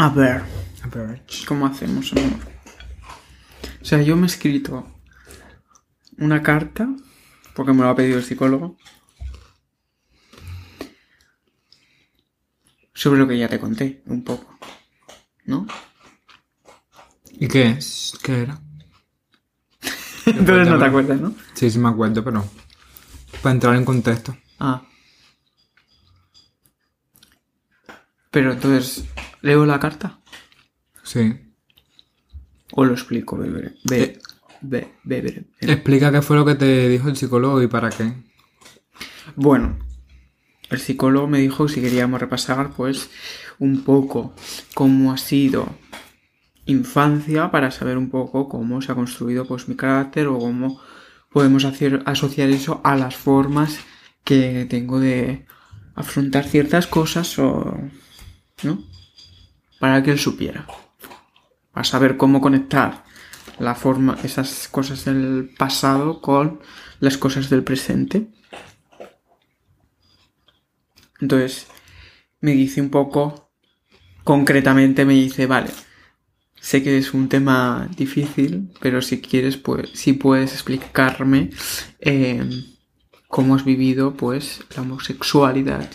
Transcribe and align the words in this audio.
A 0.00 0.08
ver, 0.08 0.42
A 0.82 0.88
ver. 0.88 1.22
¿cómo 1.46 1.66
hacemos, 1.66 2.10
amor? 2.14 2.40
O 3.82 3.84
sea, 3.84 4.00
yo 4.00 4.16
me 4.16 4.22
he 4.22 4.30
escrito 4.30 4.90
una 6.16 6.42
carta, 6.42 6.88
porque 7.54 7.74
me 7.74 7.82
lo 7.82 7.90
ha 7.90 7.94
pedido 7.94 8.16
el 8.16 8.24
psicólogo, 8.24 8.78
sobre 12.94 13.18
lo 13.18 13.28
que 13.28 13.36
ya 13.36 13.48
te 13.50 13.60
conté, 13.60 14.02
un 14.06 14.24
poco. 14.24 14.58
¿No? 15.44 15.66
¿Y 17.32 17.46
qué 17.48 17.72
es? 17.72 18.18
¿Qué 18.22 18.40
era? 18.40 18.58
Entonces 20.24 20.66
no 20.66 20.78
te 20.78 20.84
acuerdas, 20.86 21.20
¿no? 21.20 21.34
Sí, 21.52 21.70
sí 21.70 21.78
me 21.78 21.90
acuerdo, 21.90 22.24
pero... 22.24 22.42
Para 23.42 23.52
entrar 23.52 23.76
en 23.76 23.84
contexto. 23.84 24.34
Ah. 24.58 24.82
Pero 28.30 28.52
entonces, 28.52 29.04
¿leo 29.42 29.66
la 29.66 29.78
carta? 29.80 30.20
Sí. 31.02 31.34
¿O 32.72 32.84
lo 32.84 32.92
explico? 32.92 33.36
Bebe, 33.36 33.74
be, 33.84 34.02
Eh. 34.02 34.18
be- 35.02 35.44
Explica 35.60 36.12
qué 36.12 36.22
fue 36.22 36.36
lo 36.36 36.44
que 36.44 36.54
te 36.54 36.88
dijo 36.88 37.08
el 37.08 37.16
psicólogo 37.16 37.60
y 37.62 37.66
para 37.66 37.90
qué. 37.90 38.12
Bueno, 39.36 39.78
el 40.70 40.78
psicólogo 40.78 41.26
me 41.26 41.38
dijo 41.38 41.66
que 41.66 41.72
si 41.74 41.80
queríamos 41.80 42.20
repasar, 42.20 42.70
pues, 42.76 43.10
un 43.58 43.82
poco 43.82 44.34
cómo 44.74 45.12
ha 45.12 45.18
sido 45.18 45.68
infancia 46.66 47.50
para 47.50 47.70
saber 47.70 47.96
un 47.98 48.10
poco 48.10 48.48
cómo 48.48 48.80
se 48.82 48.92
ha 48.92 48.94
construido, 48.94 49.46
pues, 49.46 49.68
mi 49.68 49.74
carácter 49.76 50.26
o 50.28 50.38
cómo 50.38 50.80
podemos 51.32 51.64
hacer, 51.64 52.02
asociar 52.06 52.50
eso 52.50 52.80
a 52.84 52.96
las 52.96 53.16
formas 53.16 53.78
que 54.24 54.66
tengo 54.68 55.00
de 55.00 55.46
afrontar 55.94 56.44
ciertas 56.44 56.86
cosas 56.86 57.38
o, 57.38 57.76
¿no? 58.62 58.84
Para 59.80 60.00
que 60.04 60.12
él 60.12 60.18
supiera. 60.20 60.66
Para 61.72 61.84
saber 61.84 62.16
cómo 62.16 62.40
conectar 62.40 63.02
la 63.58 63.74
forma, 63.74 64.16
esas 64.22 64.68
cosas 64.68 65.04
del 65.04 65.50
pasado 65.58 66.20
con 66.20 66.60
las 67.00 67.18
cosas 67.18 67.50
del 67.50 67.64
presente. 67.64 68.28
Entonces, 71.20 71.66
me 72.40 72.52
dice 72.52 72.80
un 72.80 72.90
poco, 72.90 73.50
concretamente 74.22 75.04
me 75.04 75.14
dice, 75.14 75.46
vale, 75.46 75.70
sé 76.60 76.82
que 76.82 76.96
es 76.96 77.12
un 77.12 77.28
tema 77.28 77.88
difícil, 77.96 78.70
pero 78.80 79.02
si 79.02 79.20
quieres, 79.20 79.56
pues, 79.56 79.90
si 79.94 80.12
puedes 80.12 80.52
explicarme 80.52 81.50
eh, 82.00 82.42
cómo 83.28 83.54
has 83.54 83.64
vivido, 83.64 84.14
pues, 84.14 84.62
la 84.74 84.82
homosexualidad 84.82 85.90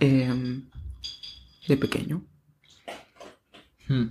eh, 0.00 0.60
de 1.68 1.76
pequeño. 1.76 2.31
Hmm. 3.88 4.06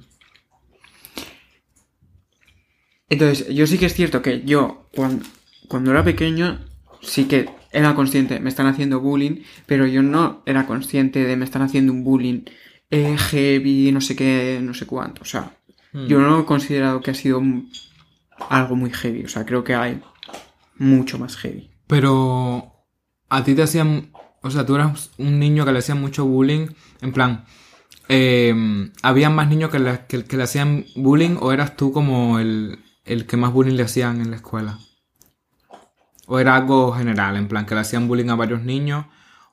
Entonces, 3.10 3.48
yo 3.50 3.68
sí 3.68 3.78
que 3.78 3.88
es 3.88 3.94
cierto 3.94 4.22
que 4.22 4.44
yo, 4.44 4.88
cuando, 4.96 5.26
cuando 5.68 5.92
era 5.92 6.04
pequeño, 6.04 6.60
sí 7.02 7.26
que 7.26 7.50
era 7.72 7.94
consciente, 7.96 8.40
me 8.40 8.50
están 8.50 8.68
haciendo 8.68 9.00
bullying, 9.00 9.44
pero 9.66 9.86
yo 9.86 10.02
no 10.02 10.44
era 10.46 10.66
consciente 10.66 11.24
de 11.24 11.36
me 11.36 11.46
están 11.46 11.62
haciendo 11.62 11.92
un 11.92 12.04
bullying 12.04 12.44
eh, 12.90 13.18
heavy, 13.18 13.92
no 13.92 14.02
sé 14.02 14.16
qué, 14.16 14.60
no 14.62 14.74
sé 14.74 14.86
cuánto. 14.86 15.22
O 15.22 15.26
sea, 15.26 15.58
Hmm. 15.94 16.08
yo 16.08 16.20
no 16.20 16.40
he 16.40 16.46
considerado 16.46 17.02
que 17.02 17.12
ha 17.12 17.14
sido 17.16 17.42
algo 18.50 18.76
muy 18.76 18.92
heavy. 18.92 19.24
O 19.24 19.28
sea, 19.28 19.46
creo 19.46 19.64
que 19.64 19.76
hay 19.76 20.02
mucho 20.78 21.20
más 21.20 21.36
heavy. 21.38 21.70
Pero 21.88 22.86
a 23.30 23.44
ti 23.44 23.56
te 23.56 23.64
hacían, 23.64 24.12
o 24.42 24.50
sea, 24.50 24.66
tú 24.66 24.76
eras 24.76 25.12
un 25.18 25.40
niño 25.40 25.66
que 25.66 25.72
le 25.72 25.80
hacían 25.80 26.00
mucho 26.00 26.26
bullying, 26.26 26.68
en 27.02 27.12
plan, 27.12 27.46
eh, 28.14 28.92
¿había 29.04 29.30
más 29.30 29.48
niños 29.48 29.70
que 29.72 29.80
le, 29.80 30.06
que, 30.08 30.26
que 30.26 30.38
le 30.38 30.44
hacían 30.44 30.86
bullying 30.96 31.38
o 31.40 31.52
eras 31.54 31.76
tú 31.78 31.92
como 31.94 32.40
el, 32.40 32.80
el 33.06 33.26
que 33.26 33.38
más 33.38 33.54
bullying 33.54 33.76
le 33.76 33.84
hacían 33.84 34.22
en 34.22 34.30
la 34.32 34.36
escuela? 34.38 34.78
¿O 36.28 36.40
era 36.40 36.56
algo 36.56 36.92
general, 36.94 37.36
en 37.36 37.48
plan, 37.48 37.66
que 37.66 37.76
le 37.76 37.82
hacían 37.82 38.08
bullying 38.08 38.30
a 38.30 38.36
varios 38.36 38.62
niños? 38.64 39.06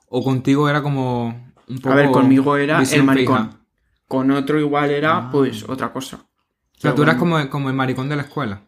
¿O 0.07 0.23
contigo 0.23 0.69
era 0.69 0.81
como 0.81 1.51
un 1.67 1.77
poco... 1.79 1.91
A 1.91 1.95
ver, 1.95 2.11
conmigo 2.11 2.57
era 2.57 2.81
el 2.81 3.03
maricón. 3.03 3.49
fija? 3.49 3.59
Con 4.07 4.31
otro 4.31 4.59
igual 4.59 4.89
era, 4.91 5.17
Ah. 5.17 5.29
pues, 5.31 5.67
otra 5.67 5.91
cosa. 5.93 6.17
O 6.17 6.81
sea, 6.81 6.91
Pero 6.91 6.95
tú 6.95 7.03
eras 7.03 7.15
como, 7.17 7.49
como 7.49 7.69
el 7.69 7.75
maricón 7.75 8.09
de 8.09 8.15
la 8.15 8.23
escuela. 8.23 8.61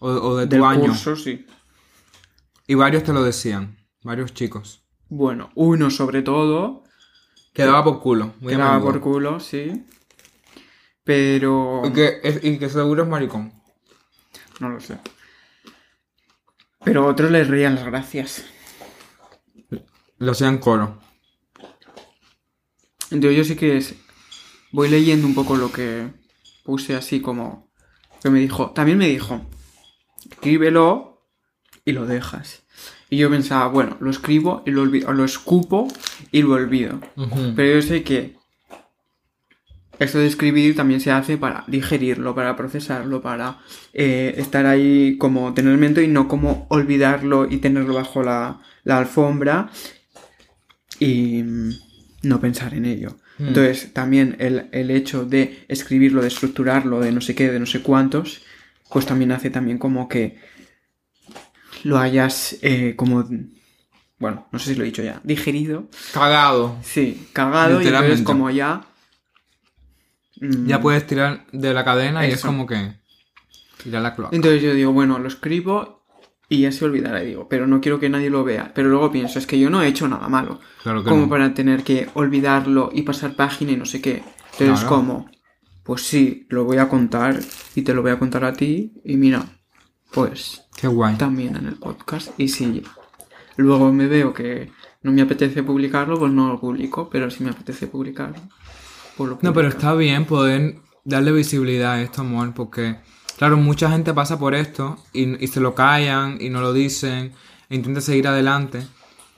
O, 0.00 0.08
o 0.08 0.36
de 0.36 0.46
tu 0.46 0.50
del 0.56 0.64
año. 0.64 0.86
curso, 0.88 1.16
sí. 1.16 1.46
Y 2.66 2.74
varios 2.74 3.04
te 3.04 3.12
lo 3.12 3.22
decían. 3.22 3.76
Varios 4.02 4.34
chicos. 4.34 4.82
Bueno, 5.08 5.50
uno 5.54 5.90
sobre 5.90 6.22
todo, 6.22 6.84
Quedaba 7.52 7.82
por 7.84 8.00
culo. 8.00 8.34
Muy 8.40 8.50
que 8.50 8.54
a 8.54 8.58
daba 8.58 8.72
menudo. 8.78 8.92
por 8.92 9.00
culo, 9.00 9.40
sí. 9.40 9.84
Pero... 11.04 11.82
Y 11.84 11.92
que, 11.92 12.20
es- 12.22 12.44
y 12.44 12.58
que 12.58 12.68
seguro 12.68 13.02
es 13.02 13.08
maricón. 13.08 13.52
No 14.60 14.68
lo 14.68 14.80
sé. 14.80 14.98
Pero 16.84 17.06
otros 17.06 17.30
les 17.30 17.48
reían 17.48 17.74
las 17.74 17.84
gracias. 17.84 18.44
Lo 20.18 20.32
hacían 20.32 20.58
coro. 20.58 21.00
Entonces 23.10 23.36
yo 23.36 23.44
sí 23.44 23.56
que 23.56 23.76
es... 23.78 23.94
Voy 24.72 24.88
leyendo 24.88 25.26
un 25.26 25.34
poco 25.34 25.56
lo 25.56 25.72
que 25.72 26.08
puse 26.64 26.94
así 26.94 27.20
como... 27.20 27.70
Que 28.22 28.30
me 28.30 28.38
dijo... 28.38 28.70
También 28.70 28.98
me 28.98 29.08
dijo... 29.08 29.40
Escríbelo 30.30 31.26
y 31.84 31.92
lo 31.92 32.06
dejas. 32.06 32.62
Y 33.10 33.16
yo 33.16 33.28
pensaba, 33.28 33.66
bueno, 33.66 33.96
lo 34.00 34.08
escribo 34.08 34.62
y 34.64 34.70
lo 34.70 34.82
olvido. 34.82 35.08
O 35.08 35.12
lo 35.12 35.24
escupo 35.24 35.88
y 36.30 36.42
lo 36.42 36.54
olvido. 36.54 37.00
Pero 37.56 37.74
yo 37.74 37.82
sé 37.82 38.04
que... 38.04 38.38
Esto 39.98 40.18
de 40.18 40.28
escribir 40.28 40.74
también 40.74 41.00
se 41.00 41.10
hace 41.10 41.36
para 41.36 41.64
digerirlo, 41.66 42.34
para 42.34 42.56
procesarlo, 42.56 43.20
para 43.20 43.58
eh, 43.92 44.34
estar 44.38 44.64
ahí 44.64 45.18
como 45.18 45.52
tener 45.52 45.74
en 45.74 45.80
mente 45.80 46.02
y 46.02 46.08
no 46.08 46.26
como 46.26 46.66
olvidarlo 46.70 47.46
y 47.50 47.58
tenerlo 47.58 47.92
bajo 47.92 48.22
la, 48.22 48.60
la 48.84 48.96
alfombra 48.96 49.70
y 50.98 51.44
no 52.22 52.40
pensar 52.40 52.72
en 52.72 52.86
ello. 52.86 53.18
Mm. 53.36 53.48
Entonces, 53.48 53.92
también 53.92 54.36
el, 54.38 54.68
el 54.72 54.90
hecho 54.90 55.26
de 55.26 55.66
escribirlo, 55.68 56.22
de 56.22 56.28
estructurarlo, 56.28 57.00
de 57.00 57.12
no 57.12 57.20
sé 57.20 57.34
qué, 57.34 57.50
de 57.50 57.60
no 57.60 57.66
sé 57.66 57.82
cuántos, 57.82 58.40
pues 58.90 59.04
también 59.04 59.32
hace 59.32 59.50
también 59.50 59.76
como 59.76 60.08
que 60.08 60.38
lo 61.84 61.98
hayas 61.98 62.56
eh, 62.62 62.94
como, 62.96 63.24
bueno, 64.18 64.46
no 64.52 64.58
sé 64.58 64.70
si 64.72 64.74
lo 64.76 64.82
he 64.82 64.86
dicho 64.86 65.02
ya, 65.02 65.20
digerido, 65.24 65.88
Cagado. 66.12 66.76
sí, 66.82 67.28
cagado 67.32 67.80
y 67.82 67.86
entonces 67.86 68.22
como 68.22 68.50
ya... 68.50 68.82
mm, 70.40 70.66
Ya 70.66 70.80
puedes 70.80 71.06
tirar 71.06 71.46
de 71.52 71.74
la 71.74 71.84
cadena 71.84 72.26
y 72.26 72.32
es 72.32 72.42
como 72.42 72.66
que. 72.66 72.92
Tirar 73.82 74.02
la 74.02 74.14
cloaca. 74.14 74.36
Entonces 74.36 74.62
yo 74.62 74.74
digo, 74.74 74.92
bueno, 74.92 75.18
lo 75.18 75.28
escribo 75.28 76.04
y 76.50 76.62
ya 76.62 76.72
se 76.72 76.84
olvidará, 76.84 77.20
digo, 77.20 77.48
pero 77.48 77.66
no 77.66 77.80
quiero 77.80 77.98
que 77.98 78.08
nadie 78.10 78.28
lo 78.28 78.44
vea. 78.44 78.72
Pero 78.74 78.88
luego 78.88 79.10
pienso, 79.10 79.38
es 79.38 79.46
que 79.46 79.58
yo 79.58 79.70
no 79.70 79.82
he 79.82 79.88
hecho 79.88 80.06
nada 80.08 80.28
malo. 80.28 80.60
Claro 80.82 81.02
que 81.02 81.08
como 81.08 81.22
no. 81.22 81.28
para 81.28 81.54
tener 81.54 81.82
que 81.82 82.08
olvidarlo 82.14 82.90
y 82.92 83.02
pasar 83.02 83.34
página 83.36 83.72
y 83.72 83.76
no 83.76 83.86
sé 83.86 84.00
qué. 84.02 84.22
Entonces, 84.58 84.80
Claro. 84.80 84.88
como, 84.88 85.30
pues 85.84 86.02
sí, 86.02 86.46
lo 86.50 86.64
voy 86.64 86.76
a 86.78 86.88
contar 86.88 87.38
y 87.74 87.82
te 87.82 87.94
lo 87.94 88.02
voy 88.02 88.10
a 88.10 88.18
contar 88.18 88.44
a 88.44 88.52
ti 88.52 88.92
y 89.04 89.16
mira, 89.16 89.46
pues 90.12 90.62
Qué 90.76 90.88
guay. 90.88 91.16
también 91.16 91.56
en 91.56 91.66
el 91.66 91.76
podcast. 91.76 92.30
Y 92.38 92.48
si 92.48 92.82
luego 93.56 93.92
me 93.92 94.06
veo 94.06 94.32
que 94.32 94.70
no 95.02 95.12
me 95.12 95.22
apetece 95.22 95.62
publicarlo, 95.62 96.18
pues 96.18 96.32
no 96.32 96.48
lo 96.48 96.60
publico, 96.60 97.08
pero 97.10 97.30
si 97.30 97.42
me 97.44 97.50
apetece 97.50 97.86
publicarlo, 97.86 98.36
pues 99.16 99.28
lo 99.30 99.36
publico. 99.36 99.40
No, 99.42 99.52
pero 99.52 99.68
está 99.68 99.94
bien 99.94 100.24
poder 100.26 100.76
darle 101.04 101.32
visibilidad 101.32 101.92
a 101.92 102.02
esto, 102.02 102.20
amor, 102.22 102.52
porque, 102.54 102.96
claro, 103.38 103.56
mucha 103.56 103.90
gente 103.90 104.12
pasa 104.14 104.38
por 104.38 104.54
esto 104.54 104.98
y, 105.12 105.42
y 105.42 105.48
se 105.48 105.60
lo 105.60 105.74
callan 105.74 106.38
y 106.40 106.50
no 106.50 106.60
lo 106.60 106.72
dicen 106.72 107.32
e 107.68 107.76
intentan 107.76 108.02
seguir 108.02 108.28
adelante. 108.28 108.86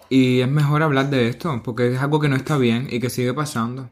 Y 0.09 0.41
es 0.41 0.49
mejor 0.49 0.83
hablar 0.83 1.09
de 1.11 1.29
esto, 1.29 1.61
porque 1.65 1.95
es 1.95 1.99
algo 2.01 2.21
que 2.21 2.29
no 2.29 2.37
está 2.37 2.59
bien 2.59 2.87
y 2.91 3.01
que 3.01 3.09
sigue 3.09 3.33
pasando. 3.33 3.89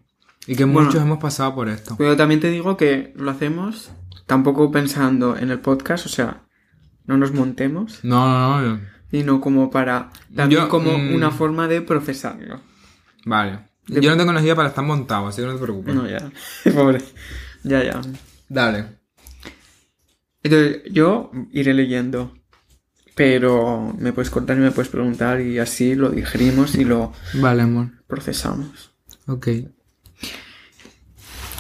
Y 0.47 0.55
que 0.57 0.65
Bueno. 0.65 0.89
muchos 0.89 1.03
hemos 1.03 1.19
pasado 1.19 1.55
por 1.55 1.69
esto. 1.69 1.95
Pero 1.97 2.17
también 2.17 2.41
te 2.41 2.51
digo 2.51 2.77
que 2.77 3.13
lo 3.17 3.31
hacemos 3.31 3.91
tampoco 4.27 4.71
pensando 4.71 5.37
en 5.37 5.51
el 5.51 5.61
podcast, 5.61 6.07
o 6.07 6.09
sea, 6.09 6.43
no 7.07 7.17
nos 7.17 7.33
montemos, 7.33 8.01
No, 8.05 8.61
no, 8.61 8.61
no. 8.77 8.81
sino 9.11 9.41
como 9.41 9.71
para 9.71 10.11
también 10.35 10.63
Yo, 10.63 10.69
como 10.69 10.97
mm, 10.99 11.15
una 11.15 11.31
forma 11.31 11.67
de 11.69 11.83
procesarlo. 11.83 12.61
Vale. 13.25 13.61
De- 13.87 14.01
Yo 14.01 14.11
no 14.11 14.17
tengo 14.17 14.31
energía 14.31 14.55
para 14.55 14.69
estar 14.69 14.85
montado, 14.85 15.27
así 15.29 15.41
que 15.41 15.47
no 15.49 15.55
te 15.55 15.63
preocupes. 15.63 15.95
No, 15.95 16.09
ya. 16.09 16.31
Pobre. 16.75 17.03
Ya, 17.65 17.83
ya. 17.83 18.01
Dale. 18.49 18.85
Entonces, 20.43 20.83
yo 20.93 21.31
iré 21.53 21.75
leyendo. 21.75 22.35
Pero 23.17 23.95
me 23.99 24.13
puedes 24.15 24.31
cortar 24.31 24.57
y 24.57 24.61
me 24.61 24.71
puedes 24.71 24.89
preguntar 24.89 25.41
y 25.41 25.59
así 25.59 25.95
lo 25.95 26.09
digerimos 26.11 26.75
y 26.77 26.85
lo 26.85 27.13
Vale, 27.35 27.63
amor. 27.63 27.89
procesamos. 28.07 28.93
Ok. 29.27 29.49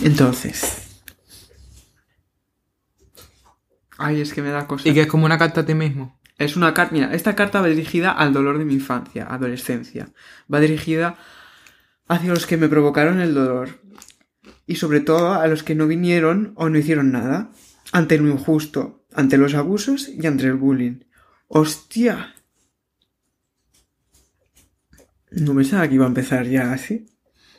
Entonces. 0.00 0.79
Ay, 4.02 4.22
es 4.22 4.32
que 4.32 4.40
me 4.40 4.48
da 4.48 4.66
cosa. 4.66 4.88
Y 4.88 4.94
que 4.94 5.02
es 5.02 5.06
como 5.06 5.26
una 5.26 5.36
carta 5.36 5.60
a 5.60 5.66
ti 5.66 5.74
mismo. 5.74 6.18
Es 6.38 6.56
una 6.56 6.72
carta. 6.72 6.94
Mira, 6.94 7.12
esta 7.12 7.36
carta 7.36 7.60
va 7.60 7.66
dirigida 7.66 8.10
al 8.10 8.32
dolor 8.32 8.56
de 8.56 8.64
mi 8.64 8.72
infancia, 8.72 9.26
adolescencia. 9.28 10.08
Va 10.52 10.58
dirigida 10.58 11.18
hacia 12.08 12.30
los 12.30 12.46
que 12.46 12.56
me 12.56 12.70
provocaron 12.70 13.20
el 13.20 13.34
dolor. 13.34 13.82
y 14.66 14.76
sobre 14.76 15.00
todo 15.00 15.34
a 15.34 15.46
los 15.48 15.62
que 15.62 15.74
no 15.74 15.86
vinieron 15.86 16.52
o 16.54 16.70
no 16.70 16.78
hicieron 16.78 17.10
nada, 17.12 17.50
ante 17.92 18.16
lo 18.18 18.28
injusto, 18.28 19.04
ante 19.12 19.36
los 19.36 19.54
abusos 19.54 20.08
y 20.08 20.26
ante 20.26 20.46
el 20.46 20.54
bullying. 20.54 21.00
¡Hostia! 21.48 22.34
No 25.32 25.54
pensaba 25.54 25.88
que 25.88 25.96
iba 25.96 26.04
a 26.04 26.08
empezar 26.08 26.46
ya 26.46 26.72
así. 26.72 27.06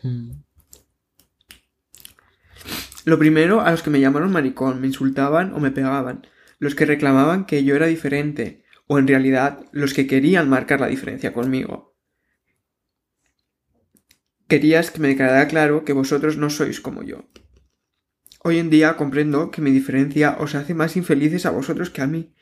Mm. 0.02 0.32
Lo 3.06 3.20
primero, 3.20 3.62
a 3.62 3.72
los 3.72 3.84
que 3.84 3.90
me 3.90 4.00
llamaron 4.00 4.32
maricón, 4.32 4.80
me 4.80 4.88
insultaban 4.88 5.54
o 5.54 5.60
me 5.60 5.72
pegaban, 5.72 6.26
los 6.62 6.76
que 6.76 6.86
reclamaban 6.86 7.48
que 7.48 7.64
yo 7.64 7.76
era 7.76 7.88
diferente, 7.88 8.64
o 8.86 9.00
en 9.00 9.08
realidad 9.08 9.66
los 9.72 9.96
que 9.96 10.06
querían 10.06 10.48
marcar 10.48 10.80
la 10.80 10.86
diferencia 10.88 11.34
conmigo. 11.34 11.98
Querías 14.48 14.92
que 14.92 15.00
me 15.00 15.16
quedara 15.16 15.48
claro 15.48 15.86
que 15.86 15.94
vosotros 15.94 16.38
no 16.38 16.52
sois 16.52 16.80
como 16.80 17.02
yo. 17.02 17.28
Hoy 18.44 18.60
en 18.60 18.70
día 18.70 18.96
comprendo 18.96 19.50
que 19.50 19.60
mi 19.60 19.72
diferencia 19.72 20.38
os 20.40 20.54
hace 20.54 20.76
más 20.76 20.96
infelices 20.96 21.48
a 21.48 21.50
vosotros 21.50 21.90
que 21.90 22.04
a 22.04 22.08
mí. 22.08 22.36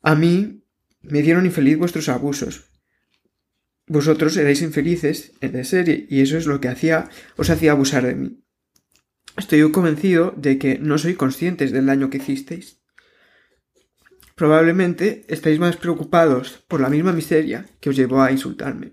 A 0.00 0.14
mí 0.14 0.64
me 1.02 1.20
dieron 1.20 1.44
infeliz 1.44 1.76
vuestros 1.76 2.08
abusos. 2.08 2.70
Vosotros 3.86 4.34
erais 4.38 4.62
infelices 4.62 5.34
en 5.42 5.52
la 5.52 5.64
serie 5.64 6.06
y 6.08 6.22
eso 6.22 6.38
es 6.38 6.46
lo 6.46 6.58
que 6.58 6.68
hacía, 6.68 7.10
os 7.36 7.50
hacía 7.50 7.72
abusar 7.72 8.06
de 8.06 8.14
mí. 8.14 8.42
Estoy 9.36 9.70
convencido 9.70 10.32
de 10.34 10.56
que 10.56 10.78
no 10.78 10.96
sois 10.96 11.18
conscientes 11.18 11.70
del 11.70 11.84
daño 11.84 12.08
que 12.08 12.16
hicisteis. 12.16 12.85
Probablemente 14.36 15.24
estáis 15.28 15.58
más 15.58 15.78
preocupados 15.78 16.62
por 16.68 16.82
la 16.82 16.90
misma 16.90 17.12
miseria 17.12 17.64
que 17.80 17.88
os 17.88 17.96
llevó 17.96 18.20
a 18.20 18.30
insultarme. 18.30 18.92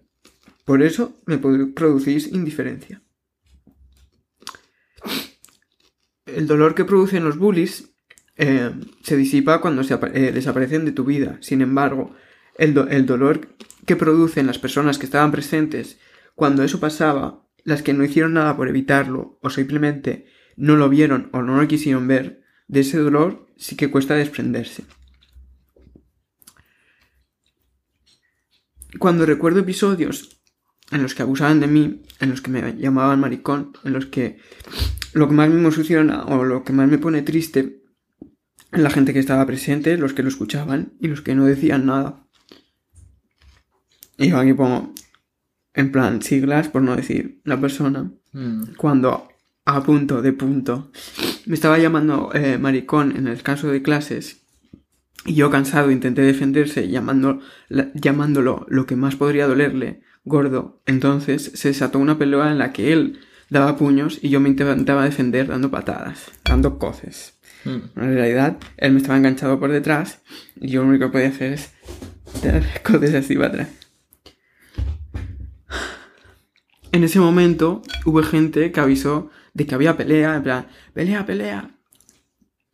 Por 0.63 0.81
eso 0.81 1.19
me 1.25 1.37
producís 1.37 2.27
indiferencia. 2.31 3.03
El 6.25 6.47
dolor 6.47 6.75
que 6.75 6.85
producen 6.85 7.25
los 7.25 7.37
bullies 7.37 7.93
eh, 8.37 8.71
se 9.03 9.17
disipa 9.17 9.59
cuando 9.59 9.83
se 9.83 9.95
eh, 10.13 10.31
desaparecen 10.31 10.85
de 10.85 10.93
tu 10.93 11.03
vida. 11.03 11.37
Sin 11.41 11.61
embargo, 11.61 12.15
el, 12.57 12.77
el 12.89 13.05
dolor 13.05 13.49
que 13.85 13.97
producen 13.97 14.47
las 14.47 14.59
personas 14.59 14.97
que 14.97 15.05
estaban 15.05 15.33
presentes 15.33 15.99
cuando 16.35 16.63
eso 16.63 16.79
pasaba, 16.79 17.45
las 17.65 17.83
que 17.83 17.93
no 17.93 18.05
hicieron 18.05 18.33
nada 18.33 18.55
por 18.55 18.69
evitarlo 18.69 19.39
o 19.41 19.49
simplemente 19.49 20.25
no 20.55 20.77
lo 20.77 20.87
vieron 20.87 21.29
o 21.33 21.41
no 21.41 21.59
lo 21.59 21.67
quisieron 21.67 22.07
ver, 22.07 22.43
de 22.69 22.79
ese 22.79 22.97
dolor 22.97 23.45
sí 23.57 23.75
que 23.75 23.91
cuesta 23.91 24.15
desprenderse. 24.15 24.85
Cuando 28.99 29.25
recuerdo 29.25 29.59
episodios 29.59 30.41
en 30.91 31.01
los 31.01 31.15
que 31.15 31.23
abusaban 31.23 31.59
de 31.59 31.67
mí, 31.67 32.03
en 32.19 32.29
los 32.29 32.41
que 32.41 32.51
me 32.51 32.77
llamaban 32.77 33.19
maricón, 33.19 33.73
en 33.83 33.93
los 33.93 34.05
que 34.05 34.37
lo 35.13 35.27
que 35.27 35.33
más 35.33 35.49
me 35.49 35.59
emociona 35.59 36.23
o 36.25 36.43
lo 36.43 36.63
que 36.63 36.73
más 36.73 36.89
me 36.89 36.97
pone 36.97 37.21
triste 37.21 37.83
la 38.71 38.89
gente 38.89 39.13
que 39.13 39.19
estaba 39.19 39.45
presente, 39.45 39.97
los 39.97 40.13
que 40.13 40.23
lo 40.23 40.29
escuchaban 40.29 40.93
y 40.99 41.07
los 41.07 41.21
que 41.21 41.35
no 41.35 41.45
decían 41.45 41.85
nada. 41.85 42.27
Y 44.17 44.29
yo 44.29 44.37
aquí 44.37 44.53
pongo 44.53 44.93
en 45.73 45.91
plan 45.91 46.21
siglas 46.21 46.69
por 46.69 46.81
no 46.81 46.95
decir 46.95 47.41
la 47.43 47.59
persona. 47.59 48.11
Mm. 48.31 48.75
Cuando 48.77 49.29
a 49.65 49.83
punto 49.83 50.21
de 50.21 50.33
punto 50.33 50.91
me 51.45 51.55
estaba 51.55 51.77
llamando 51.77 52.31
eh, 52.33 52.57
maricón 52.57 53.15
en 53.15 53.27
el 53.27 53.41
caso 53.43 53.69
de 53.69 53.81
clases 53.81 54.42
y 55.25 55.35
yo 55.35 55.49
cansado 55.49 55.91
intenté 55.91 56.21
defenderse 56.21 56.87
llamando, 56.89 57.39
la- 57.69 57.91
llamándolo 57.93 58.65
lo 58.69 58.85
que 58.85 58.95
más 58.95 59.15
podría 59.15 59.47
dolerle, 59.47 60.01
gordo. 60.25 60.81
Entonces 60.85 61.51
se 61.55 61.69
desató 61.69 61.99
una 61.99 62.17
pelea 62.17 62.51
en 62.51 62.57
la 62.57 62.73
que 62.73 62.91
él 62.93 63.19
daba 63.49 63.77
puños 63.77 64.19
y 64.21 64.29
yo 64.29 64.39
me 64.39 64.49
intentaba 64.49 65.03
defender 65.05 65.47
dando 65.47 65.69
patadas, 65.71 66.31
dando 66.43 66.77
coces. 66.79 67.35
Mm. 67.65 67.99
En 67.99 68.15
realidad, 68.15 68.57
él 68.77 68.91
me 68.91 68.97
estaba 68.97 69.17
enganchado 69.17 69.59
por 69.59 69.71
detrás 69.71 70.21
y 70.59 70.69
yo 70.69 70.81
lo 70.83 70.89
único 70.89 71.05
que 71.05 71.11
podía 71.11 71.29
hacer 71.29 71.53
es 71.53 71.71
dar 72.43 72.63
coces 72.83 73.13
así 73.13 73.35
para 73.35 73.47
atrás. 73.49 73.69
En 76.91 77.03
ese 77.03 77.19
momento 77.19 77.81
hubo 78.05 78.21
gente 78.23 78.71
que 78.71 78.79
avisó 78.79 79.29
de 79.53 79.65
que 79.65 79.73
había 79.75 79.97
pelea, 79.97 80.35
en 80.35 80.43
plan, 80.43 80.67
pelea, 80.93 81.25
pelea. 81.25 81.69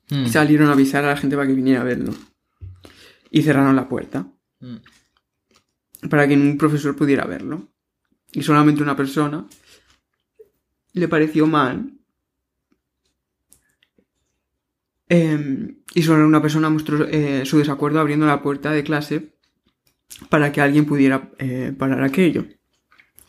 Mm. 0.09 0.23
Y 0.25 0.29
salieron 0.29 0.69
a 0.69 0.73
avisar 0.73 1.05
a 1.05 1.09
la 1.09 1.17
gente 1.17 1.35
para 1.35 1.47
que 1.47 1.53
viniera 1.53 1.81
a 1.81 1.85
verlo. 1.85 2.13
Y 3.31 3.41
cerraron 3.43 3.75
la 3.75 3.87
puerta 3.87 4.27
Mm. 4.61 6.09
para 6.09 6.27
que 6.27 6.35
ningún 6.35 6.57
profesor 6.57 6.95
pudiera 6.95 7.25
verlo. 7.25 7.69
Y 8.33 8.41
solamente 8.43 8.83
una 8.83 8.95
persona 8.95 9.47
le 10.93 11.07
pareció 11.07 11.47
mal. 11.47 11.93
Em, 15.07 15.77
y 15.95 16.03
solo 16.03 16.27
una 16.27 16.41
persona 16.41 16.69
mostró 16.69 17.05
eh, 17.07 17.43
su 17.45 17.57
desacuerdo 17.57 17.99
abriendo 17.99 18.25
la 18.27 18.41
puerta 18.43 18.71
de 18.71 18.83
clase 18.83 19.33
para 20.29 20.51
que 20.51 20.61
alguien 20.61 20.85
pudiera 20.85 21.31
eh, 21.39 21.73
parar 21.77 22.03
aquello. 22.03 22.45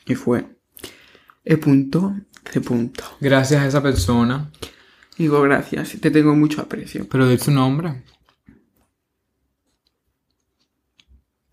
Y 0.05 0.15
fue 0.15 0.45
E 1.45 1.57
punto, 1.57 2.15
C 2.51 2.61
punto. 2.61 3.05
Gracias 3.21 3.63
a 3.63 3.67
esa 3.67 3.83
persona. 3.83 4.51
Digo, 5.17 5.41
gracias, 5.43 5.97
te 6.01 6.11
tengo 6.11 6.35
mucho 6.35 6.61
aprecio. 6.61 7.09
Pero 7.09 7.29
di 7.29 7.39
su 7.39 7.51
nombre. 7.51 8.03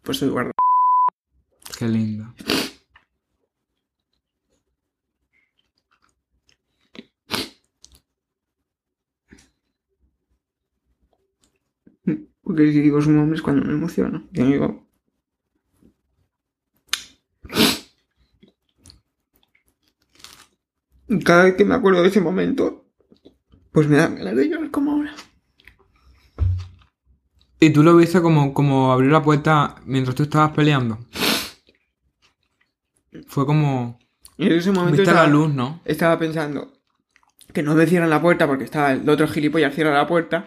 Pues 0.07 0.21
Eduardo. 0.21 0.53
Qué 1.77 1.85
lindo. 1.85 2.33
Porque 12.41 12.71
si 12.71 12.79
digo 12.79 13.01
su 13.01 13.11
nombre 13.11 13.35
es 13.35 13.41
cuando 13.41 13.65
me 13.65 13.73
emociono. 13.73 14.25
Y 14.31 14.43
digo. 14.43 14.87
Cada 21.25 21.43
vez 21.43 21.55
que 21.55 21.65
me 21.65 21.75
acuerdo 21.75 22.01
de 22.01 22.07
ese 22.07 22.21
momento, 22.21 22.85
pues 23.73 23.89
me 23.89 23.97
dan 23.97 24.15
ganas 24.15 24.37
de 24.37 24.47
llorar 24.47 24.71
como 24.71 24.93
ahora. 24.93 25.13
¿Y 27.59 27.71
tú 27.71 27.83
lo 27.83 27.95
viste 27.95 28.21
como, 28.21 28.53
como 28.53 28.91
abrió 28.91 29.09
la 29.09 29.23
puerta 29.23 29.75
mientras 29.85 30.15
tú 30.15 30.23
estabas 30.23 30.51
peleando? 30.51 30.99
Fue 33.27 33.45
como... 33.45 33.97
Y 34.37 34.45
en 34.47 34.53
ese 34.53 34.71
momento 34.71 34.97
Viste 34.97 35.09
estaba, 35.09 35.25
la 35.25 35.33
luz, 35.33 35.51
¿no? 35.53 35.81
estaba 35.85 36.19
pensando 36.19 36.71
que 37.53 37.63
no 37.63 37.73
me 37.73 37.87
cierran 37.87 38.11
la 38.11 38.21
puerta 38.21 38.45
porque 38.45 38.65
estaba 38.65 38.91
el 38.91 39.09
otro 39.09 39.27
gilipollas 39.27 39.73
cierra 39.73 39.93
la 39.95 40.05
puerta. 40.05 40.45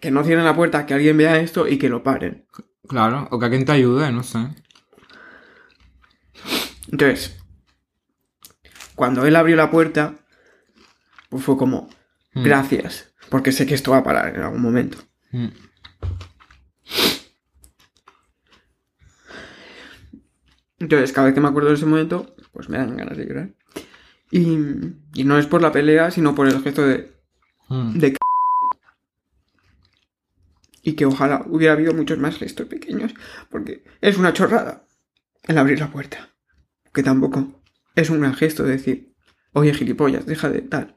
Que 0.00 0.10
no 0.12 0.22
cierren 0.22 0.44
la 0.44 0.54
puerta, 0.54 0.86
que 0.86 0.94
alguien 0.94 1.16
vea 1.16 1.38
esto 1.40 1.66
y 1.66 1.76
que 1.78 1.88
lo 1.88 2.02
paren. 2.04 2.46
Claro, 2.88 3.26
o 3.32 3.38
que 3.38 3.44
alguien 3.46 3.64
te 3.64 3.72
ayude, 3.72 4.12
no 4.12 4.22
sé. 4.22 4.38
Entonces, 6.90 7.36
cuando 8.94 9.26
él 9.26 9.34
abrió 9.36 9.56
la 9.56 9.70
puerta, 9.70 10.14
pues 11.28 11.42
fue 11.44 11.56
como, 11.56 11.88
Mm. 12.34 12.42
gracias, 12.44 13.07
porque 13.30 13.52
sé 13.52 13.66
que 13.66 13.74
esto 13.74 13.90
va 13.92 13.98
a 13.98 14.04
parar 14.04 14.34
en 14.34 14.42
algún 14.42 14.62
momento. 14.62 14.98
Mm. 15.32 15.48
Entonces, 20.80 21.12
cada 21.12 21.26
vez 21.26 21.34
que 21.34 21.40
me 21.40 21.48
acuerdo 21.48 21.70
de 21.70 21.74
ese 21.74 21.86
momento, 21.86 22.34
pues 22.52 22.68
me 22.68 22.78
dan 22.78 22.96
ganas 22.96 23.16
de 23.16 23.26
llorar. 23.26 23.50
Y, 24.30 24.58
y 25.14 25.24
no 25.24 25.38
es 25.38 25.46
por 25.46 25.60
la 25.62 25.72
pelea, 25.72 26.10
sino 26.10 26.34
por 26.34 26.46
el 26.46 26.62
gesto 26.62 26.86
de, 26.86 27.18
Mm. 27.68 27.98
de 27.98 28.16
y 30.82 30.94
que 30.94 31.04
ojalá 31.04 31.44
hubiera 31.46 31.74
habido 31.74 31.92
muchos 31.92 32.18
más 32.18 32.38
gestos 32.38 32.66
pequeños, 32.66 33.12
porque 33.50 33.84
es 34.00 34.16
una 34.16 34.32
chorrada 34.32 34.86
el 35.42 35.58
abrir 35.58 35.78
la 35.78 35.90
puerta. 35.90 36.30
Que 36.94 37.02
tampoco 37.02 37.60
es 37.94 38.08
un 38.08 38.20
gran 38.20 38.34
gesto 38.34 38.64
decir, 38.64 39.12
oye 39.52 39.74
gilipollas, 39.74 40.24
deja 40.24 40.48
de 40.48 40.62
tal. 40.62 40.96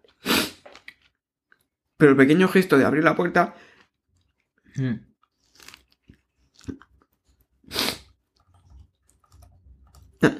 Pero 2.01 2.13
el 2.13 2.17
pequeño 2.17 2.47
gesto 2.47 2.79
de 2.79 2.85
abrir 2.85 3.03
la 3.03 3.15
puerta, 3.15 3.53
Mm. 4.75 4.95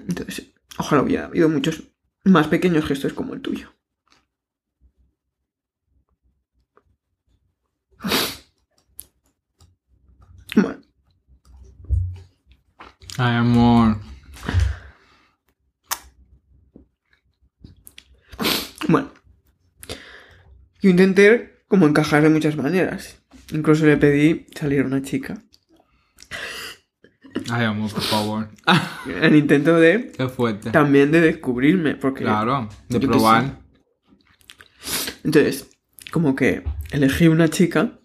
entonces, 0.07 0.53
ojalá 0.79 1.03
hubiera 1.03 1.25
habido 1.25 1.49
muchos 1.49 1.83
más 2.23 2.47
pequeños 2.47 2.85
gestos 2.85 3.13
como 3.13 3.35
el 3.35 3.41
tuyo. 3.41 3.71
Bueno, 10.55 10.81
Ay, 13.17 13.35
amor. 13.35 13.97
Bueno. 18.87 19.11
Yo 20.81 20.89
intenté 20.89 21.50
como 21.71 21.87
encajar 21.87 22.21
de 22.21 22.27
muchas 22.29 22.57
maneras. 22.57 23.23
Incluso 23.53 23.85
le 23.85 23.95
pedí 23.95 24.45
salir 24.53 24.81
a 24.81 24.85
una 24.85 25.01
chica. 25.01 25.41
Ay, 27.49 27.63
amor, 27.63 27.89
por 27.93 28.01
favor. 28.01 28.49
En 29.07 29.35
intento 29.37 29.77
de 29.79 30.11
Qué 30.11 30.27
fuerte. 30.27 30.71
también 30.71 31.13
de 31.13 31.21
descubrirme. 31.21 31.95
Porque 31.95 32.25
Claro, 32.25 32.67
de 32.89 32.99
probar. 32.99 33.61
Entonces, 35.23 35.69
como 36.11 36.35
que 36.35 36.63
elegí 36.91 37.29
una 37.29 37.47
chica 37.47 38.01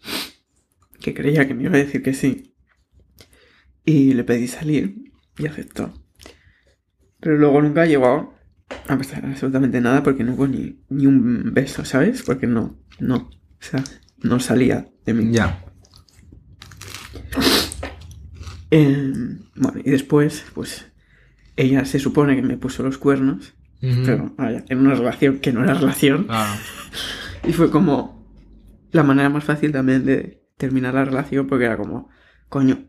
que 1.00 1.12
creía 1.12 1.49
que 1.49 1.54
me 1.54 1.64
iba 1.64 1.75
a 1.75 1.78
decir 1.78 2.04
que 2.04 2.14
sí. 2.14 2.54
Y 3.85 4.14
le 4.14 4.23
pedí 4.23 4.46
salir 4.46 5.12
y 5.38 5.46
aceptó. 5.49 5.92
Pero 7.18 7.37
luego 7.37 7.61
nunca 7.62 7.85
llegó 7.85 8.32
a 8.87 8.96
pasar 8.96 9.26
absolutamente 9.26 9.80
nada 9.80 10.04
porque 10.04 10.23
no 10.23 10.35
hubo 10.35 10.46
ni, 10.46 10.85
ni 10.88 11.08
un 11.08 11.52
beso, 11.52 11.85
¿sabes? 11.85 12.23
Porque 12.23 12.46
no, 12.46 12.78
no, 13.00 13.28
o 13.66 13.70
sea, 13.70 13.85
no 14.23 14.40
salía 14.40 14.88
de 15.04 15.14
mí. 15.14 15.32
Ya. 15.32 15.64
Eh, 18.70 19.12
bueno, 19.54 19.80
y 19.85 19.90
después, 19.90 20.44
pues, 20.54 20.87
ella 21.56 21.85
se 21.85 21.99
supone 21.99 22.37
que 22.37 22.42
me 22.42 22.56
puso 22.56 22.82
los 22.82 22.99
cuernos, 22.99 23.54
pero 23.80 24.35
vaya, 24.37 24.64
en 24.68 24.78
una 24.78 24.94
relación 24.94 25.38
que 25.38 25.52
no 25.52 25.62
era 25.64 25.75
relación. 25.75 26.26
Y 27.46 27.52
fue 27.52 27.70
como 27.70 28.26
la 28.90 29.04
manera 29.04 29.28
más 29.28 29.44
fácil 29.44 29.70
también 29.70 30.04
de 30.04 30.42
terminar 30.56 30.94
la 30.94 31.04
relación 31.04 31.46
porque 31.46 31.66
era 31.66 31.76
como, 31.76 32.08
coño, 32.49 32.88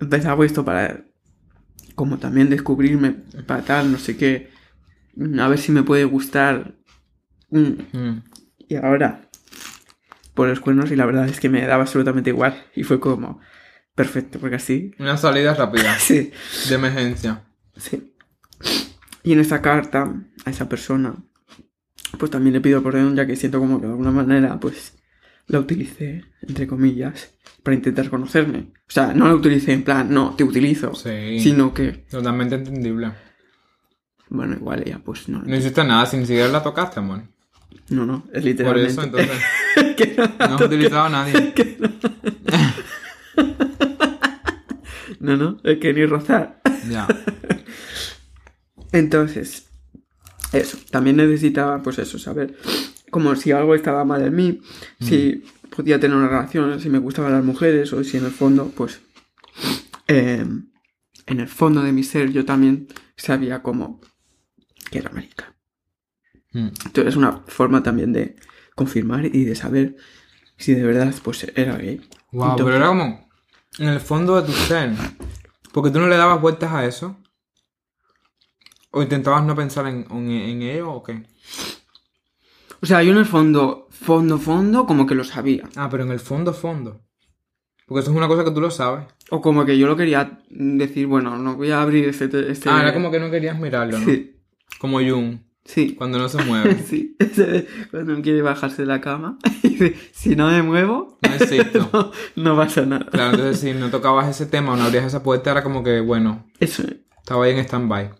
empezaba 0.00 0.44
esto 0.44 0.64
para 0.64 1.04
como 1.94 2.18
también 2.18 2.50
descubrirme 2.50 3.12
para 3.46 3.62
tal, 3.62 3.92
no 3.92 3.98
sé 3.98 4.16
qué, 4.16 4.50
a 5.38 5.48
ver 5.48 5.58
si 5.58 5.70
me 5.70 5.84
puede 5.84 6.04
gustar. 6.04 6.74
Mm, 7.50 7.74
Mm. 7.92 8.22
Y 8.68 8.74
ahora, 8.74 9.25
por 10.36 10.46
los 10.48 10.60
cuernos, 10.60 10.92
y 10.92 10.96
la 10.96 11.06
verdad 11.06 11.28
es 11.28 11.40
que 11.40 11.48
me 11.48 11.66
daba 11.66 11.82
absolutamente 11.82 12.30
igual. 12.30 12.62
Y 12.76 12.84
fue 12.84 13.00
como, 13.00 13.40
perfecto, 13.96 14.38
porque 14.38 14.56
así, 14.56 14.92
Una 15.00 15.16
salida 15.16 15.52
rápida. 15.54 15.94
sí, 15.98 16.30
De 16.68 16.74
emergencia. 16.76 17.42
sí. 17.76 18.12
Y 19.24 19.32
en 19.32 19.40
esta 19.40 19.60
carta, 19.60 20.14
a 20.44 20.50
esa 20.50 20.68
persona, 20.68 21.16
pues 22.16 22.30
también 22.30 22.52
le 22.54 22.60
pido 22.60 22.80
perdón, 22.84 23.16
ya 23.16 23.26
que 23.26 23.34
siento 23.34 23.58
como 23.58 23.80
que 23.80 23.86
de 23.86 23.92
alguna 23.92 24.12
manera, 24.12 24.60
pues, 24.60 24.96
la 25.48 25.58
utilicé, 25.58 26.22
entre 26.42 26.68
comillas, 26.68 27.32
para 27.64 27.74
intentar 27.74 28.08
conocerme. 28.08 28.72
O 28.88 28.90
sea, 28.92 29.12
no 29.14 29.26
la 29.26 29.34
utilicé 29.34 29.72
en 29.72 29.82
plan, 29.82 30.12
no, 30.14 30.34
te 30.36 30.44
utilizo, 30.44 30.94
Sí. 30.94 31.40
sino 31.40 31.74
que, 31.74 32.04
Totalmente 32.08 32.54
entendible. 32.54 33.10
bueno, 34.28 34.54
igual 34.54 34.82
ella, 34.86 35.00
pues 35.04 35.28
no. 35.28 35.42
No 35.42 35.56
hiciste 35.56 35.82
nada, 35.82 36.06
sin 36.06 36.20
siquiera 36.26 36.46
la 36.48 36.62
tocaste, 36.62 37.00
amor. 37.00 37.22
No, 37.88 38.06
no, 38.06 38.24
es 38.32 38.42
Por 38.42 38.44
literalmente. 38.44 38.90
eso, 38.92 39.02
entonces. 39.02 39.42
que 39.96 40.14
no, 40.16 40.48
No 40.48 40.54
has 40.56 40.60
utilizado 40.60 41.04
a 41.04 41.08
nadie. 41.08 41.54
no, 45.20 45.36
no, 45.36 45.58
es 45.62 45.78
que 45.78 45.92
ni 45.92 46.06
rozar. 46.06 46.60
Ya. 46.88 47.06
Entonces, 48.92 49.68
eso, 50.52 50.78
también 50.90 51.16
necesitaba, 51.16 51.82
pues 51.82 51.98
eso, 51.98 52.18
saber 52.18 52.56
como 53.10 53.34
si 53.36 53.52
algo 53.52 53.74
estaba 53.74 54.04
mal 54.04 54.22
en 54.22 54.34
mí, 54.34 54.60
si 55.00 55.44
podía 55.74 55.98
tener 56.00 56.16
una 56.16 56.28
relación, 56.28 56.80
si 56.80 56.90
me 56.90 56.98
gustaban 56.98 57.32
las 57.32 57.44
mujeres, 57.44 57.92
o 57.92 58.02
si 58.04 58.16
en 58.16 58.26
el 58.26 58.30
fondo, 58.30 58.72
pues, 58.76 59.00
eh, 60.08 60.44
en 61.26 61.40
el 61.40 61.48
fondo 61.48 61.82
de 61.82 61.92
mi 61.92 62.04
ser 62.04 62.30
yo 62.30 62.44
también 62.44 62.88
sabía 63.16 63.62
como 63.62 64.00
que 64.90 64.98
era 64.98 65.10
marica. 65.10 65.55
Mm. 66.56 66.68
Entonces 66.86 67.06
es 67.08 67.16
una 67.16 67.42
forma 67.48 67.82
también 67.82 68.14
de 68.14 68.36
confirmar 68.74 69.26
y 69.26 69.44
de 69.44 69.54
saber 69.54 69.96
si 70.56 70.72
de 70.72 70.84
verdad, 70.84 71.12
pues, 71.22 71.46
era 71.54 71.76
gay. 71.76 72.00
Wow, 72.32 72.52
Entonces- 72.52 72.64
pero 72.64 72.76
era 72.76 72.88
como 72.88 73.28
en 73.78 73.88
el 73.88 74.00
fondo 74.00 74.40
de 74.40 74.46
tu 74.46 74.52
ser. 74.52 74.92
Porque 75.72 75.90
tú 75.90 75.98
no 76.00 76.08
le 76.08 76.16
dabas 76.16 76.40
vueltas 76.40 76.72
a 76.72 76.86
eso. 76.86 77.18
¿O 78.90 79.02
intentabas 79.02 79.44
no 79.44 79.54
pensar 79.54 79.86
en, 79.86 80.06
en, 80.10 80.30
en 80.30 80.62
ello 80.62 80.90
o 80.92 81.02
qué? 81.02 81.24
O 82.80 82.86
sea, 82.86 83.02
yo 83.02 83.12
en 83.12 83.18
el 83.18 83.26
fondo, 83.26 83.88
fondo, 83.90 84.38
fondo, 84.38 84.86
como 84.86 85.06
que 85.06 85.14
lo 85.14 85.24
sabía. 85.24 85.68
Ah, 85.76 85.88
pero 85.90 86.04
en 86.04 86.10
el 86.12 86.20
fondo, 86.20 86.54
fondo. 86.54 87.02
Porque 87.86 88.00
eso 88.00 88.10
es 88.10 88.16
una 88.16 88.28
cosa 88.28 88.44
que 88.44 88.50
tú 88.50 88.62
lo 88.62 88.70
sabes. 88.70 89.04
O 89.30 89.42
como 89.42 89.66
que 89.66 89.76
yo 89.76 89.86
lo 89.86 89.96
quería 89.96 90.40
decir, 90.48 91.06
bueno, 91.06 91.36
no 91.36 91.56
voy 91.56 91.70
a 91.70 91.82
abrir 91.82 92.08
este... 92.08 92.50
este... 92.50 92.70
Ah, 92.70 92.80
era 92.80 92.94
como 92.94 93.10
que 93.10 93.20
no 93.20 93.30
querías 93.30 93.58
mirarlo, 93.58 93.98
¿no? 93.98 94.04
Sí, 94.06 94.40
Como 94.78 94.98
Jung, 95.00 95.40
sí. 95.66 95.94
cuando 95.94 96.18
no 96.18 96.28
se 96.28 96.42
mueve. 96.42 96.76
Sí, 96.86 97.16
cuando 97.90 98.20
quiere 98.22 98.42
bajarse 98.42 98.82
de 98.82 98.88
la 98.88 99.00
cama 99.00 99.38
y 99.62 99.68
dice, 99.68 99.96
si 100.12 100.36
no 100.36 100.48
me 100.50 100.62
muevo, 100.62 101.18
No 101.22 101.34
existo. 101.34 101.90
no, 101.92 102.12
no 102.36 102.56
pasa 102.56 102.86
nada. 102.86 103.06
Claro, 103.10 103.32
entonces 103.32 103.60
si 103.60 103.72
no 103.74 103.90
tocabas 103.90 104.28
ese 104.28 104.46
tema 104.46 104.72
o 104.72 104.76
no 104.76 104.84
abrías 104.84 105.04
esa 105.04 105.22
puerta, 105.22 105.50
era 105.50 105.62
como 105.62 105.82
que, 105.82 106.00
bueno, 106.00 106.46
Eso, 106.60 106.82
estaba 107.18 107.44
ahí 107.44 107.52
en 107.52 107.58
stand-by. 107.58 108.10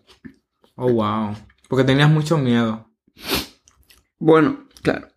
Oh, 0.75 0.91
wow. 0.91 1.35
Porque 1.67 1.83
tenías 1.83 2.09
mucho 2.09 2.37
miedo. 2.37 2.91
bueno, 4.19 4.67
claro. 4.83 5.07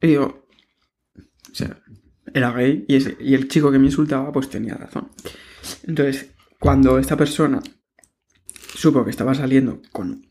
Y 0.00 0.08
digo, 0.08 0.46
o 1.16 1.54
sea, 1.54 1.78
era 2.32 2.50
gay 2.52 2.84
y, 2.88 2.96
ese, 2.96 3.16
y 3.20 3.34
el 3.34 3.48
chico 3.48 3.70
que 3.70 3.78
me 3.78 3.86
insultaba 3.86 4.32
pues 4.32 4.48
tenía 4.48 4.74
razón. 4.74 5.10
Entonces, 5.84 6.34
cuando 6.58 6.98
esta 6.98 7.16
persona 7.16 7.62
supo 8.74 9.04
que 9.04 9.10
estaba 9.10 9.34
saliendo 9.34 9.80
con 9.92 10.26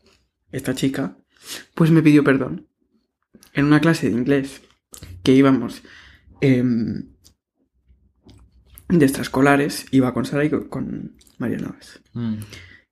esta 0.52 0.74
chica, 0.74 1.16
pues 1.74 1.90
me 1.90 2.02
pidió 2.02 2.24
perdón. 2.24 2.66
En 3.52 3.66
una 3.66 3.80
clase 3.80 4.08
de 4.10 4.16
inglés 4.16 4.62
que 5.22 5.32
íbamos 5.32 5.82
em, 6.40 7.08
de 8.88 9.04
extraescolares, 9.04 9.86
iba 9.92 10.12
con 10.12 10.24
Sara 10.24 10.44
y 10.44 10.50
con- 10.50 10.68
con 10.68 11.16
María 11.38 11.58
Navas. 11.58 12.00
Mm. 12.12 12.34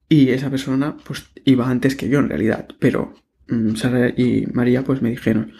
Y 0.08 0.28
esa 0.30 0.50
persona, 0.50 0.96
pues, 1.04 1.26
iba 1.44 1.68
antes 1.68 1.96
que 1.96 2.08
yo 2.08 2.18
en 2.18 2.28
realidad. 2.28 2.68
Pero 2.78 3.14
mm, 3.48 3.74
Sara 3.76 4.08
y 4.08 4.46
María, 4.52 4.84
pues, 4.84 5.02
me 5.02 5.10
dijeron 5.10 5.52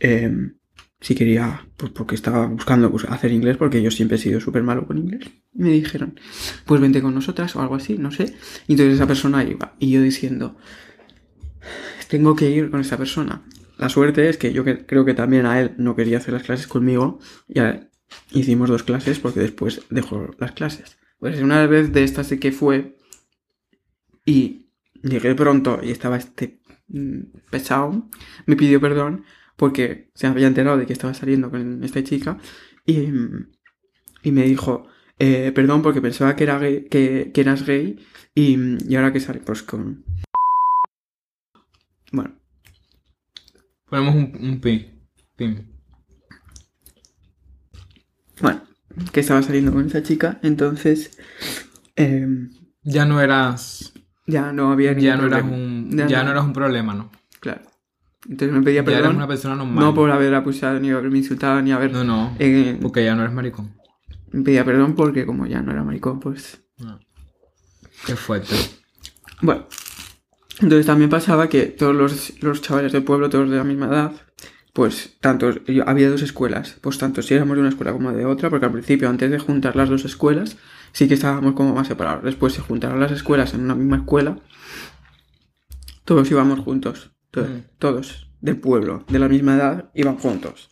em, 0.00 0.54
si 1.00 1.14
quería, 1.14 1.66
pues, 1.76 1.92
porque 1.92 2.14
estaba 2.14 2.46
buscando 2.46 2.90
pues, 2.90 3.04
hacer 3.04 3.30
inglés, 3.32 3.56
porque 3.56 3.82
yo 3.82 3.90
siempre 3.90 4.16
he 4.16 4.20
sido 4.20 4.40
súper 4.40 4.62
malo 4.62 4.86
con 4.86 4.98
inglés. 4.98 5.30
Me 5.52 5.70
dijeron, 5.70 6.18
pues 6.66 6.80
vente 6.80 7.00
con 7.02 7.14
nosotras 7.14 7.54
o 7.56 7.60
algo 7.60 7.74
así, 7.76 7.96
no 7.98 8.10
sé. 8.10 8.34
Y 8.66 8.72
entonces 8.72 8.94
esa 8.94 9.06
persona 9.06 9.44
iba. 9.44 9.74
Y 9.78 9.90
yo 9.90 10.02
diciendo, 10.02 10.56
tengo 12.08 12.34
que 12.36 12.50
ir 12.50 12.70
con 12.70 12.80
esa 12.80 12.96
persona. 12.96 13.42
La 13.78 13.88
suerte 13.88 14.28
es 14.28 14.36
que 14.38 14.52
yo 14.52 14.64
creo 14.64 15.04
que 15.04 15.14
también 15.14 15.46
a 15.46 15.60
él 15.60 15.74
no 15.78 15.96
quería 15.96 16.18
hacer 16.18 16.34
las 16.34 16.44
clases 16.44 16.66
conmigo. 16.66 17.18
Y 17.48 17.58
a- 17.60 17.88
hicimos 18.32 18.68
dos 18.70 18.82
clases 18.84 19.18
porque 19.18 19.40
después 19.40 19.82
dejó 19.90 20.30
las 20.38 20.52
clases. 20.52 20.98
Pues 21.18 21.40
una 21.40 21.66
vez 21.66 21.92
de 21.92 22.04
estas 22.04 22.28
sí 22.28 22.38
que 22.38 22.52
fue 22.52 22.96
y 24.24 24.70
llegué 25.02 25.34
pronto 25.34 25.80
y 25.82 25.90
estaba 25.90 26.16
este 26.16 26.60
mm, 26.88 27.20
pesado, 27.50 28.08
me 28.46 28.56
pidió 28.56 28.80
perdón 28.80 29.24
porque 29.56 30.10
se 30.14 30.26
había 30.26 30.46
enterado 30.46 30.76
de 30.78 30.86
que 30.86 30.92
estaba 30.92 31.14
saliendo 31.14 31.50
con 31.50 31.82
esta 31.84 32.02
chica 32.02 32.38
y, 32.86 33.08
y 34.22 34.32
me 34.32 34.42
dijo, 34.44 34.86
eh, 35.18 35.52
perdón 35.54 35.82
porque 35.82 36.00
pensaba 36.00 36.36
que, 36.36 36.44
era 36.44 36.58
que, 36.60 37.32
eras 37.34 37.64
gay 37.66 37.98
y, 38.34 38.56
y 38.90 38.96
ahora 38.96 39.12
que 39.12 39.20
sale 39.20 39.40
pues 39.40 39.62
con... 39.62 40.04
Bueno, 42.14 42.34
Ponemos 43.88 44.14
un, 44.14 44.32
un 44.40 44.60
pi. 44.60 44.90
Pin. 45.36 45.68
bueno, 48.40 48.62
que 49.12 49.20
estaba 49.20 49.42
saliendo 49.42 49.72
con 49.72 49.86
esa 49.86 50.02
chica, 50.02 50.38
entonces 50.42 51.18
em, 51.96 52.50
Ya 52.82 53.04
no 53.04 53.20
eras. 53.20 53.92
ya 54.26 54.52
no 54.52 54.70
había 54.72 54.92
Ya 54.92 55.16
ningún 55.16 55.30
no 55.30 55.36
eras 55.36 55.40
problema. 55.42 55.64
un. 55.64 55.90
Ya 55.96 56.06
Ya 56.06 56.18
no. 56.18 56.24
no 56.26 56.30
eras 56.32 56.44
un 56.44 56.52
problema, 56.52 56.94
¿no? 56.94 57.10
Claro. 57.40 57.62
Entonces 58.28 58.56
me 58.56 58.62
pedía 58.62 58.82
Ya 58.84 58.90
eras 58.90 59.00
perdón. 59.02 59.16
una 59.16 59.26
persona 59.28 59.54
normal. 59.56 59.84
No 59.84 59.94
por 59.94 60.10
haber 60.10 60.34
acusado, 60.34 60.78
ni 60.80 60.90
haberme 60.90 61.18
insultado, 61.18 61.60
ni 61.60 61.72
haber... 61.72 61.92
No, 61.92 62.04
no. 62.04 62.34
eh, 62.38 62.78
Porque 62.80 63.04
ya 63.04 63.14
no 63.14 63.22
eres 63.22 63.34
maricón. 63.34 63.74
me 64.32 64.42
pedía 64.42 64.64
perdón 64.64 64.94
porque 64.94 65.26
como 65.26 65.46
ya 65.46 65.60
no 65.62 65.72
era 65.72 65.82
maricón, 65.84 66.20
pues... 66.20 66.60
No. 66.78 66.98
Qué 68.06 68.16
fuerte. 68.16 68.54
Bueno. 69.42 69.66
Entonces 70.60 70.86
también 70.86 71.10
pasaba 71.10 71.48
que 71.48 71.64
todos 71.66 71.94
los, 71.94 72.42
los 72.42 72.60
chavales 72.62 72.92
del 72.92 73.02
pueblo, 73.02 73.28
todos 73.28 73.50
de 73.50 73.56
la 73.56 73.64
misma 73.64 73.86
edad, 73.86 74.12
pues 74.72 75.16
tanto... 75.20 75.50
yo- 75.66 75.88
había 75.88 76.08
dos 76.10 76.22
escuelas. 76.22 76.76
Pues 76.80 76.98
tanto 76.98 77.22
si 77.22 77.34
éramos 77.34 77.56
de 77.56 77.60
una 77.60 77.70
escuela 77.70 77.92
como 77.92 78.12
de 78.12 78.24
otra, 78.24 78.50
porque 78.50 78.66
al 78.66 78.72
principio, 78.72 79.08
antes 79.08 79.30
de 79.30 79.38
juntar 79.38 79.74
las 79.76 79.88
dos 79.88 80.04
escuelas, 80.04 80.56
sí 80.92 81.08
que 81.08 81.14
estábamos 81.14 81.54
como 81.54 81.74
más 81.74 81.88
separados. 81.88 82.24
Después 82.24 82.52
se 82.52 82.60
juntaron 82.60 83.00
las 83.00 83.10
escuelas 83.12 83.52
en 83.54 83.62
una 83.62 83.74
misma 83.74 83.96
escuela. 83.98 84.38
Todos 86.04 86.30
íbamos 86.30 86.60
juntos. 86.60 87.10
to- 87.30 87.42
Mm. 87.42 87.62
Todos 87.78 88.28
del 88.40 88.58
pueblo, 88.58 89.04
de 89.08 89.18
la 89.18 89.28
misma 89.28 89.56
edad, 89.56 89.90
iban 89.94 90.16
juntos. 90.18 90.70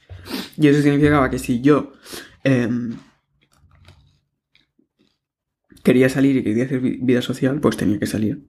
Y 0.57 0.69
eso 0.69 0.81
significaba 0.83 1.29
que 1.31 1.39
si 1.41 1.61
yo 1.61 1.93
em, 2.45 2.97
quería 5.83 6.09
salir 6.09 6.37
y 6.37 6.45
quería 6.45 6.65
hacer 6.67 6.81
vi- 6.81 6.99
vida 7.03 7.23
social, 7.23 7.61
pues 7.61 7.77
tenía 7.77 7.99
que 7.99 8.07
salir 8.07 8.47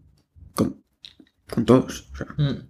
con 1.54 1.66
todos. 1.66 2.10
O 2.14 2.18
sea, 2.18 2.28
Mm. 2.38 2.68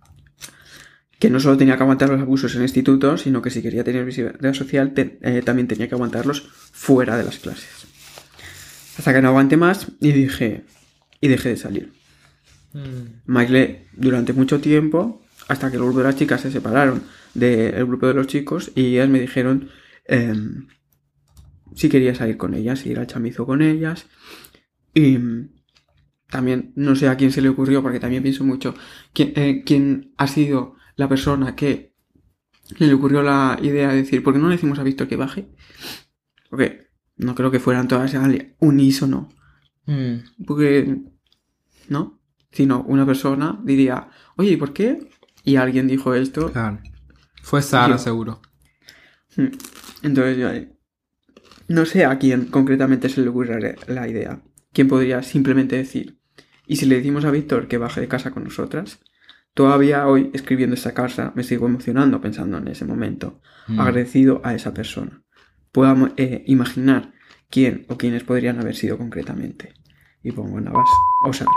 que 1.20 1.30
no 1.30 1.40
solo 1.40 1.56
tenía 1.58 1.78
que 1.78 1.84
aguantar 1.84 2.10
los 2.10 2.20
abusos 2.22 2.52
en 2.54 2.58
el 2.62 2.64
instituto, 2.66 3.18
sino 3.18 3.42
que 3.42 3.50
si 3.50 3.62
quería 3.62 3.84
tener 3.84 4.04
vida 4.06 4.54
social, 4.54 4.94
te- 4.94 5.20
eh, 5.22 5.42
también 5.42 5.68
tenía 5.70 5.88
que 5.88 5.96
aguantarlos 5.96 6.42
fuera 6.72 7.16
de 7.18 7.24
las 7.24 7.40
clases. 7.40 7.70
Hasta 8.98 9.14
que 9.14 9.22
no 9.22 9.30
aguanté 9.30 9.56
más 9.58 9.88
y 10.02 10.12
dije, 10.12 10.66
y 11.22 11.28
dejé 11.30 11.50
de 11.50 11.58
salir. 11.58 11.94
Mm. 12.74 13.22
Maile 13.26 13.86
durante 13.94 14.34
mucho 14.34 14.60
tiempo 14.60 15.24
hasta 15.48 15.70
que 15.70 15.78
el 15.78 15.84
grupo 15.84 16.00
de 16.00 16.06
las 16.06 16.16
chicas 16.18 16.42
se 16.42 16.52
separaron 16.52 17.04
del 17.34 17.86
grupo 17.86 18.08
de 18.08 18.14
los 18.16 18.28
chicos 18.28 18.72
y 18.76 18.88
ellas 18.96 19.10
me 19.10 19.20
dijeron 19.22 19.70
em, 20.06 20.68
si 21.76 21.88
quería 21.90 22.14
salir 22.16 22.36
con 22.38 22.54
ellas, 22.54 22.86
ir 22.86 23.00
al 23.00 23.08
chamizo 23.08 23.46
con 23.46 23.62
ellas. 23.62 24.06
Y 24.94 25.18
también 26.34 26.74
no 26.76 26.96
sé 26.96 27.08
a 27.08 27.16
quién 27.16 27.32
se 27.32 27.44
le 27.44 27.50
ocurrió, 27.50 27.84
porque 27.84 28.00
también 28.00 28.24
pienso 28.24 28.44
mucho 28.44 28.74
quién, 29.14 29.34
eh, 29.36 29.62
quién 29.64 30.14
ha 30.18 30.26
sido 30.26 30.76
la 30.96 31.08
persona 31.08 31.56
que 31.56 31.94
le 32.80 32.92
ocurrió 32.92 33.22
la 33.22 33.60
idea 33.62 33.90
de 33.90 33.98
decir, 33.98 34.24
¿por 34.24 34.34
qué 34.34 34.40
no 34.40 34.50
le 34.50 34.56
decimos 34.56 34.80
a 34.80 34.84
Víctor 34.84 35.08
que 35.08 35.16
baje? 35.16 35.48
Porque 36.50 36.88
no 37.18 37.36
creo 37.36 37.52
que 37.52 37.60
fueran 37.60 37.88
todas 37.88 38.16
al 38.16 38.56
unísono. 38.58 39.30
Mm. 39.86 40.44
Porque, 40.48 41.04
¿no? 41.90 42.20
Sino 42.52 42.82
una 42.82 43.06
persona 43.06 43.62
diría, 43.64 44.10
oye, 44.36 44.54
¿y 44.54 44.58
por 44.58 44.74
qué? 44.74 45.08
Y 45.44 45.58
alguien 45.58 45.88
dijo 45.88 46.16
esto. 46.16 46.52
Claro. 46.52 46.80
Fue 47.44 47.62
Sara, 47.62 48.00
seguro. 48.00 48.42
Hmm. 49.36 49.50
Entonces 50.02 50.38
yo 50.38 50.50
no 51.68 51.86
sé 51.86 52.06
a 52.06 52.18
quién 52.18 52.46
concretamente 52.46 53.08
se 53.08 53.22
le 53.22 53.30
ocurre 53.30 53.76
la 53.88 54.08
idea. 54.08 54.42
¿Quién 54.72 54.88
podría 54.88 55.22
simplemente 55.22 55.76
decir? 55.76 56.23
Y 56.66 56.78
si 56.78 56.86
le 56.86 56.96
decimos 56.96 57.26
a 57.26 57.32
Víctor 57.32 57.68
que 57.68 57.78
baje 57.78 58.02
de 58.02 58.08
casa 58.08 58.32
con 58.32 58.44
nosotras, 58.44 59.00
todavía 59.54 60.08
hoy 60.08 60.32
escribiendo 60.34 60.76
esta 60.76 60.94
carta 60.94 61.32
me 61.36 61.44
sigo 61.44 61.66
emocionando 61.68 62.22
pensando 62.22 62.58
en 62.58 62.68
ese 62.68 62.86
momento, 62.86 63.40
Mm. 63.68 63.80
agradecido 63.80 64.42
a 64.44 64.54
esa 64.54 64.74
persona. 64.74 65.22
Puedo 65.72 66.12
eh, 66.18 66.44
imaginar 66.48 67.14
quién 67.50 67.86
o 67.90 67.98
quiénes 67.98 68.24
podrían 68.24 68.60
haber 68.60 68.76
sido 68.76 68.98
concretamente. 68.98 69.74
Y 70.22 70.32
pongo 70.32 70.60
Navas 70.60 70.90
o 71.26 71.32
Sara. 71.34 71.52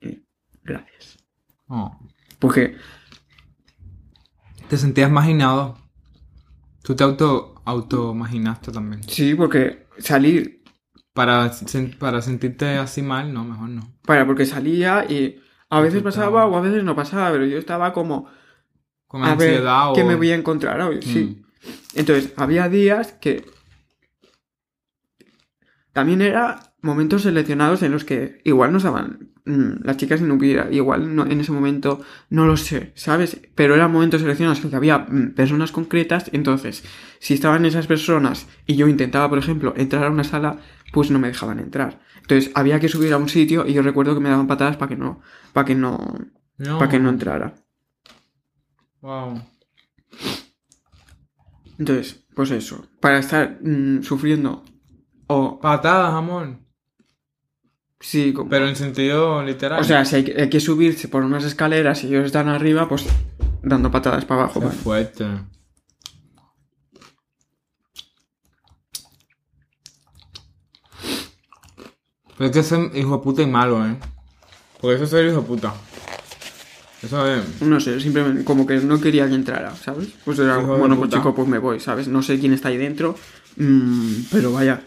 Y 0.00 0.22
gracias. 0.64 1.18
Oh. 1.68 1.98
Porque 2.38 2.76
Te 4.68 4.76
sentías 4.76 5.08
imaginado. 5.10 5.78
Tú 6.82 6.94
te 6.96 7.04
auto, 7.04 7.54
auto 7.64 8.12
imaginaste 8.12 8.72
también. 8.72 9.02
sí, 9.04 9.34
porque 9.34 9.86
salir 9.98 10.62
Para, 11.16 11.50
para 11.98 12.20
sentirte 12.20 12.76
así 12.76 13.00
mal, 13.00 13.32
no, 13.32 13.44
mejor 13.44 13.70
no. 13.70 13.90
Para, 14.02 14.26
porque 14.26 14.44
salía 14.44 15.06
y 15.08 15.40
a 15.70 15.80
veces 15.80 16.02
pasaba 16.02 16.44
o 16.44 16.56
a 16.56 16.60
veces 16.60 16.84
no 16.84 16.94
pasaba, 16.94 17.32
pero 17.32 17.46
yo 17.46 17.58
estaba 17.58 17.94
como, 17.94 18.28
Con 19.06 19.24
a 19.24 19.34
ver, 19.34 19.48
ansiedad 19.48 19.92
¿qué 19.94 20.02
o... 20.02 20.06
me 20.06 20.14
voy 20.14 20.30
a 20.30 20.34
encontrar 20.34 20.78
hoy? 20.82 20.98
Mm. 20.98 21.02
Sí. 21.02 21.42
Entonces, 21.94 22.34
había 22.36 22.68
días 22.68 23.12
que 23.14 23.46
también 25.92 26.20
era 26.20 26.74
momentos 26.82 27.22
seleccionados 27.22 27.82
en 27.82 27.92
los 27.92 28.04
que 28.04 28.42
igual 28.44 28.70
no 28.70 28.78
estaban 28.78 29.30
mm, 29.46 29.84
las 29.84 29.96
chicas 29.96 30.20
en 30.20 30.30
hubiera, 30.30 30.70
igual 30.70 31.16
no, 31.16 31.24
en 31.24 31.40
ese 31.40 31.50
momento 31.50 32.02
no 32.28 32.46
lo 32.46 32.58
sé, 32.58 32.92
¿sabes? 32.94 33.40
Pero 33.54 33.74
eran 33.74 33.90
momentos 33.90 34.20
seleccionados 34.20 34.58
en 34.58 34.64
los 34.64 34.70
que 34.70 34.76
había 34.76 34.98
mm, 34.98 35.30
personas 35.34 35.72
concretas, 35.72 36.28
entonces, 36.32 36.84
si 37.18 37.32
estaban 37.32 37.64
esas 37.64 37.86
personas 37.86 38.46
y 38.66 38.76
yo 38.76 38.86
intentaba, 38.88 39.30
por 39.30 39.38
ejemplo, 39.38 39.72
entrar 39.76 40.04
a 40.04 40.10
una 40.10 40.24
sala, 40.24 40.58
pues 40.92 41.10
no 41.10 41.18
me 41.18 41.28
dejaban 41.28 41.58
entrar. 41.58 42.00
Entonces, 42.22 42.50
había 42.54 42.80
que 42.80 42.88
subir 42.88 43.12
a 43.12 43.16
un 43.18 43.28
sitio 43.28 43.66
y 43.66 43.72
yo 43.72 43.82
recuerdo 43.82 44.14
que 44.14 44.20
me 44.20 44.28
daban 44.30 44.46
patadas 44.46 44.76
para 44.76 44.88
que 44.88 44.96
no, 44.96 45.20
para 45.52 45.64
que 45.64 45.74
no, 45.74 45.98
No. 46.58 46.78
para 46.78 46.90
que 46.90 46.98
no 46.98 47.10
entrara. 47.10 47.54
Wow. 49.00 49.40
Entonces, 51.78 52.24
pues 52.34 52.50
eso, 52.50 52.86
para 53.00 53.18
estar 53.18 53.58
mm, 53.62 54.02
sufriendo 54.02 54.64
o 55.26 55.60
Patadas, 55.60 56.14
amor. 56.14 56.58
sí, 58.00 58.32
como- 58.32 58.48
Pero 58.48 58.68
en 58.68 58.76
sentido 58.76 59.42
literal. 59.42 59.80
o 59.80 59.84
sea, 59.84 60.04
si 60.04 60.16
hay, 60.16 60.24
que- 60.24 60.40
hay 60.42 60.48
que 60.48 60.60
subirse 60.60 61.08
por 61.08 61.22
unas 61.22 61.44
escaleras 61.44 62.02
y 62.04 62.08
ellos 62.08 62.26
están 62.26 62.48
arriba, 62.48 62.88
pues 62.88 63.06
dando 63.62 63.90
patadas 63.90 64.24
para 64.24 64.42
abajo. 64.44 64.60
Qué 64.60 64.68
fuerte. 64.68 65.26
Pero 72.36 72.50
es 72.50 72.56
que 72.56 72.62
ser 72.62 72.90
hijo 72.94 73.16
de 73.16 73.22
puta 73.22 73.42
y 73.42 73.46
malo, 73.46 73.84
¿eh? 73.86 73.96
Porque 74.80 74.96
eso 74.96 75.04
es 75.04 75.10
ser 75.10 75.26
hijo 75.26 75.40
de 75.40 75.46
puta. 75.46 75.74
Eso 77.02 77.26
es... 77.26 77.62
No 77.62 77.80
sé, 77.80 78.00
simplemente 78.00 78.44
como 78.44 78.66
que 78.66 78.76
no 78.78 79.00
quería 79.00 79.28
que 79.28 79.34
entrara, 79.34 79.74
¿sabes? 79.76 80.08
Pues 80.24 80.38
era, 80.38 80.60
Hijo 80.60 80.76
bueno, 80.76 80.96
pues 80.96 81.10
chico, 81.10 81.34
pues 81.34 81.48
me 81.48 81.58
voy, 81.58 81.80
¿sabes? 81.80 82.08
No 82.08 82.22
sé 82.22 82.38
quién 82.38 82.52
está 82.52 82.68
ahí 82.68 82.76
dentro, 82.76 83.16
mm, 83.56 84.22
pero 84.30 84.52
vaya, 84.52 84.82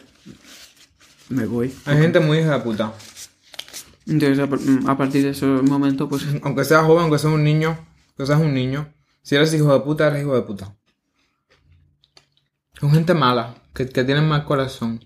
me 1.30 1.46
voy. 1.46 1.74
Hay 1.86 1.98
gente 1.98 2.20
muy 2.20 2.40
hija 2.40 2.58
de 2.58 2.60
puta. 2.60 2.94
Entonces, 4.08 4.40
a, 4.40 4.48
mm, 4.48 4.90
a 4.90 4.98
partir 4.98 5.24
de 5.24 5.30
ese 5.30 5.46
momento, 5.46 6.10
pues 6.10 6.26
Aunque 6.44 6.66
seas 6.66 6.86
joven, 6.86 7.04
aunque 7.04 7.20
seas 7.20 7.34
un 7.34 7.44
niño, 7.44 7.78
aunque 8.10 8.26
seas 8.26 8.42
un 8.42 8.54
niño. 8.54 8.92
Si 9.22 9.36
eres 9.36 9.54
hijo 9.54 9.72
de 9.72 9.80
puta, 9.82 10.08
eres 10.08 10.24
hijo 10.24 10.36
de 10.36 10.42
puta. 10.42 10.76
Son 12.80 12.92
gente 12.92 13.14
mala, 13.14 13.56
que, 13.74 13.88
que 13.88 14.04
tienen 14.04 14.28
mal 14.28 14.46
corazón. 14.46 15.06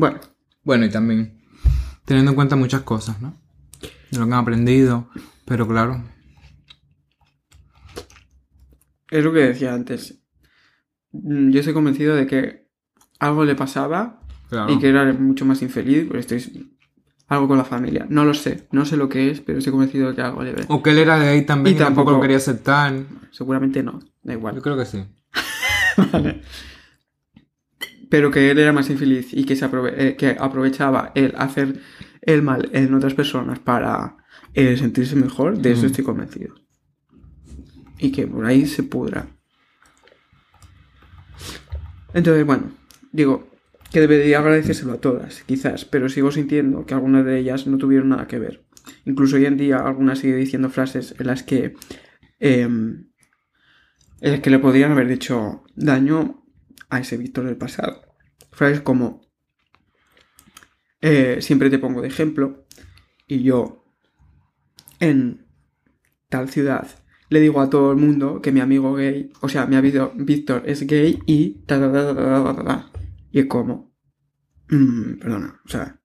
Bueno, 0.00 0.20
Bueno, 0.64 0.84
y 0.84 0.90
también 0.90 1.38
teniendo 2.04 2.30
en 2.32 2.36
cuenta 2.36 2.56
muchas 2.56 2.82
cosas, 2.82 3.20
¿no? 3.20 3.34
De 4.10 4.18
lo 4.18 4.26
que 4.26 4.32
han 4.32 4.38
aprendido, 4.38 5.08
pero 5.44 5.66
claro. 5.68 6.02
es 9.10 9.24
lo 9.24 9.32
que 9.32 9.40
decía 9.40 9.74
antes. 9.74 10.20
Mm, 11.12 11.50
Yo 11.50 11.60
estoy 11.60 11.74
convencido 11.74 12.14
de 12.14 12.26
que 12.26 12.68
algo 13.18 13.44
le 13.44 13.54
pasaba 13.54 14.20
claro. 14.48 14.72
y 14.72 14.78
que 14.78 14.88
era 14.88 15.12
mucho 15.12 15.44
más 15.44 15.62
infeliz, 15.62 16.06
pues 16.08 16.20
estoy 16.30 16.74
algo 17.28 17.48
con 17.48 17.58
la 17.58 17.64
familia. 17.64 18.06
No 18.08 18.24
lo 18.24 18.34
sé, 18.34 18.68
no 18.72 18.84
sé 18.84 18.96
lo 18.96 19.08
que 19.08 19.30
es, 19.30 19.40
pero 19.40 19.58
estoy 19.58 19.70
convencido 19.72 20.10
de 20.10 20.14
que 20.16 20.22
algo 20.22 20.42
le 20.42 20.52
ve. 20.52 20.64
O 20.68 20.82
que 20.82 20.90
él 20.90 20.98
era 20.98 21.18
gay 21.18 21.44
también 21.44 21.74
Y 21.74 21.76
y, 21.76 21.78
tampoco 21.80 22.10
tampoco- 22.10 22.16
lo 22.16 22.22
quería 22.22 22.36
aceptar. 22.38 22.94
Seguramente 23.30 23.82
no, 23.82 23.98
da 24.22 24.32
Yo 24.32 24.38
igual. 24.38 24.62
creo 24.62 24.76
que 24.76 24.86
sí. 24.86 25.04
Pero 28.10 28.30
que 28.30 28.50
él 28.50 28.58
era 28.58 28.72
más 28.72 28.88
infeliz 28.90 29.32
y 29.32 29.44
que, 29.44 29.56
se 29.56 29.66
aprove- 29.66 29.94
eh, 29.96 30.16
que 30.16 30.36
aprovechaba 30.38 31.12
el 31.14 31.34
hacer 31.36 31.80
el 32.22 32.42
mal 32.42 32.70
en 32.72 32.92
otras 32.94 33.14
personas 33.14 33.58
para 33.58 34.16
eh, 34.54 34.76
sentirse 34.76 35.14
mejor, 35.16 35.58
de 35.58 35.72
eso 35.72 35.82
Mm. 35.82 35.86
estoy 35.86 36.04
convencido. 36.04 36.54
Y 37.98 38.10
que 38.12 38.26
por 38.26 38.44
ahí 38.46 38.66
se 38.66 38.82
pudra. 38.82 39.26
Entonces, 42.14 42.44
bueno, 42.46 42.70
digo 43.12 43.48
que 43.92 44.00
debería 44.00 44.38
agradecérselo 44.38 44.94
a 44.94 45.00
todas, 45.00 45.42
quizás, 45.44 45.84
pero 45.84 46.08
sigo 46.08 46.30
sintiendo 46.30 46.84
que 46.86 46.94
algunas 46.94 47.24
de 47.24 47.38
ellas 47.38 47.66
no 47.66 47.78
tuvieron 47.78 48.10
nada 48.10 48.26
que 48.26 48.38
ver. 48.38 48.64
Incluso 49.04 49.36
hoy 49.36 49.46
en 49.46 49.56
día 49.56 49.78
algunas 49.78 50.18
sigue 50.18 50.36
diciendo 50.36 50.70
frases 50.70 51.14
en 51.18 51.26
las 51.26 51.42
que 51.42 51.74
em, 52.40 53.06
en 54.20 54.32
las 54.32 54.40
que 54.40 54.50
le 54.50 54.58
podrían 54.58 54.92
haber 54.92 55.10
hecho 55.10 55.62
daño 55.76 56.42
a 56.88 57.00
ese 57.00 57.16
Víctor 57.16 57.44
del 57.44 57.56
pasado. 57.56 58.02
Frases 58.50 58.80
como 58.80 59.20
eh, 61.00 61.38
siempre 61.40 61.70
te 61.70 61.78
pongo 61.78 62.02
de 62.02 62.08
ejemplo 62.08 62.66
y 63.26 63.42
yo 63.42 63.84
en 65.00 65.46
tal 66.28 66.48
ciudad 66.48 66.88
le 67.30 67.40
digo 67.40 67.60
a 67.60 67.68
todo 67.68 67.92
el 67.92 67.98
mundo 67.98 68.40
que 68.40 68.52
mi 68.52 68.60
amigo 68.60 68.94
gay, 68.94 69.30
o 69.40 69.48
sea, 69.48 69.66
mi 69.66 69.76
amigo 69.76 70.12
Víctor 70.14 70.62
es 70.66 70.86
gay 70.86 71.18
y. 71.26 71.62
Y 73.30 73.38
es 73.40 73.46
como, 73.46 73.94
mm, 74.70 75.18
perdona, 75.18 75.60
o 75.64 75.68
sea, 75.68 76.00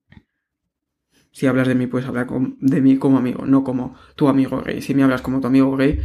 si 1.31 1.47
hablas 1.47 1.67
de 1.67 1.75
mí 1.75 1.87
puedes 1.87 2.07
hablar 2.07 2.27
de 2.27 2.81
mí 2.81 2.97
como 2.97 3.17
amigo, 3.17 3.45
no 3.45 3.63
como 3.63 3.95
tu 4.15 4.27
amigo 4.27 4.61
gay. 4.61 4.81
Si 4.81 4.93
me 4.93 5.03
hablas 5.03 5.21
como 5.21 5.39
tu 5.39 5.47
amigo 5.47 5.75
gay, 5.77 5.99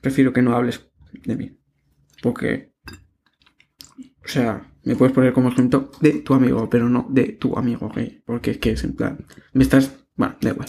prefiero 0.00 0.32
que 0.32 0.42
no 0.42 0.54
hables 0.54 0.88
de 1.24 1.36
mí. 1.36 1.58
Porque, 2.22 2.74
o 4.26 4.28
sea, 4.28 4.66
me 4.82 4.96
puedes 4.96 5.14
poner 5.14 5.32
como 5.32 5.50
ejemplo 5.50 5.90
de 6.00 6.14
tu 6.14 6.34
amigo, 6.34 6.68
pero 6.68 6.88
no 6.88 7.06
de 7.08 7.28
tu 7.28 7.56
amigo 7.56 7.88
gay. 7.94 8.22
Porque 8.26 8.50
es 8.50 8.58
que 8.58 8.72
es 8.72 8.82
en 8.82 8.94
plan, 8.94 9.24
me 9.52 9.62
estás, 9.62 9.92
bueno, 10.16 10.36
da 10.40 10.50
igual. 10.50 10.68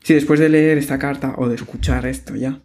Si 0.00 0.14
después 0.14 0.38
de 0.38 0.48
leer 0.48 0.78
esta 0.78 0.98
carta 0.98 1.34
o 1.36 1.48
de 1.48 1.56
escuchar 1.56 2.06
esto 2.06 2.36
ya, 2.36 2.62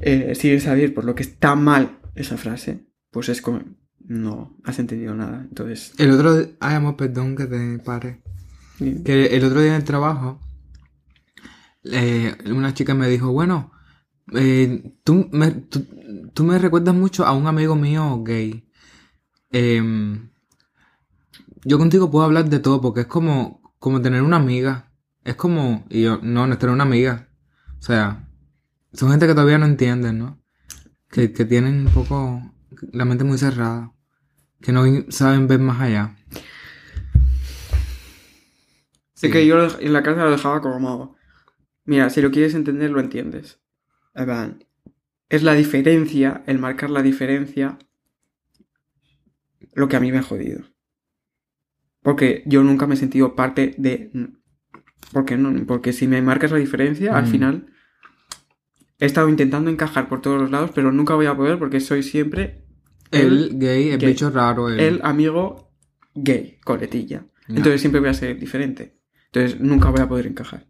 eh, 0.00 0.34
sigues 0.34 0.66
a 0.66 0.74
ver 0.74 0.92
por 0.92 1.04
lo 1.04 1.14
que 1.14 1.22
está 1.22 1.54
mal 1.54 2.00
esa 2.16 2.36
frase, 2.36 2.86
pues 3.12 3.28
es 3.28 3.40
como, 3.40 3.62
no 4.00 4.56
has 4.64 4.80
entendido 4.80 5.14
nada. 5.14 5.46
Entonces, 5.48 5.92
El 5.98 6.10
otro... 6.10 6.34
Ay, 6.58 6.74
amor, 6.74 6.96
perdón 6.96 7.36
que 7.36 7.46
te 7.46 7.78
pare. 7.78 8.22
Que 9.04 9.26
el 9.36 9.44
otro 9.44 9.60
día 9.60 9.70
en 9.70 9.76
el 9.76 9.84
trabajo, 9.84 10.40
eh, 11.84 12.34
una 12.46 12.74
chica 12.74 12.94
me 12.94 13.08
dijo, 13.08 13.30
bueno, 13.30 13.70
eh, 14.34 14.94
tú, 15.04 15.28
me, 15.32 15.52
tú, 15.52 15.86
tú 16.34 16.44
me 16.44 16.58
recuerdas 16.58 16.94
mucho 16.94 17.24
a 17.24 17.32
un 17.32 17.46
amigo 17.46 17.76
mío 17.76 18.22
gay. 18.24 18.67
Em, 19.50 20.30
yo 21.64 21.78
contigo 21.78 22.10
puedo 22.10 22.24
hablar 22.24 22.48
de 22.48 22.58
todo 22.58 22.80
porque 22.80 23.00
es 23.00 23.06
como, 23.06 23.74
como 23.78 24.00
tener 24.02 24.22
una 24.22 24.36
amiga. 24.36 24.90
Es 25.24 25.36
como, 25.36 25.84
y 25.88 26.02
yo, 26.02 26.18
no, 26.22 26.46
no 26.46 26.52
es 26.52 26.58
tener 26.58 26.74
una 26.74 26.84
amiga. 26.84 27.28
O 27.78 27.82
sea, 27.82 28.28
son 28.92 29.10
gente 29.10 29.26
que 29.26 29.34
todavía 29.34 29.58
no 29.58 29.66
entienden, 29.66 30.18
¿no? 30.18 30.38
Que, 31.10 31.32
que 31.32 31.44
tienen 31.44 31.86
un 31.86 31.92
poco 31.92 32.42
la 32.92 33.04
mente 33.04 33.24
muy 33.24 33.38
cerrada. 33.38 33.92
Que 34.60 34.72
no 34.72 34.84
saben 35.10 35.46
ver 35.46 35.60
más 35.60 35.80
allá. 35.80 36.16
es 39.20 39.32
que 39.32 39.46
yo 39.46 39.68
en 39.80 39.92
la 39.92 40.02
casa 40.02 40.24
lo 40.24 40.30
dejaba 40.30 40.60
como 40.60 41.16
Mira, 41.84 42.10
si 42.10 42.20
lo 42.20 42.30
quieres 42.30 42.54
entender, 42.54 42.90
lo 42.90 43.00
entiendes. 43.00 43.60
Es 45.28 45.42
la 45.42 45.54
diferencia, 45.54 46.42
el 46.46 46.58
marcar 46.58 46.90
la 46.90 47.02
diferencia, 47.02 47.78
lo 49.78 49.88
que 49.88 49.96
a 49.96 50.00
mí 50.00 50.10
me 50.12 50.18
ha 50.18 50.22
jodido. 50.22 50.64
Porque 52.02 52.42
yo 52.46 52.62
nunca 52.62 52.86
me 52.86 52.94
he 52.94 52.98
sentido 52.98 53.34
parte 53.34 53.74
de... 53.78 54.10
Porque, 55.12 55.36
no, 55.36 55.66
porque 55.66 55.92
si 55.92 56.06
me 56.06 56.20
marcas 56.22 56.50
la 56.50 56.58
diferencia, 56.58 57.16
al 57.16 57.24
Mm. 57.26 57.30
final 57.30 57.72
he 58.98 59.06
estado 59.06 59.28
intentando 59.28 59.70
encajar 59.70 60.08
por 60.08 60.20
todos 60.20 60.40
los 60.40 60.50
lados, 60.50 60.70
pero 60.74 60.92
nunca 60.92 61.14
voy 61.14 61.26
a 61.26 61.36
poder 61.36 61.58
porque 61.58 61.80
soy 61.80 62.02
siempre 62.02 62.64
El 63.10 63.58
gay, 63.58 63.90
el 63.90 63.98
gay. 63.98 64.10
bicho 64.10 64.30
raro, 64.30 64.68
el... 64.68 64.80
el 64.80 65.00
amigo 65.02 65.72
gay, 66.14 66.58
coletilla. 66.64 67.26
Entonces 67.48 67.80
siempre 67.80 68.00
voy 68.00 68.10
a 68.10 68.14
ser 68.14 68.38
diferente. 68.38 68.98
Entonces 69.26 69.60
nunca 69.60 69.90
voy 69.90 70.00
a 70.00 70.08
poder 70.08 70.26
encajar. 70.26 70.66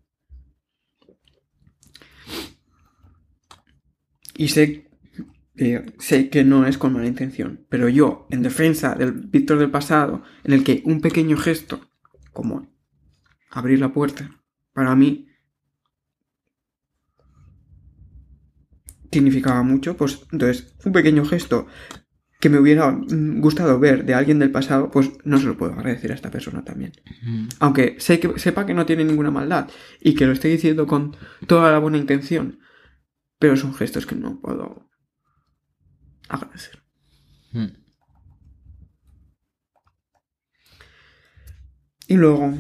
Y 4.37 4.49
sé, 4.49 4.88
eh, 5.59 5.85
sé 5.99 6.31
que 6.31 6.45
no 6.45 6.67
es 6.67 6.79
con 6.79 6.93
mala 6.93 7.07
intención, 7.07 7.67
pero 7.69 7.89
yo, 7.89 8.27
en 8.31 8.43
defensa 8.43 8.95
del 8.95 9.13
Víctor 9.13 9.59
del 9.59 9.71
pasado, 9.71 10.23
en 10.45 10.53
el 10.53 10.63
que 10.63 10.83
un 10.85 11.01
pequeño 11.01 11.37
gesto, 11.37 11.81
como 12.33 12.73
abrir 13.51 13.81
la 13.81 13.93
puerta, 13.93 14.31
para 14.73 14.95
mí 14.95 15.27
significaba 19.11 19.63
mucho, 19.63 19.97
pues 19.97 20.27
entonces 20.31 20.77
un 20.85 20.93
pequeño 20.93 21.25
gesto 21.25 21.67
que 22.41 22.51
me 22.51 22.61
hubiera 22.61 22.97
gustado 23.41 23.81
ver 23.81 24.05
de 24.05 24.15
alguien 24.15 24.39
del 24.39 24.53
pasado, 24.53 24.93
pues 24.93 25.11
no 25.25 25.39
se 25.39 25.47
lo 25.47 25.57
puedo 25.57 25.73
agradecer 25.73 26.13
a 26.13 26.15
esta 26.15 26.31
persona 26.31 26.63
también. 26.63 26.93
Mm. 27.23 27.49
Aunque 27.59 27.97
sé 27.99 28.21
que, 28.21 28.39
sepa 28.39 28.65
que 28.65 28.75
no 28.75 28.87
tiene 28.87 29.05
ninguna 29.05 29.33
maldad 29.33 29.69
y 30.01 30.15
que 30.15 30.27
lo 30.27 30.33
estoy 30.33 30.53
diciendo 30.53 30.87
con 30.87 31.17
toda 31.49 31.73
la 31.73 31.81
buena 31.81 31.99
intención, 31.99 32.61
pero 33.41 33.57
son 33.57 33.75
gestos 33.75 34.07
que 34.07 34.15
no 34.15 34.41
puedo 34.41 34.88
agradecer. 36.29 36.83
Mm. 37.53 37.67
Y 42.09 42.17
luego, 42.17 42.55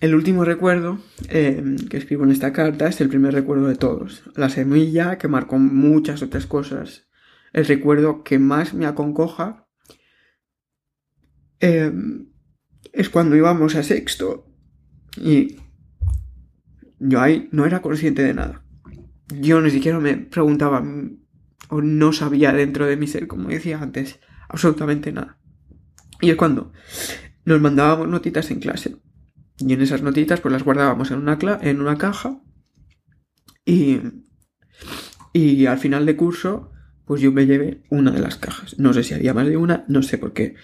el 0.00 0.14
último 0.14 0.44
recuerdo 0.44 1.00
eh, 1.28 1.62
que 1.90 1.96
escribo 1.96 2.24
en 2.24 2.30
esta 2.30 2.52
carta 2.52 2.86
es 2.86 3.00
el 3.00 3.08
primer 3.08 3.34
recuerdo 3.34 3.66
de 3.66 3.76
todos. 3.76 4.22
La 4.36 4.50
semilla 4.50 5.18
que 5.18 5.26
marcó 5.28 5.58
muchas 5.58 6.22
otras 6.22 6.46
cosas. 6.46 7.08
El 7.52 7.66
recuerdo 7.66 8.22
que 8.22 8.38
más 8.38 8.74
me 8.74 8.86
aconcoja 8.86 9.66
eh, 11.60 11.92
es 12.92 13.08
cuando 13.08 13.34
íbamos 13.36 13.74
a 13.74 13.82
sexto 13.82 14.46
y 15.16 15.56
yo 16.98 17.20
ahí 17.20 17.48
no 17.52 17.64
era 17.64 17.82
consciente 17.82 18.22
de 18.22 18.34
nada. 18.34 18.64
Yo 19.34 19.60
ni 19.60 19.70
siquiera 19.70 19.98
me 19.98 20.16
preguntaba 20.16 20.84
o 21.68 21.80
no 21.82 22.12
sabía 22.12 22.52
dentro 22.52 22.86
de 22.86 22.96
mi 22.96 23.06
ser, 23.06 23.26
como 23.26 23.48
decía 23.48 23.80
antes, 23.80 24.20
absolutamente 24.48 25.12
nada. 25.12 25.38
Y 26.20 26.30
es 26.30 26.36
cuando 26.36 26.72
nos 27.44 27.60
mandábamos 27.60 28.08
notitas 28.08 28.50
en 28.50 28.60
clase. 28.60 28.96
Y 29.58 29.72
en 29.72 29.80
esas 29.80 30.02
notitas 30.02 30.40
pues 30.40 30.52
las 30.52 30.64
guardábamos 30.64 31.10
en 31.10 31.18
una, 31.18 31.38
en 31.62 31.80
una 31.80 31.98
caja. 31.98 32.40
Y, 33.64 34.00
y 35.32 35.66
al 35.66 35.78
final 35.78 36.06
de 36.06 36.16
curso 36.16 36.72
pues 37.06 37.20
yo 37.20 37.32
me 37.32 37.46
llevé 37.46 37.82
una 37.88 38.10
de 38.10 38.20
las 38.20 38.36
cajas. 38.36 38.78
No 38.78 38.92
sé 38.92 39.04
si 39.04 39.14
había 39.14 39.32
más 39.32 39.46
de 39.46 39.56
una, 39.56 39.84
no 39.88 40.02
sé 40.02 40.18
por 40.18 40.32
qué. 40.32 40.56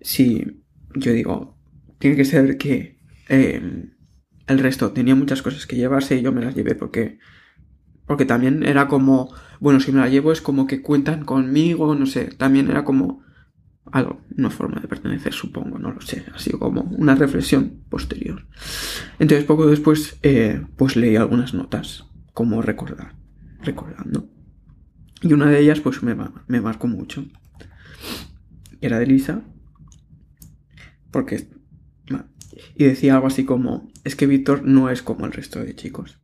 Si 0.00 0.62
yo 0.94 1.12
digo, 1.12 1.58
tiene 1.98 2.16
que 2.16 2.24
ser 2.24 2.56
que 2.56 3.00
eh, 3.28 3.90
el 4.46 4.58
resto 4.58 4.92
tenía 4.92 5.16
muchas 5.16 5.42
cosas 5.42 5.66
que 5.66 5.76
llevarse 5.76 6.16
y 6.16 6.22
yo 6.22 6.32
me 6.32 6.44
las 6.44 6.54
llevé 6.54 6.74
porque... 6.74 7.18
Porque 8.08 8.24
también 8.24 8.64
era 8.64 8.88
como, 8.88 9.32
bueno, 9.60 9.78
si 9.78 9.92
me 9.92 10.00
la 10.00 10.08
llevo 10.08 10.32
es 10.32 10.40
como 10.40 10.66
que 10.66 10.82
cuentan 10.82 11.24
conmigo, 11.24 11.94
no 11.94 12.06
sé, 12.06 12.24
también 12.24 12.70
era 12.70 12.82
como 12.82 13.22
algo, 13.92 14.20
una 14.36 14.50
forma 14.50 14.80
de 14.80 14.88
pertenecer, 14.88 15.32
supongo, 15.34 15.78
no 15.78 15.92
lo 15.92 16.00
sé, 16.00 16.24
ha 16.34 16.38
sido 16.38 16.58
como 16.58 16.82
una 16.82 17.14
reflexión 17.14 17.84
posterior. 17.90 18.46
Entonces, 19.18 19.44
poco 19.44 19.66
después, 19.66 20.18
eh, 20.22 20.64
pues 20.76 20.96
leí 20.96 21.16
algunas 21.16 21.52
notas, 21.52 22.06
como 22.32 22.62
recordar, 22.62 23.14
recordando. 23.60 24.26
Y 25.20 25.32
una 25.34 25.46
de 25.46 25.60
ellas, 25.60 25.80
pues 25.80 26.02
me, 26.02 26.16
me 26.46 26.60
marcó 26.60 26.88
mucho. 26.88 27.26
Era 28.80 28.98
de 28.98 29.06
Lisa, 29.06 29.42
porque... 31.10 31.46
Y 32.74 32.84
decía 32.84 33.14
algo 33.14 33.26
así 33.26 33.44
como, 33.44 33.92
es 34.02 34.16
que 34.16 34.26
Víctor 34.26 34.62
no 34.64 34.88
es 34.88 35.02
como 35.02 35.26
el 35.26 35.32
resto 35.32 35.60
de 35.60 35.74
chicos. 35.76 36.18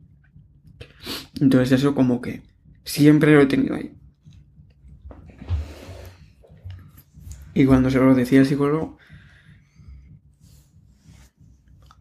Entonces 1.41 1.73
eso 1.73 1.95
como 1.95 2.21
que 2.21 2.43
siempre 2.85 3.33
lo 3.35 3.41
he 3.41 3.47
tenido 3.47 3.75
ahí. 3.75 3.97
Y 7.55 7.65
cuando 7.67 7.91
se 7.91 7.99
lo 7.99 8.15
decía 8.15 8.41
el 8.41 8.47
psicólogo, 8.47 8.99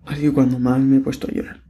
ha 0.05 0.15
sido 0.15 0.33
cuando 0.33 0.59
más 0.59 0.79
me 0.81 0.97
he 0.97 0.99
puesto 0.99 1.27
a 1.27 1.31
llorar. 1.31 1.63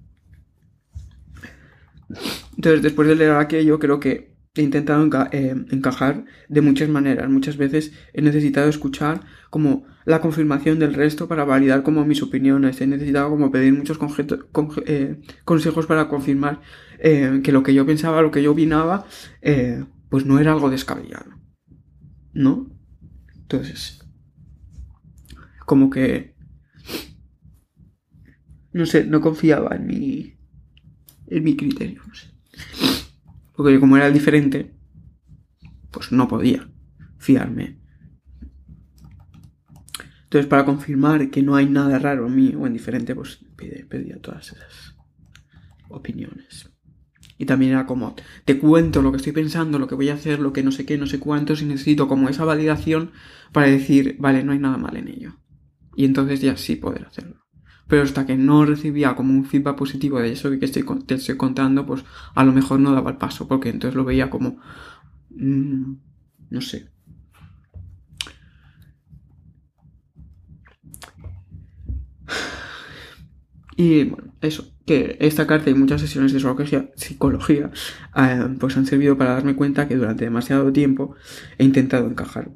Entonces, 2.56 2.82
después 2.82 3.08
de 3.08 3.16
leer 3.16 3.32
aquello, 3.32 3.78
creo 3.80 4.00
que 4.00 4.33
he 4.56 4.62
intentado 4.62 5.10
eh, 5.32 5.56
encajar 5.72 6.26
de 6.48 6.62
muchas 6.62 6.88
maneras. 6.88 7.30
Muchas 7.30 7.58
veces 7.58 7.92
he 8.14 8.22
necesitado 8.22 8.70
escuchar 8.70 9.22
como 9.50 9.86
la 10.06 10.22
confirmación 10.22 10.78
del 10.78 10.94
resto 10.94 11.28
para 11.28 11.44
validar 11.44 11.82
como 11.82 12.06
mis 12.06 12.22
opiniones. 12.22 12.80
He 12.80 12.88
necesitado 12.88 13.32
como 13.32 13.52
pedir 13.52 13.74
muchos 13.74 13.98
eh, 14.86 15.22
consejos 15.44 15.88
para 15.88 16.08
confirmar 16.08 16.62
eh, 17.00 17.42
que 17.44 17.52
lo 17.52 17.64
que 17.64 17.74
yo 17.74 17.86
pensaba, 17.86 18.22
lo 18.22 18.30
que 18.30 18.44
yo 18.44 18.52
opinaba, 18.52 19.08
pues 20.10 20.26
no 20.26 20.40
era 20.40 20.52
algo 20.52 20.70
descabellado. 20.70 21.32
¿No? 22.34 22.70
Entonces, 23.36 24.06
como 25.66 25.90
que, 25.90 26.36
no 28.72 28.86
sé, 28.86 29.06
no 29.06 29.20
confiaba 29.20 29.76
en 29.76 29.88
mi, 29.88 30.38
en 31.28 31.44
mi 31.44 31.56
criterio. 31.56 32.02
Porque 33.64 33.80
como 33.80 33.96
era 33.96 34.08
el 34.08 34.14
diferente, 34.14 34.74
pues 35.90 36.12
no 36.12 36.28
podía 36.28 36.70
fiarme. 37.18 37.80
Entonces, 40.26 40.50
para 40.50 40.66
confirmar 40.66 41.30
que 41.30 41.42
no 41.42 41.56
hay 41.56 41.70
nada 41.70 41.98
raro 41.98 42.28
en 42.28 42.36
mí 42.36 42.54
o 42.60 42.68
en 42.68 42.74
diferente, 42.74 43.16
pues 43.16 43.40
pedía 43.56 44.20
todas 44.20 44.52
esas 44.52 44.98
opiniones. 45.88 46.70
Y 47.38 47.46
también 47.46 47.72
era 47.72 47.86
como, 47.86 48.18
te 48.44 48.60
cuento 48.60 49.02
lo 49.02 49.12
que 49.12 49.18
estoy 49.18 49.32
pensando, 49.32 49.80
lo 49.80 49.88
que 49.88 49.96
voy 49.96 50.10
a 50.10 50.16
hacer, 50.16 50.40
lo 50.40 50.52
que 50.52 50.62
no 50.62 50.74
sé 50.74 50.86
qué, 50.86 50.98
no 50.98 51.08
sé 51.08 51.20
cuántos, 51.20 51.62
y 51.62 51.66
necesito 51.66 52.10
como 52.10 52.28
esa 52.28 52.44
validación 52.44 53.12
para 53.54 53.68
decir, 53.68 54.18
vale, 54.20 54.44
no 54.44 54.52
hay 54.52 54.60
nada 54.60 54.76
mal 54.76 54.98
en 54.98 55.08
ello. 55.08 55.38
Y 55.96 56.04
entonces 56.04 56.42
ya 56.42 56.58
sí 56.58 56.76
poder 56.76 57.06
hacerlo. 57.06 57.43
Pero 57.88 58.04
hasta 58.04 58.26
que 58.26 58.36
no 58.38 58.66
recibía 58.66 59.16
como 59.16 59.34
un 59.34 59.46
feedback 59.46 59.76
positivo 59.78 60.20
de 60.20 60.32
eso 60.32 60.50
que 60.60 60.66
estoy, 60.66 60.86
te 61.06 61.16
estoy 61.16 61.38
contando, 61.38 61.86
pues 61.86 62.04
a 62.36 62.44
lo 62.44 62.52
mejor 62.54 62.80
no 62.80 62.94
daba 62.94 63.12
el 63.12 63.18
paso, 63.18 63.48
porque 63.48 63.70
entonces 63.70 63.96
lo 63.96 64.06
veía 64.06 64.30
como, 64.30 64.58
mm, 65.32 65.94
no 66.50 66.62
sé. 66.62 66.90
Y 73.76 74.04
bueno, 74.06 74.34
eso, 74.42 74.72
que 74.86 75.18
esta 75.20 75.48
carta 75.48 75.70
y 75.70 75.74
muchas 75.74 76.02
sesiones 76.02 76.32
de 76.34 76.40
psicología, 76.40 76.92
psicología 76.96 77.72
eh, 78.16 78.56
pues 78.60 78.78
han 78.78 78.86
servido 78.86 79.18
para 79.18 79.34
darme 79.34 79.56
cuenta 79.56 79.88
que 79.88 79.96
durante 79.96 80.26
demasiado 80.26 80.72
tiempo 80.72 81.16
he 81.58 81.64
intentado 81.64 82.08
encajar. 82.08 82.52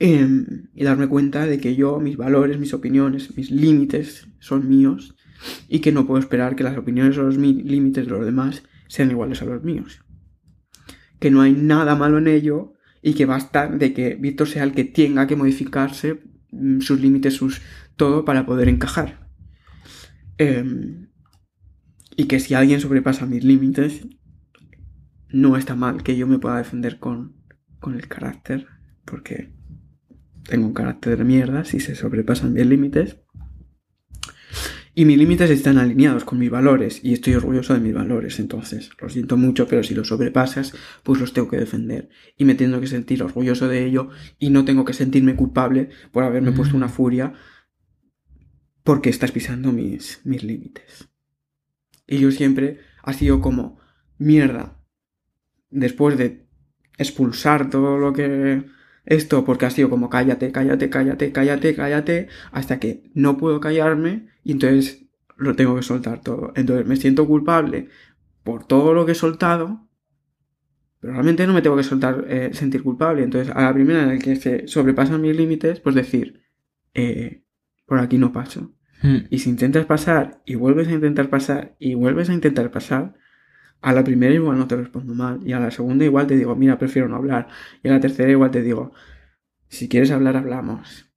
Em, 0.00 0.68
y 0.74 0.84
darme 0.84 1.06
cuenta 1.08 1.46
de 1.46 1.58
que 1.60 1.76
yo, 1.76 2.00
mis 2.00 2.16
valores, 2.16 2.58
mis 2.58 2.74
opiniones, 2.74 3.36
mis 3.36 3.50
límites 3.50 4.26
son 4.40 4.68
míos 4.68 5.14
y 5.68 5.80
que 5.80 5.92
no 5.92 6.06
puedo 6.06 6.18
esperar 6.20 6.56
que 6.56 6.64
las 6.64 6.76
opiniones 6.76 7.16
o 7.18 7.22
los 7.22 7.38
mi- 7.38 7.62
límites 7.62 8.06
de 8.06 8.10
los 8.10 8.24
demás 8.24 8.64
sean 8.88 9.10
iguales 9.10 9.40
a 9.42 9.44
los 9.44 9.62
míos. 9.62 10.00
Que 11.20 11.30
no 11.30 11.40
hay 11.42 11.52
nada 11.52 11.94
malo 11.94 12.18
en 12.18 12.26
ello 12.28 12.74
y 13.02 13.14
que 13.14 13.24
basta 13.24 13.68
de 13.68 13.92
que 13.94 14.14
Víctor 14.16 14.48
sea 14.48 14.64
el 14.64 14.72
que 14.72 14.84
tenga 14.84 15.26
que 15.26 15.36
modificarse 15.36 16.22
mm, 16.50 16.80
sus 16.80 17.00
límites, 17.00 17.34
sus 17.34 17.62
todo 17.96 18.24
para 18.24 18.46
poder 18.46 18.68
encajar. 18.68 19.28
Em, 20.38 21.08
y 22.16 22.24
que 22.24 22.40
si 22.40 22.54
alguien 22.54 22.80
sobrepasa 22.80 23.26
mis 23.26 23.44
límites, 23.44 24.06
no 25.28 25.56
está 25.56 25.74
mal 25.76 26.02
que 26.02 26.16
yo 26.16 26.26
me 26.26 26.38
pueda 26.38 26.58
defender 26.58 26.98
con, 26.98 27.36
con 27.80 27.94
el 27.94 28.08
carácter, 28.08 28.66
porque 29.04 29.53
tengo 30.48 30.66
un 30.66 30.74
carácter 30.74 31.16
de 31.16 31.24
mierda 31.24 31.64
si 31.64 31.80
se 31.80 31.94
sobrepasan 31.94 32.52
mis 32.52 32.66
límites. 32.66 33.16
Y 34.96 35.06
mis 35.06 35.18
límites 35.18 35.50
están 35.50 35.78
alineados 35.78 36.24
con 36.24 36.38
mis 36.38 36.50
valores 36.50 37.00
y 37.02 37.14
estoy 37.14 37.34
orgulloso 37.34 37.74
de 37.74 37.80
mis 37.80 37.94
valores. 37.94 38.38
Entonces, 38.38 38.90
lo 39.00 39.08
siento 39.08 39.36
mucho, 39.36 39.66
pero 39.66 39.82
si 39.82 39.92
los 39.92 40.06
sobrepasas, 40.08 40.72
pues 41.02 41.18
los 41.20 41.32
tengo 41.32 41.48
que 41.48 41.56
defender. 41.56 42.10
Y 42.36 42.44
me 42.44 42.54
tengo 42.54 42.80
que 42.80 42.86
sentir 42.86 43.20
orgulloso 43.24 43.66
de 43.66 43.84
ello 43.84 44.10
y 44.38 44.50
no 44.50 44.64
tengo 44.64 44.84
que 44.84 44.92
sentirme 44.92 45.34
culpable 45.34 45.88
por 46.12 46.22
haberme 46.22 46.52
Mm. 46.52 46.54
puesto 46.54 46.76
una 46.76 46.88
furia 46.88 47.32
porque 48.84 49.10
estás 49.10 49.32
pisando 49.32 49.72
mis, 49.72 50.20
mis 50.24 50.44
límites. 50.44 51.08
Y 52.06 52.18
yo 52.18 52.30
siempre 52.30 52.78
ha 53.02 53.14
sido 53.14 53.40
como, 53.40 53.80
mierda, 54.18 54.78
después 55.70 56.16
de 56.16 56.46
expulsar 56.98 57.68
todo 57.68 57.98
lo 57.98 58.12
que 58.12 58.64
esto, 59.06 59.44
porque 59.44 59.66
ha 59.66 59.70
sido 59.70 59.90
como 59.90 60.08
cállate, 60.10 60.52
cállate, 60.52 60.90
cállate, 60.90 61.32
cállate, 61.32 61.74
cállate, 61.74 62.28
hasta 62.52 62.80
que 62.80 63.10
no 63.14 63.36
puedo 63.36 63.60
callarme 63.60 64.28
y 64.42 64.52
entonces 64.52 65.04
lo 65.36 65.56
tengo 65.56 65.76
que 65.76 65.82
soltar 65.82 66.20
todo. 66.20 66.52
Entonces 66.56 66.86
me 66.86 66.96
siento 66.96 67.26
culpable 67.26 67.88
por 68.42 68.66
todo 68.66 68.94
lo 68.94 69.06
que 69.06 69.12
he 69.12 69.16
soltado, 69.16 69.88
pero 71.00 71.14
realmente 71.14 71.46
no 71.46 71.52
me 71.52 71.62
tengo 71.62 71.76
que 71.76 71.82
soltar, 71.82 72.24
eh, 72.28 72.50
sentir 72.52 72.82
culpable. 72.82 73.24
Entonces, 73.24 73.54
a 73.54 73.62
la 73.62 73.74
primera 73.74 74.02
en 74.02 74.08
la 74.08 74.18
que 74.18 74.36
se 74.36 74.66
sobrepasan 74.68 75.20
mis 75.20 75.36
límites, 75.36 75.80
pues 75.80 75.94
decir, 75.94 76.42
eh, 76.94 77.42
por 77.86 77.98
aquí 77.98 78.16
no 78.16 78.32
paso. 78.32 78.74
Hmm. 79.02 79.26
Y 79.28 79.40
si 79.40 79.50
intentas 79.50 79.84
pasar 79.84 80.40
y 80.46 80.54
vuelves 80.54 80.88
a 80.88 80.92
intentar 80.92 81.28
pasar 81.28 81.76
y 81.78 81.94
vuelves 81.94 82.30
a 82.30 82.34
intentar 82.34 82.70
pasar, 82.70 83.14
a 83.84 83.92
la 83.92 84.02
primera 84.02 84.34
igual 84.34 84.58
no 84.58 84.66
te 84.66 84.76
respondo 84.76 85.14
mal. 85.14 85.40
Y 85.44 85.52
a 85.52 85.60
la 85.60 85.70
segunda 85.70 86.04
igual 86.04 86.26
te 86.26 86.36
digo, 86.36 86.56
mira, 86.56 86.78
prefiero 86.78 87.06
no 87.06 87.16
hablar. 87.16 87.48
Y 87.82 87.88
a 87.88 87.92
la 87.92 88.00
tercera 88.00 88.30
igual 88.30 88.50
te 88.50 88.62
digo, 88.62 88.92
si 89.68 89.88
quieres 89.88 90.10
hablar, 90.10 90.38
hablamos. 90.38 91.10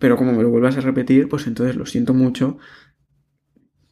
Pero 0.00 0.16
como 0.16 0.32
me 0.32 0.42
lo 0.42 0.50
vuelvas 0.50 0.76
a 0.76 0.80
repetir, 0.80 1.28
pues 1.28 1.46
entonces 1.46 1.76
lo 1.76 1.86
siento 1.86 2.12
mucho. 2.12 2.58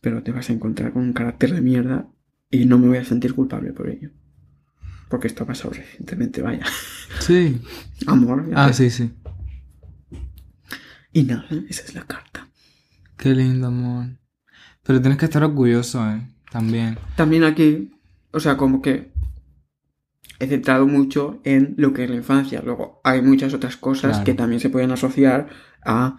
Pero 0.00 0.24
te 0.24 0.32
vas 0.32 0.50
a 0.50 0.52
encontrar 0.52 0.92
con 0.92 1.02
un 1.02 1.12
carácter 1.12 1.54
de 1.54 1.60
mierda 1.60 2.10
y 2.50 2.66
no 2.66 2.78
me 2.78 2.88
voy 2.88 2.98
a 2.98 3.04
sentir 3.04 3.32
culpable 3.34 3.72
por 3.72 3.88
ello. 3.88 4.10
Porque 5.08 5.28
esto 5.28 5.44
ha 5.44 5.46
pasado 5.46 5.70
recientemente, 5.72 6.42
vaya. 6.42 6.64
Sí. 7.20 7.60
Amor. 8.08 8.50
Ah, 8.54 8.72
sí, 8.72 8.90
sí. 8.90 9.12
Y 11.12 11.22
nada, 11.22 11.46
esa 11.68 11.84
es 11.84 11.94
la 11.94 12.02
carta. 12.02 12.48
Qué 13.16 13.34
lindo, 13.34 13.66
amor. 13.66 14.06
Pero 14.82 15.00
tienes 15.00 15.18
que 15.18 15.26
estar 15.26 15.44
orgulloso, 15.44 16.08
¿eh? 16.08 16.26
También. 16.50 16.98
También 17.16 17.44
aquí, 17.44 17.92
o 18.32 18.40
sea, 18.40 18.56
como 18.56 18.82
que 18.82 19.12
he 20.38 20.46
centrado 20.46 20.86
mucho 20.86 21.40
en 21.44 21.74
lo 21.76 21.92
que 21.92 22.04
es 22.04 22.10
la 22.10 22.16
infancia. 22.16 22.62
Luego 22.64 23.00
hay 23.04 23.22
muchas 23.22 23.54
otras 23.54 23.76
cosas 23.76 24.10
Claro. 24.12 24.24
que 24.24 24.34
también 24.34 24.60
se 24.60 24.70
pueden 24.70 24.90
asociar 24.90 25.48
a 25.84 26.16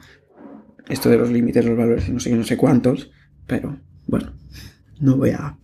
esto 0.87 1.09
de 1.09 1.17
los 1.17 1.29
límites, 1.31 1.65
los 1.65 1.77
valores 1.77 2.07
y 2.07 2.11
no 2.11 2.19
sé 2.19 2.29
qué, 2.29 2.35
no 2.35 2.43
sé 2.43 2.57
cuántos. 2.57 3.09
Pero 3.47 3.79
bueno, 4.07 4.33
no 4.99 5.17
voy 5.17 5.31
a... 5.31 5.57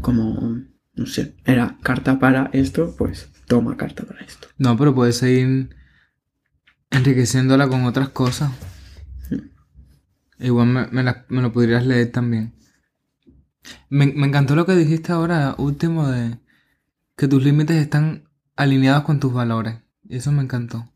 Como, 0.00 0.60
no 0.94 1.06
sé, 1.06 1.34
era 1.44 1.78
carta 1.82 2.18
para 2.18 2.50
esto, 2.52 2.94
pues 2.98 3.30
toma 3.46 3.76
carta 3.76 4.04
para 4.04 4.20
esto. 4.24 4.48
No, 4.58 4.76
pero 4.76 4.94
puedes 4.94 5.16
seguir 5.16 5.70
enriqueciéndola 6.90 7.68
con 7.68 7.84
otras 7.84 8.10
cosas. 8.10 8.50
Igual 10.38 10.66
me, 10.68 10.86
me 10.88 11.02
la- 11.02 11.24
me 11.28 11.40
lo 11.42 11.52
podrías 11.52 11.86
leer 11.86 12.12
también. 12.12 12.52
Me, 13.88 14.06
me 14.06 14.26
encantó 14.26 14.54
lo 14.56 14.66
que 14.66 14.74
dijiste 14.74 15.12
ahora, 15.12 15.54
último, 15.58 16.08
de 16.08 16.38
que 17.16 17.28
tus 17.28 17.42
límites 17.42 17.76
están 17.76 18.28
alineados 18.56 19.04
con 19.04 19.20
tus 19.20 19.32
valores. 19.32 19.76
Eso 20.08 20.32
me 20.32 20.42
encantó. 20.42 20.88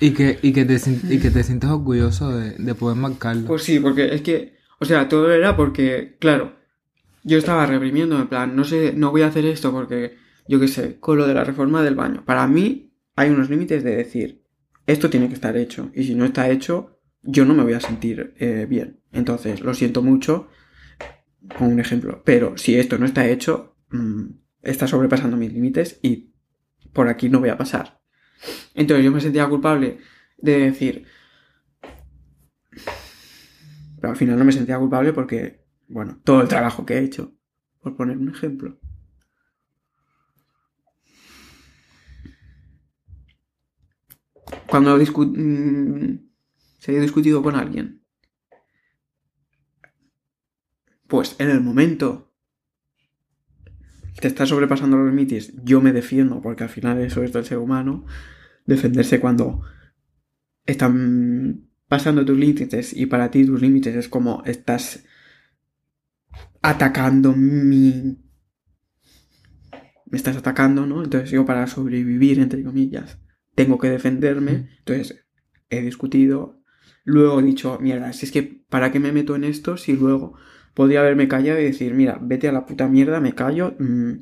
Y 0.00 0.10
que, 0.12 0.38
y 0.42 0.52
que, 0.52 0.64
te, 0.64 0.78
y 1.10 1.18
que 1.20 1.30
te 1.30 1.44
sientes 1.44 1.70
orgulloso 1.70 2.36
de, 2.36 2.52
de 2.52 2.74
poder 2.74 2.96
marcarlo. 2.96 3.46
Pues 3.46 3.62
sí, 3.62 3.78
porque 3.78 4.14
es 4.14 4.22
que, 4.22 4.56
o 4.80 4.84
sea, 4.84 5.08
todo 5.08 5.30
era 5.30 5.56
porque, 5.56 6.16
claro, 6.18 6.56
yo 7.22 7.38
estaba 7.38 7.66
reprimiendo, 7.66 8.18
en 8.18 8.26
plan, 8.26 8.56
no 8.56 8.64
sé, 8.64 8.92
no 8.94 9.12
voy 9.12 9.22
a 9.22 9.28
hacer 9.28 9.46
esto 9.46 9.70
porque, 9.70 10.16
yo 10.48 10.58
qué 10.58 10.66
sé, 10.66 10.98
con 10.98 11.18
lo 11.18 11.26
de 11.26 11.34
la 11.34 11.44
reforma 11.44 11.82
del 11.82 11.94
baño. 11.94 12.24
Para 12.24 12.48
mí 12.48 12.92
hay 13.14 13.30
unos 13.30 13.48
límites 13.48 13.84
de 13.84 13.94
decir, 13.94 14.42
esto 14.86 15.08
tiene 15.08 15.28
que 15.28 15.34
estar 15.34 15.56
hecho, 15.56 15.90
y 15.94 16.02
si 16.02 16.16
no 16.16 16.24
está 16.24 16.50
hecho, 16.50 16.91
yo 17.22 17.44
no 17.44 17.54
me 17.54 17.62
voy 17.62 17.74
a 17.74 17.80
sentir 17.80 18.34
eh, 18.38 18.66
bien. 18.68 19.00
Entonces, 19.12 19.60
lo 19.60 19.74
siento 19.74 20.02
mucho, 20.02 20.48
con 21.58 21.72
un 21.72 21.80
ejemplo, 21.80 22.22
pero 22.24 22.56
si 22.56 22.76
esto 22.76 22.98
no 22.98 23.06
está 23.06 23.26
hecho, 23.28 23.76
mm, 23.90 24.24
está 24.62 24.86
sobrepasando 24.86 25.36
mis 25.36 25.52
límites 25.52 25.98
y 26.02 26.32
por 26.92 27.08
aquí 27.08 27.28
no 27.28 27.40
voy 27.40 27.48
a 27.50 27.58
pasar. 27.58 28.00
Entonces 28.74 29.04
yo 29.04 29.12
me 29.12 29.20
sentía 29.20 29.48
culpable 29.48 29.98
de 30.38 30.58
decir, 30.58 31.04
pero 34.00 34.10
al 34.12 34.16
final 34.16 34.38
no 34.38 34.44
me 34.44 34.52
sentía 34.52 34.78
culpable 34.78 35.12
porque, 35.12 35.64
bueno, 35.88 36.20
todo 36.24 36.42
el 36.42 36.48
trabajo 36.48 36.84
que 36.84 36.94
he 36.94 37.04
hecho, 37.04 37.32
por 37.80 37.96
poner 37.96 38.16
un 38.18 38.30
ejemplo. 38.30 38.78
Cuando 44.68 44.98
discu- 44.98 45.26
mm, 45.36 46.31
se 46.82 46.96
he 46.96 47.00
discutido 47.00 47.44
con 47.44 47.54
alguien, 47.54 48.02
pues 51.06 51.36
en 51.38 51.48
el 51.48 51.60
momento 51.60 52.34
que 54.20 54.26
está 54.26 54.46
sobrepasando 54.46 54.96
los 54.96 55.06
límites, 55.06 55.52
yo 55.62 55.80
me 55.80 55.92
defiendo, 55.92 56.42
porque 56.42 56.64
al 56.64 56.70
final 56.70 57.00
eso 57.00 57.22
es 57.22 57.32
del 57.32 57.44
ser 57.44 57.58
humano, 57.58 58.04
defenderse 58.66 59.20
cuando 59.20 59.62
están 60.66 61.68
pasando 61.86 62.24
tus 62.24 62.36
límites 62.36 62.92
y 62.96 63.06
para 63.06 63.30
ti 63.30 63.46
tus 63.46 63.62
límites 63.62 63.94
es 63.94 64.08
como 64.08 64.42
estás 64.44 65.04
atacando 66.62 67.32
mi... 67.32 68.18
Me 70.06 70.16
estás 70.16 70.36
atacando, 70.36 70.84
¿no? 70.84 71.04
Entonces 71.04 71.30
yo 71.30 71.46
para 71.46 71.68
sobrevivir, 71.68 72.40
entre 72.40 72.64
comillas, 72.64 73.20
tengo 73.54 73.78
que 73.78 73.88
defenderme. 73.88 74.68
Entonces 74.80 75.24
he 75.70 75.80
discutido. 75.80 76.61
Luego 77.04 77.40
he 77.40 77.42
dicho, 77.42 77.78
mierda, 77.80 78.12
si 78.12 78.26
es 78.26 78.32
que 78.32 78.62
¿para 78.68 78.92
qué 78.92 79.00
me 79.00 79.12
meto 79.12 79.34
en 79.36 79.44
esto 79.44 79.76
si 79.76 79.94
luego 79.94 80.34
podría 80.74 81.00
haberme 81.00 81.28
callado 81.28 81.60
y 81.60 81.64
decir, 81.64 81.94
mira, 81.94 82.18
vete 82.22 82.48
a 82.48 82.52
la 82.52 82.64
puta 82.64 82.86
mierda, 82.88 83.20
me 83.20 83.34
callo, 83.34 83.74
mm, 83.78 84.12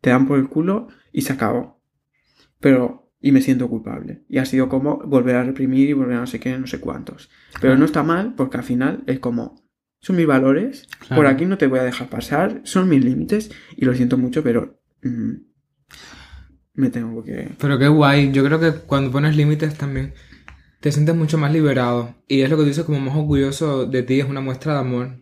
te 0.00 0.10
dan 0.10 0.26
por 0.26 0.38
el 0.38 0.48
culo 0.48 0.88
y 1.12 1.22
se 1.22 1.32
acabó. 1.32 1.80
Pero, 2.60 3.12
y 3.20 3.32
me 3.32 3.40
siento 3.40 3.68
culpable. 3.68 4.24
Y 4.28 4.38
ha 4.38 4.44
sido 4.44 4.68
como 4.68 4.98
volver 4.98 5.36
a 5.36 5.44
reprimir 5.44 5.88
y 5.88 5.92
volver 5.92 6.16
a 6.16 6.20
no 6.20 6.26
sé 6.26 6.40
qué, 6.40 6.58
no 6.58 6.66
sé 6.66 6.80
cuántos. 6.80 7.30
Pero 7.60 7.76
no 7.78 7.84
está 7.84 8.02
mal 8.02 8.34
porque 8.34 8.58
al 8.58 8.64
final 8.64 9.02
es 9.06 9.18
como, 9.20 9.62
son 10.00 10.16
mis 10.16 10.26
valores, 10.26 10.86
Claro. 10.98 11.16
por 11.22 11.26
aquí 11.26 11.46
no 11.46 11.56
te 11.56 11.66
voy 11.68 11.78
a 11.78 11.84
dejar 11.84 12.08
pasar, 12.08 12.60
son 12.64 12.88
mis 12.88 13.02
límites 13.04 13.50
y 13.76 13.84
lo 13.86 13.94
siento 13.94 14.18
mucho, 14.18 14.42
pero 14.42 14.78
mm, 15.02 15.32
me 16.74 16.90
tengo 16.90 17.22
que... 17.24 17.50
Pero 17.58 17.78
qué 17.78 17.88
guay. 17.88 18.32
Yo 18.32 18.44
creo 18.44 18.58
que 18.60 18.72
cuando 18.72 19.10
pones 19.10 19.36
límites 19.36 19.74
también 19.78 20.12
te 20.84 20.92
sientes 20.92 21.16
mucho 21.16 21.38
más 21.38 21.50
liberado. 21.50 22.14
Y 22.28 22.42
es 22.42 22.50
lo 22.50 22.56
que 22.58 22.62
tú 22.64 22.68
dices 22.68 22.84
como 22.84 23.00
más 23.00 23.16
orgulloso 23.16 23.86
de 23.86 24.02
ti, 24.02 24.20
es 24.20 24.28
una 24.28 24.42
muestra 24.42 24.74
de 24.74 24.80
amor. 24.80 25.16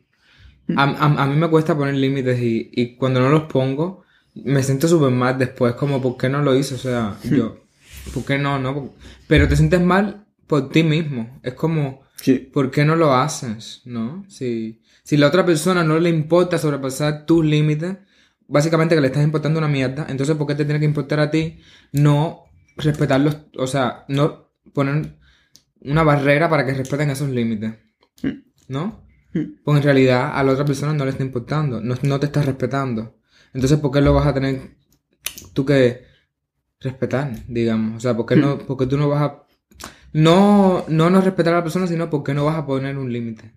A, 0.76 0.82
a- 0.82 1.22
a 1.22 1.26
mí 1.28 1.36
me 1.36 1.48
cuesta 1.48 1.76
poner 1.76 1.94
límites 1.94 2.40
y, 2.40 2.68
y 2.72 2.96
cuando 2.96 3.20
no 3.20 3.28
los 3.28 3.44
pongo 3.44 4.02
me 4.34 4.60
siento 4.64 4.88
súper 4.88 5.10
mal 5.12 5.38
después, 5.38 5.74
como 5.74 6.02
¿por 6.02 6.16
qué 6.16 6.28
no 6.28 6.42
lo 6.42 6.56
hice? 6.56 6.74
O 6.74 6.78
sea, 6.78 7.16
yo, 7.30 7.60
¿por 8.12 8.24
qué 8.24 8.38
no? 8.38 8.58
no? 8.58 8.92
Pero 9.28 9.46
te 9.46 9.54
sientes 9.54 9.80
mal 9.80 10.26
por 10.48 10.68
ti 10.70 10.82
mismo. 10.82 11.38
Es 11.44 11.54
como, 11.54 12.02
Sí. 12.16 12.38
¿por 12.52 12.70
qué 12.72 12.84
no 12.84 12.96
lo 12.96 13.12
haces? 13.14 13.82
¿No? 13.84 14.24
Si, 14.28 14.80
si 15.04 15.16
la 15.16 15.28
otra 15.28 15.46
persona 15.46 15.84
no 15.84 16.00
le 16.00 16.10
importa 16.10 16.58
sobrepasar 16.58 17.24
tus 17.24 17.44
límites, 17.44 17.98
básicamente 18.48 18.96
que 18.96 19.00
le 19.00 19.06
estás 19.08 19.22
importando 19.22 19.58
una 19.60 19.68
mierda, 19.68 20.06
entonces 20.08 20.34
¿por 20.36 20.46
qué 20.48 20.56
te 20.56 20.64
tiene 20.64 20.80
que 20.80 20.86
importar 20.86 21.20
a 21.20 21.30
ti 21.30 21.60
no 21.92 22.44
respetarlos? 22.76 23.36
O 23.56 23.66
sea, 23.68 24.04
no 24.08 24.48
poner 24.72 25.21
una 25.84 26.02
barrera 26.02 26.48
para 26.48 26.64
que 26.66 26.74
respeten 26.74 27.10
esos 27.10 27.30
límites. 27.30 27.74
¿No? 28.68 29.02
Mm. 29.34 29.40
Pues 29.64 29.78
en 29.78 29.82
realidad 29.82 30.30
a 30.34 30.42
la 30.42 30.52
otra 30.52 30.64
persona 30.64 30.92
no 30.94 31.04
le 31.04 31.10
está 31.10 31.22
importando, 31.22 31.80
no, 31.80 31.94
no 32.02 32.20
te 32.20 32.26
está 32.26 32.42
respetando. 32.42 33.16
Entonces, 33.54 33.78
¿por 33.78 33.90
qué 33.90 34.00
lo 34.00 34.14
vas 34.14 34.26
a 34.26 34.34
tener 34.34 34.76
tú 35.52 35.64
que 35.64 36.04
respetar, 36.80 37.32
digamos? 37.48 37.96
O 37.96 38.00
sea, 38.00 38.16
¿por 38.16 38.26
qué, 38.26 38.36
no, 38.36 38.58
por 38.58 38.76
qué 38.78 38.86
tú 38.86 38.96
no 38.96 39.08
vas 39.08 39.22
a... 39.22 39.42
No, 40.14 40.84
no 40.88 41.10
no 41.10 41.20
respetar 41.20 41.54
a 41.54 41.58
la 41.58 41.62
persona, 41.62 41.86
sino 41.86 42.10
¿por 42.10 42.22
qué 42.22 42.34
no 42.34 42.44
vas 42.44 42.56
a 42.56 42.66
poner 42.66 42.98
un 42.98 43.12
límite? 43.12 43.52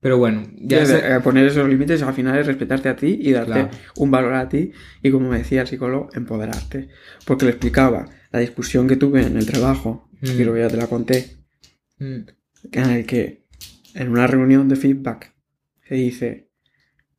Pero 0.00 0.18
bueno, 0.18 0.42
ya 0.58 0.82
eh, 0.82 1.20
poner 1.20 1.46
esos 1.46 1.68
límites 1.68 2.02
al 2.02 2.14
final 2.14 2.38
es 2.38 2.46
respetarte 2.46 2.88
a 2.88 2.96
ti 2.96 3.18
y 3.20 3.32
darte 3.32 3.52
Claro. 3.52 3.70
un 3.96 4.10
valor 4.10 4.34
a 4.34 4.48
ti 4.48 4.70
y 5.02 5.10
como 5.10 5.30
me 5.30 5.38
decía 5.38 5.62
el 5.62 5.66
psicólogo, 5.66 6.10
empoderarte. 6.12 6.88
Porque 7.24 7.46
le 7.46 7.52
explicaba 7.52 8.06
la 8.30 8.40
discusión 8.40 8.86
que 8.86 8.96
tuve 8.96 9.26
en 9.26 9.36
el 9.36 9.46
trabajo, 9.46 10.05
Mm. 10.20 10.36
que 10.36 10.44
luego 10.44 10.58
ya 10.58 10.68
te 10.68 10.76
la 10.76 10.86
conté, 10.86 11.36
Mm, 11.98 12.28
en 12.72 12.90
el 12.90 13.06
que 13.06 13.46
en 13.94 14.10
una 14.10 14.26
reunión 14.26 14.68
de 14.68 14.76
feedback 14.76 15.34
se 15.88 15.94
dice, 15.94 16.50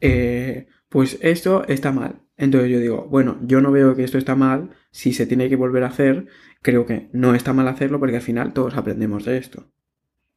eh, 0.02 0.68
pues 0.90 1.18
esto 1.22 1.68
está 1.68 1.92
mal. 1.92 2.22
Entonces 2.38 2.70
yo 2.70 2.80
digo, 2.80 3.08
bueno, 3.10 3.40
yo 3.42 3.62
no 3.62 3.72
veo 3.72 3.96
que 3.96 4.04
esto 4.04 4.18
está 4.20 4.36
mal, 4.36 4.72
si 4.92 5.14
se 5.14 5.26
tiene 5.26 5.50
que 5.50 5.56
volver 5.56 5.84
a 5.84 5.88
hacer, 5.88 6.28
creo 6.62 6.86
que 6.86 7.10
no 7.12 7.34
está 7.34 7.54
mal 7.54 7.68
hacerlo 7.68 8.00
porque 8.00 8.18
al 8.18 8.22
final 8.22 8.54
todos 8.54 8.76
aprendemos 8.76 9.26
de 9.26 9.38
esto. 9.38 9.72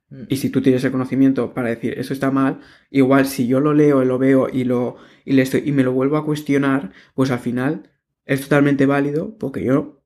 mm. 0.09 0.25
Y 0.29 0.37
si 0.37 0.49
tú 0.51 0.63
tienes 0.63 0.83
el 0.85 0.93
conocimiento 0.93 1.53
para 1.53 1.69
decir 1.69 1.99
eso 1.99 2.15
está 2.15 2.31
mal, 2.31 2.61
igual 2.91 3.27
si 3.27 3.47
yo 3.47 3.61
lo 3.61 3.75
leo, 3.75 4.05
lo 4.05 4.19
veo 4.19 4.49
y 4.51 4.65
lo 4.65 4.97
y, 5.25 5.35
le 5.35 5.43
estoy, 5.43 5.63
y 5.67 5.73
me 5.73 5.85
lo 5.85 5.93
vuelvo 5.93 6.17
a 6.17 6.25
cuestionar, 6.25 6.93
pues 7.15 7.31
al 7.31 7.41
final 7.41 7.91
es 8.25 8.41
totalmente 8.43 8.87
válido 8.87 9.37
porque 9.39 9.63
yo 9.65 10.00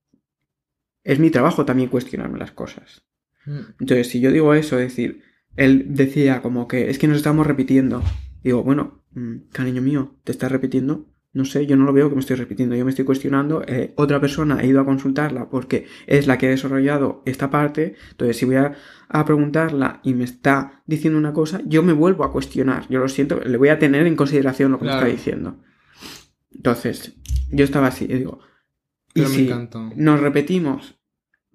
es 1.05 1.19
mi 1.21 1.31
trabajo 1.31 1.65
también 1.65 1.89
cuestionarme 1.91 2.39
las 2.39 2.51
cosas. 2.53 3.05
Mm. 3.47 3.59
Entonces, 3.81 4.09
si 4.09 4.21
yo 4.21 4.33
digo 4.33 4.55
eso, 4.55 4.79
es 4.79 4.89
decir, 4.89 5.23
él 5.57 5.87
decía 5.91 6.43
como 6.43 6.67
que 6.67 6.91
es 6.91 6.99
que 6.99 7.07
nos 7.07 7.19
estamos 7.19 7.47
repitiendo. 7.47 8.03
Digo, 8.43 8.63
bueno, 8.65 9.05
mm, 9.13 9.51
cariño 9.53 9.81
mío, 9.83 10.17
¿te 10.25 10.33
estás 10.33 10.51
repitiendo? 10.51 11.07
No 11.33 11.45
sé, 11.45 11.67
yo 11.67 11.77
no 11.77 11.85
lo 11.85 11.93
veo 11.93 12.09
que 12.09 12.15
me 12.15 12.21
estoy 12.21 12.37
repitiendo, 12.37 12.77
yo 12.77 12.85
me 12.85 12.91
estoy 12.91 13.05
cuestionando. 13.05 13.63
eh, 13.67 13.93
otra 13.97 14.21
persona 14.21 14.57
ha 14.59 14.65
ido 14.65 14.81
a 14.81 14.85
consultarla 14.85 15.51
porque 15.51 15.87
es 16.07 16.27
la 16.29 16.39
que 16.39 16.47
ha 16.47 16.51
desarrollado 16.51 17.23
esta 17.27 17.51
parte. 17.51 17.97
Entonces, 18.13 18.37
si 18.37 18.45
voy 18.47 18.55
a, 18.57 18.75
a 19.09 19.25
preguntarla 19.25 20.01
y 20.05 20.15
me 20.15 20.23
está 20.25 20.83
diciendo 20.87 21.19
una 21.19 21.33
cosa, 21.33 21.61
yo 21.67 21.83
me 21.83 21.93
vuelvo 21.93 22.23
a 22.25 22.31
cuestionar. 22.33 22.87
Yo 22.89 23.01
lo 23.01 23.09
siento, 23.09 23.41
le 23.41 23.57
voy 23.57 23.69
a 23.71 23.81
tener 23.81 24.07
en 24.07 24.15
consideración 24.15 24.71
lo 24.73 24.79
que 24.79 24.85
Claro. 24.85 25.03
me 25.03 25.09
está 25.09 25.17
diciendo. 25.23 25.59
Entonces, 26.55 27.15
yo 27.51 27.65
estaba 27.65 27.89
así, 27.89 28.05
y 28.05 28.15
digo, 28.15 28.39
y 29.15 29.21
me 29.23 29.27
si 29.29 29.47
encantó. 29.47 29.91
nos 29.97 30.21
repetimos, 30.21 30.97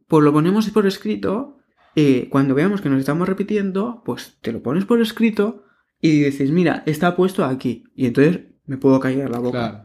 pues 0.07 0.23
lo 0.23 0.31
ponemos 0.33 0.69
por 0.69 0.85
escrito. 0.87 1.57
eh, 1.95 2.27
cuando 2.29 2.55
veamos 2.55 2.81
que 2.81 2.89
nos 2.89 2.99
estamos 2.99 3.27
repitiendo, 3.27 4.01
pues 4.05 4.37
te 4.41 4.51
lo 4.51 4.61
pones 4.63 4.85
por 4.85 5.01
escrito 5.01 5.63
y 6.01 6.23
dices, 6.23 6.51
mira, 6.51 6.83
está 6.85 7.15
puesto 7.15 7.43
aquí. 7.43 7.83
Y 7.95 8.05
entonces 8.05 8.41
me 8.65 8.77
puedo 8.77 8.99
callar 8.99 9.29
la 9.29 9.39
boca. 9.39 9.59
Claro. 9.71 9.83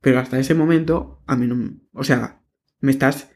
Pero 0.00 0.20
hasta 0.20 0.38
ese 0.38 0.54
momento, 0.54 1.22
a 1.26 1.34
mí 1.34 1.46
no. 1.46 1.56
O 1.92 2.04
sea, 2.04 2.40
me 2.80 2.90
estás 2.92 3.30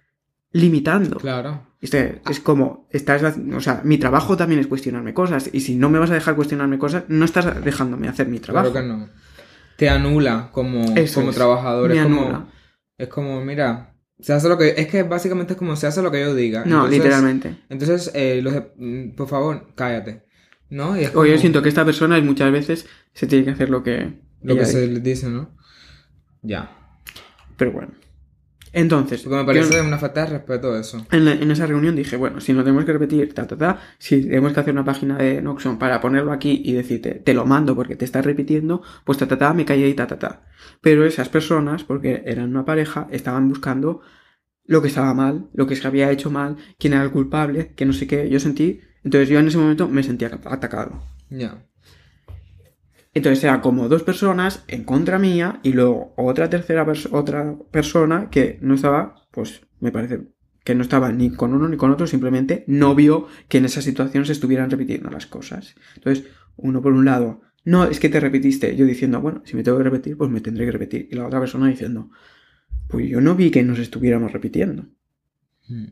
limitando. 0.53 1.17
Claro. 1.17 1.67
Este, 1.81 2.21
es 2.29 2.41
como, 2.41 2.87
estás, 2.91 3.37
o 3.55 3.61
sea, 3.61 3.81
mi 3.85 3.99
trabajo 3.99 4.37
también 4.37 4.61
es 4.61 4.67
cuestionarme 4.67 5.15
cosas. 5.15 5.51
Y 5.53 5.61
si 5.61 5.77
no 5.77 5.89
me 5.91 5.99
vas 5.99 6.11
a 6.11 6.15
dejar 6.15 6.37
cuestionarme 6.37 6.79
cosas, 6.79 7.05
no 7.09 7.25
estás 7.25 7.65
dejándome 7.65 8.09
hacer 8.09 8.29
mi 8.29 8.39
trabajo. 8.39 8.71
Claro 8.73 8.87
que 8.87 8.93
no. 8.93 9.09
Te 9.77 9.89
anula 9.89 10.51
como, 10.53 10.97
Eso 10.97 11.21
como 11.21 11.31
es. 11.31 11.37
trabajador. 11.37 11.89
Me 11.91 11.97
es 11.97 12.03
como, 12.03 12.21
anula. 12.23 12.47
Es 12.99 13.09
como, 13.09 13.41
mira, 13.45 13.95
se 14.21 14.33
hace 14.33 14.49
lo 14.49 14.59
que. 14.59 14.75
Es 14.77 14.89
que 14.89 15.05
básicamente 15.05 15.53
es 15.55 15.59
como 15.59 15.77
se 15.77 15.87
hace 15.87 16.03
lo 16.03 16.11
que 16.11 16.21
yo 16.21 16.35
diga. 16.35 16.65
No, 16.65 16.85
Entonces- 16.85 16.99
literalmente. 16.99 17.57
Entonces, 17.69 18.11
eh, 18.15 18.41
los 18.43 18.55
mm, 18.77 19.11
por 19.11 19.29
favor, 19.29 19.69
cállate. 19.75 20.25
¿No? 20.71 20.99
Y 21.01 21.05
es 21.05 21.15
O 21.15 21.25
yo 21.25 21.39
siento 21.39 21.63
que 21.63 21.71
esta 21.71 21.85
persona 21.85 22.21
muchas 22.21 22.53
veces 22.53 22.87
se 23.15 23.27
tiene 23.27 23.45
que 23.45 23.53
hacer 23.53 23.71
lo 23.71 23.83
que. 23.83 24.21
Lo 24.43 24.55
que 24.55 24.67
se 24.67 24.87
les 24.87 25.03
dice, 25.03 25.29
¿no? 25.29 25.57
Ya. 26.43 26.71
Pero 27.57 27.73
bueno. 27.73 27.93
Entonces, 28.73 29.23
Porque 29.23 29.37
me 29.37 29.41
yo 29.41 29.47
parece 29.69 29.81
una 29.81 29.99
falta 29.99 30.25
de 30.25 30.31
respeto 30.39 30.77
eso. 30.79 31.05
en, 31.11 31.25
la- 31.25 31.33
en 31.33 31.51
esa 31.51 31.67
reunión 31.67 31.97
dije, 31.97 32.17
bueno, 32.17 32.41
si 32.41 32.53
no 32.53 32.63
tenemos 32.63 32.85
que 32.85 32.93
repetir, 32.93 33.33
ta, 33.35 33.47
ta, 33.47 33.57
ta, 33.57 33.81
si 33.99 34.23
tenemos 34.23 34.53
que 34.53 34.61
hacer 34.61 34.73
una 34.73 34.85
página 34.85 35.17
de 35.19 35.41
Noxon 35.43 35.79
para 35.79 36.01
ponerlo 36.01 36.33
aquí 36.33 36.61
y 36.65 36.73
decirte, 36.73 37.13
te 37.25 37.35
lo 37.35 37.47
mando 37.47 37.75
porque 37.75 37.97
te 37.97 38.05
estás 38.05 38.25
repitiendo, 38.25 38.83
pues 39.05 39.19
ta, 39.19 39.27
ta, 39.27 39.39
ta, 39.39 39.55
me 39.55 39.65
callé 39.65 39.89
y 39.89 39.95
ta, 39.95 40.07
ta, 40.07 40.19
ta. 40.19 40.43
Pero 40.81 41.05
esas 41.07 41.29
personas, 41.29 41.85
porque 41.85 42.23
eran 42.27 42.51
una 42.51 42.65
pareja, 42.65 43.09
estaban 43.11 43.49
buscando 43.49 44.01
lo 44.67 44.83
que 44.83 44.89
estaba 44.89 45.15
mal, 45.15 45.49
lo 45.55 45.67
que 45.67 45.77
se 45.77 45.87
había 45.87 46.11
hecho 46.11 46.31
mal, 46.31 46.57
quién 46.79 46.93
era 46.93 47.03
el 47.03 47.11
culpable, 47.11 47.73
que 47.75 47.87
no 47.87 47.93
sé 47.95 48.07
qué. 48.07 48.29
Yo 48.29 48.39
sentí, 48.39 48.81
entonces 49.03 49.29
yo 49.31 49.39
en 49.39 49.49
ese 49.49 49.57
momento 49.57 49.89
me 49.89 50.03
sentía 50.03 50.29
atacado. 50.45 51.03
Ya. 51.31 51.65
Entonces 53.15 53.43
eran 53.43 53.61
como 53.61 53.89
dos 53.89 54.03
personas 54.03 54.65
en 54.69 54.85
contra 54.85 55.19
mía 55.19 55.61
y 55.63 55.73
luego 55.73 56.15
otra 56.17 56.51
tercera 56.51 56.87
pers- 56.87 57.09
otra 57.11 57.57
persona 57.71 58.31
que 58.31 58.59
no 58.61 58.75
estaba, 58.75 59.27
pues 59.31 59.63
me 59.81 59.91
parece 59.91 60.29
que 60.65 60.75
no 60.75 60.83
estaba 60.83 61.11
ni 61.11 61.31
con 61.31 61.55
uno 61.55 61.69
ni 61.69 61.77
con 61.79 61.91
otro, 61.91 62.07
simplemente 62.07 62.65
no 62.67 62.95
vio 62.95 63.27
que 63.49 63.59
en 63.59 63.65
esa 63.65 63.81
situación 63.81 64.27
se 64.27 64.33
estuvieran 64.33 64.71
repitiendo 64.71 65.09
las 65.09 65.27
cosas. 65.27 65.75
Entonces, 65.97 66.27
uno 66.57 66.83
por 66.83 66.93
un 66.93 67.07
lado, 67.07 67.41
no, 67.65 67.85
es 67.85 67.99
que 67.99 68.11
te 68.11 68.21
repetiste, 68.21 68.77
yo 68.77 68.85
diciendo, 68.85 69.21
bueno, 69.21 69.43
si 69.47 69.57
me 69.57 69.63
tengo 69.63 69.79
que 69.79 69.85
repetir, 69.85 70.17
pues 70.17 70.31
me 70.31 70.41
tendré 70.41 70.67
que 70.67 70.73
repetir. 70.73 71.09
Y 71.11 71.17
la 71.17 71.27
otra 71.27 71.41
persona 71.41 71.69
diciendo, 71.69 72.11
pues 72.89 73.09
yo 73.09 73.21
no 73.21 73.35
vi 73.35 73.51
que 73.51 73.63
nos 73.63 73.79
estuviéramos 73.79 74.33
repitiendo. 74.33 74.87
Mm. 75.69 75.87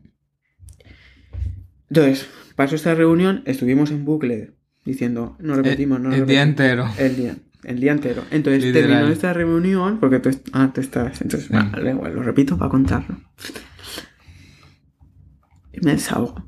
Entonces, 1.89 2.27
pasó 2.55 2.75
esta 2.75 2.93
reunión, 2.93 3.41
estuvimos 3.45 3.91
en 3.91 4.05
bucle 4.05 4.56
diciendo, 4.87 5.35
no 5.39 5.55
repetimos, 5.55 5.99
no 5.99 6.13
el, 6.13 6.21
el 6.21 6.25
día 6.27 6.43
repetimos". 6.45 6.89
entero. 6.97 7.05
El 7.05 7.15
día, 7.15 7.37
el 7.63 7.79
día 7.79 7.91
entero. 7.91 8.23
Entonces 8.31 8.63
Literal. 8.63 8.89
terminó 8.89 9.07
esta 9.11 9.33
reunión, 9.33 9.99
porque 9.99 10.19
tú, 10.19 10.29
ah, 10.53 10.71
tú 10.73 10.81
estás. 10.81 11.21
Entonces, 11.21 11.47
Sí. 11.47 11.53
bueno, 11.53 11.71
da 11.83 11.91
igual, 11.91 12.15
lo 12.15 12.23
repito 12.23 12.57
para 12.57 12.69
contarlo. 12.71 13.19
Y 15.73 15.85
me 15.85 15.91
desahogo. 15.91 16.43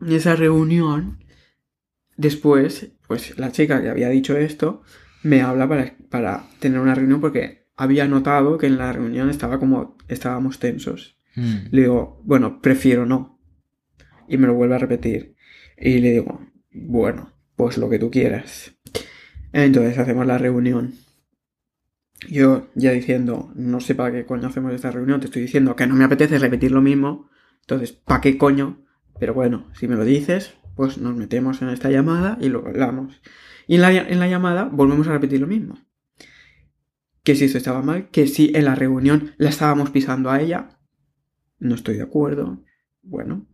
En 0.00 0.12
esa 0.12 0.36
reunión, 0.36 1.24
después, 2.16 2.92
pues 3.08 3.38
la 3.38 3.52
chica 3.52 3.80
que 3.80 3.88
había 3.88 4.08
dicho 4.08 4.36
esto, 4.36 4.82
me 5.22 5.40
habla 5.42 5.68
para, 5.68 5.94
para 6.10 6.44
tener 6.60 6.80
una 6.80 6.94
reunión 6.94 7.20
porque 7.20 7.68
había 7.76 8.06
notado 8.06 8.58
que 8.58 8.66
en 8.66 8.78
la 8.78 8.92
reunión 8.92 9.30
estaba 9.30 9.58
como, 9.58 9.96
estábamos 10.08 10.58
tensos. 10.58 11.18
Mm. 11.34 11.54
Le 11.70 11.80
digo, 11.82 12.20
bueno, 12.24 12.60
prefiero 12.60 13.06
no. 13.06 13.40
Y 14.28 14.36
me 14.38 14.46
lo 14.46 14.54
vuelve 14.54 14.74
a 14.74 14.78
repetir. 14.78 15.34
Y 15.78 15.98
le 15.98 16.12
digo, 16.12 16.40
bueno, 16.76 17.32
pues 17.56 17.78
lo 17.78 17.88
que 17.88 17.98
tú 17.98 18.10
quieras. 18.10 18.76
Entonces 19.52 19.98
hacemos 19.98 20.26
la 20.26 20.38
reunión. 20.38 20.94
Yo 22.28 22.68
ya 22.74 22.92
diciendo, 22.92 23.50
no 23.54 23.80
sé 23.80 23.94
para 23.94 24.12
qué 24.12 24.26
coño 24.26 24.48
hacemos 24.48 24.72
esta 24.72 24.90
reunión, 24.90 25.20
te 25.20 25.26
estoy 25.26 25.42
diciendo 25.42 25.76
que 25.76 25.86
no 25.86 25.94
me 25.94 26.04
apetece 26.04 26.38
repetir 26.38 26.72
lo 26.72 26.82
mismo. 26.82 27.30
Entonces, 27.60 27.92
¿para 27.92 28.20
qué 28.20 28.36
coño? 28.38 28.84
Pero 29.18 29.34
bueno, 29.34 29.66
si 29.74 29.88
me 29.88 29.96
lo 29.96 30.04
dices, 30.04 30.54
pues 30.74 30.98
nos 30.98 31.16
metemos 31.16 31.62
en 31.62 31.70
esta 31.70 31.90
llamada 31.90 32.36
y 32.40 32.48
lo 32.48 32.66
hablamos. 32.66 33.20
Y 33.66 33.76
en 33.76 33.80
la, 33.80 33.92
en 33.92 34.18
la 34.18 34.28
llamada 34.28 34.64
volvemos 34.64 35.08
a 35.08 35.12
repetir 35.12 35.40
lo 35.40 35.46
mismo. 35.46 35.78
Que 37.22 37.34
si 37.34 37.46
esto 37.46 37.58
estaba 37.58 37.82
mal, 37.82 38.10
que 38.10 38.26
si 38.26 38.52
en 38.54 38.66
la 38.66 38.74
reunión 38.74 39.32
la 39.36 39.48
estábamos 39.48 39.90
pisando 39.90 40.30
a 40.30 40.40
ella, 40.40 40.78
no 41.58 41.74
estoy 41.74 41.96
de 41.96 42.02
acuerdo. 42.02 42.62
Bueno. 43.02 43.46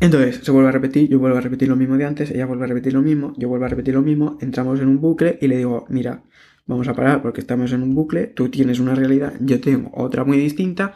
Entonces, 0.00 0.40
se 0.42 0.50
vuelve 0.50 0.70
a 0.70 0.72
repetir, 0.72 1.10
yo 1.10 1.18
vuelvo 1.18 1.36
a 1.36 1.42
repetir 1.42 1.68
lo 1.68 1.76
mismo 1.76 1.98
de 1.98 2.06
antes, 2.06 2.30
ella 2.30 2.46
vuelve 2.46 2.64
a 2.64 2.68
repetir 2.68 2.94
lo 2.94 3.02
mismo, 3.02 3.34
yo 3.36 3.48
vuelvo 3.48 3.66
a 3.66 3.68
repetir 3.68 3.92
lo 3.94 4.00
mismo, 4.00 4.38
entramos 4.40 4.80
en 4.80 4.88
un 4.88 4.98
bucle 4.98 5.38
y 5.42 5.46
le 5.46 5.58
digo, 5.58 5.84
mira, 5.90 6.24
vamos 6.66 6.88
a 6.88 6.94
parar 6.94 7.20
porque 7.20 7.42
estamos 7.42 7.72
en 7.72 7.82
un 7.82 7.94
bucle, 7.94 8.26
tú 8.28 8.48
tienes 8.48 8.80
una 8.80 8.94
realidad, 8.94 9.34
yo 9.40 9.60
tengo 9.60 9.90
otra 9.92 10.24
muy 10.24 10.38
distinta, 10.38 10.94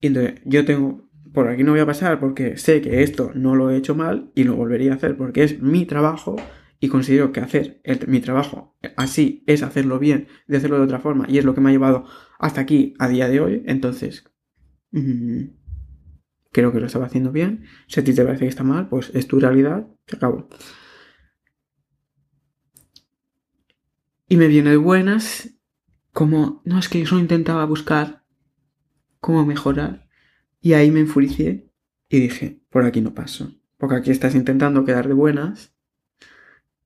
y 0.00 0.08
entonces 0.08 0.34
yo 0.44 0.66
tengo, 0.66 1.08
por 1.32 1.48
aquí 1.48 1.62
no 1.62 1.72
voy 1.72 1.80
a 1.80 1.86
pasar 1.86 2.20
porque 2.20 2.58
sé 2.58 2.82
que 2.82 3.02
esto 3.02 3.30
no 3.34 3.54
lo 3.54 3.70
he 3.70 3.76
hecho 3.76 3.94
mal 3.94 4.30
y 4.34 4.44
lo 4.44 4.54
volvería 4.54 4.92
a 4.92 4.96
hacer 4.96 5.16
porque 5.16 5.44
es 5.44 5.62
mi 5.62 5.86
trabajo 5.86 6.36
y 6.78 6.88
considero 6.88 7.32
que 7.32 7.40
hacer 7.40 7.80
mi 8.08 8.20
trabajo 8.20 8.76
así 8.96 9.44
es 9.46 9.62
hacerlo 9.62 9.98
bien, 9.98 10.26
de 10.46 10.56
hacerlo 10.58 10.76
de 10.76 10.84
otra 10.84 10.98
forma 10.98 11.26
y 11.28 11.38
es 11.38 11.44
lo 11.44 11.54
que 11.54 11.60
me 11.60 11.70
ha 11.70 11.72
llevado 11.72 12.04
hasta 12.38 12.60
aquí 12.60 12.94
a 12.98 13.08
día 13.08 13.28
de 13.28 13.40
hoy, 13.40 13.62
entonces 13.66 14.24
mm, 14.90 15.44
creo 16.52 16.70
que 16.72 16.80
lo 16.80 16.86
estaba 16.86 17.06
haciendo 17.06 17.32
bien. 17.32 17.64
Si 17.88 17.98
a 17.98 18.04
ti 18.04 18.14
te 18.14 18.24
parece 18.24 18.44
que 18.44 18.50
está 18.50 18.62
mal, 18.62 18.88
pues 18.88 19.10
es 19.14 19.26
tu 19.26 19.40
realidad, 19.40 19.86
se 20.06 20.16
acabó. 20.16 20.48
Y 24.28 24.36
me 24.36 24.46
viene 24.46 24.70
de 24.70 24.76
buenas, 24.76 25.50
como, 26.12 26.62
no, 26.64 26.78
es 26.78 26.88
que 26.88 27.00
yo 27.00 27.06
solo 27.06 27.20
intentaba 27.20 27.64
buscar 27.64 28.24
cómo 29.20 29.44
mejorar. 29.44 30.08
Y 30.60 30.74
ahí 30.74 30.90
me 30.90 31.00
enfuricié 31.00 31.70
y 32.08 32.20
dije, 32.20 32.62
por 32.70 32.84
aquí 32.84 33.00
no 33.00 33.14
paso. 33.14 33.52
Porque 33.78 33.96
aquí 33.96 34.10
estás 34.10 34.34
intentando 34.34 34.84
quedar 34.84 35.08
de 35.08 35.14
buenas 35.14 35.74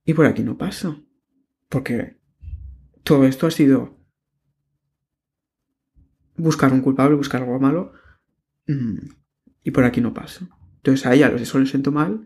y 0.03 0.13
por 0.13 0.25
aquí 0.25 0.43
no 0.43 0.57
paso. 0.57 1.03
Porque 1.69 2.19
todo 3.03 3.25
esto 3.25 3.47
ha 3.47 3.51
sido 3.51 3.97
buscar 6.37 6.73
un 6.73 6.81
culpable, 6.81 7.15
buscar 7.15 7.43
algo 7.43 7.59
malo. 7.59 7.91
Y 9.67 9.71
por 9.71 9.83
aquí 9.83 9.99
no 9.99 10.13
paso. 10.13 10.47
Entonces 10.77 11.05
a 11.05 11.13
ella 11.13 11.27
eso 11.35 11.59
le 11.59 11.65
siento 11.65 11.91
mal 11.91 12.25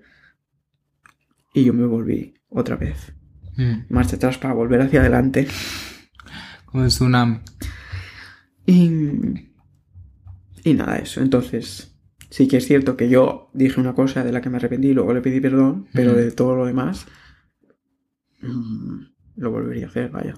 y 1.55 1.63
yo 1.63 1.73
me 1.73 1.87
volví 1.87 2.35
otra 2.49 2.75
vez. 2.75 3.13
Mm. 3.57 3.85
Marcha 3.89 4.15
atrás 4.17 4.37
para 4.37 4.53
volver 4.53 4.79
hacia 4.81 4.99
adelante. 5.01 5.47
Como 6.65 6.83
el 6.83 6.89
tsunami. 6.89 7.39
Y, 8.67 8.85
y 10.63 10.73
nada, 10.75 10.97
eso. 10.99 11.21
Entonces, 11.21 11.95
sí 12.29 12.47
que 12.47 12.57
es 12.57 12.67
cierto 12.67 12.95
que 12.95 13.09
yo 13.09 13.49
dije 13.55 13.81
una 13.81 13.95
cosa 13.95 14.23
de 14.23 14.31
la 14.31 14.39
que 14.41 14.51
me 14.51 14.57
arrepentí 14.57 14.89
y 14.89 14.93
luego 14.93 15.11
le 15.15 15.21
pedí 15.21 15.41
perdón, 15.41 15.87
pero 15.93 16.13
Mm. 16.13 16.15
de 16.17 16.31
todo 16.31 16.55
lo 16.55 16.65
demás, 16.67 17.07
mm, 18.41 19.01
lo 19.37 19.49
volvería 19.51 19.87
a 19.87 19.89
hacer, 19.89 20.11
vaya. 20.11 20.35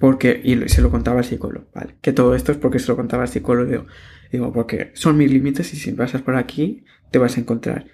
Porque, 0.00 0.40
y 0.42 0.68
se 0.70 0.80
lo 0.80 0.90
contaba 0.90 1.18
al 1.18 1.24
psicólogo, 1.24 1.68
¿vale? 1.74 1.96
Que 2.00 2.12
todo 2.12 2.34
esto 2.34 2.50
es 2.52 2.58
porque 2.58 2.78
se 2.78 2.88
lo 2.88 2.96
contaba 2.96 3.22
al 3.22 3.28
psicólogo. 3.28 3.70
Digo, 3.70 3.86
digo, 4.32 4.52
porque 4.52 4.90
son 4.94 5.18
mis 5.18 5.30
límites 5.30 5.72
y 5.74 5.76
si 5.76 5.92
pasas 5.92 6.22
por 6.22 6.36
aquí 6.36 6.84
te 7.10 7.18
vas 7.18 7.36
a 7.36 7.40
encontrar. 7.40 7.86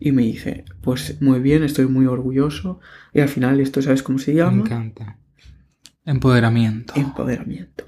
Y 0.00 0.10
me 0.10 0.22
dice, 0.22 0.64
pues 0.82 1.22
muy 1.22 1.38
bien, 1.38 1.62
estoy 1.62 1.86
muy 1.86 2.06
orgulloso. 2.06 2.80
Y 3.12 3.20
al 3.20 3.28
final 3.28 3.60
esto, 3.60 3.80
¿sabes 3.80 4.02
cómo 4.02 4.18
se 4.18 4.32
Me 4.32 4.38
llama? 4.38 4.62
encanta. 4.62 5.18
Empoderamiento. 6.04 6.92
Empoderamiento. 6.96 7.84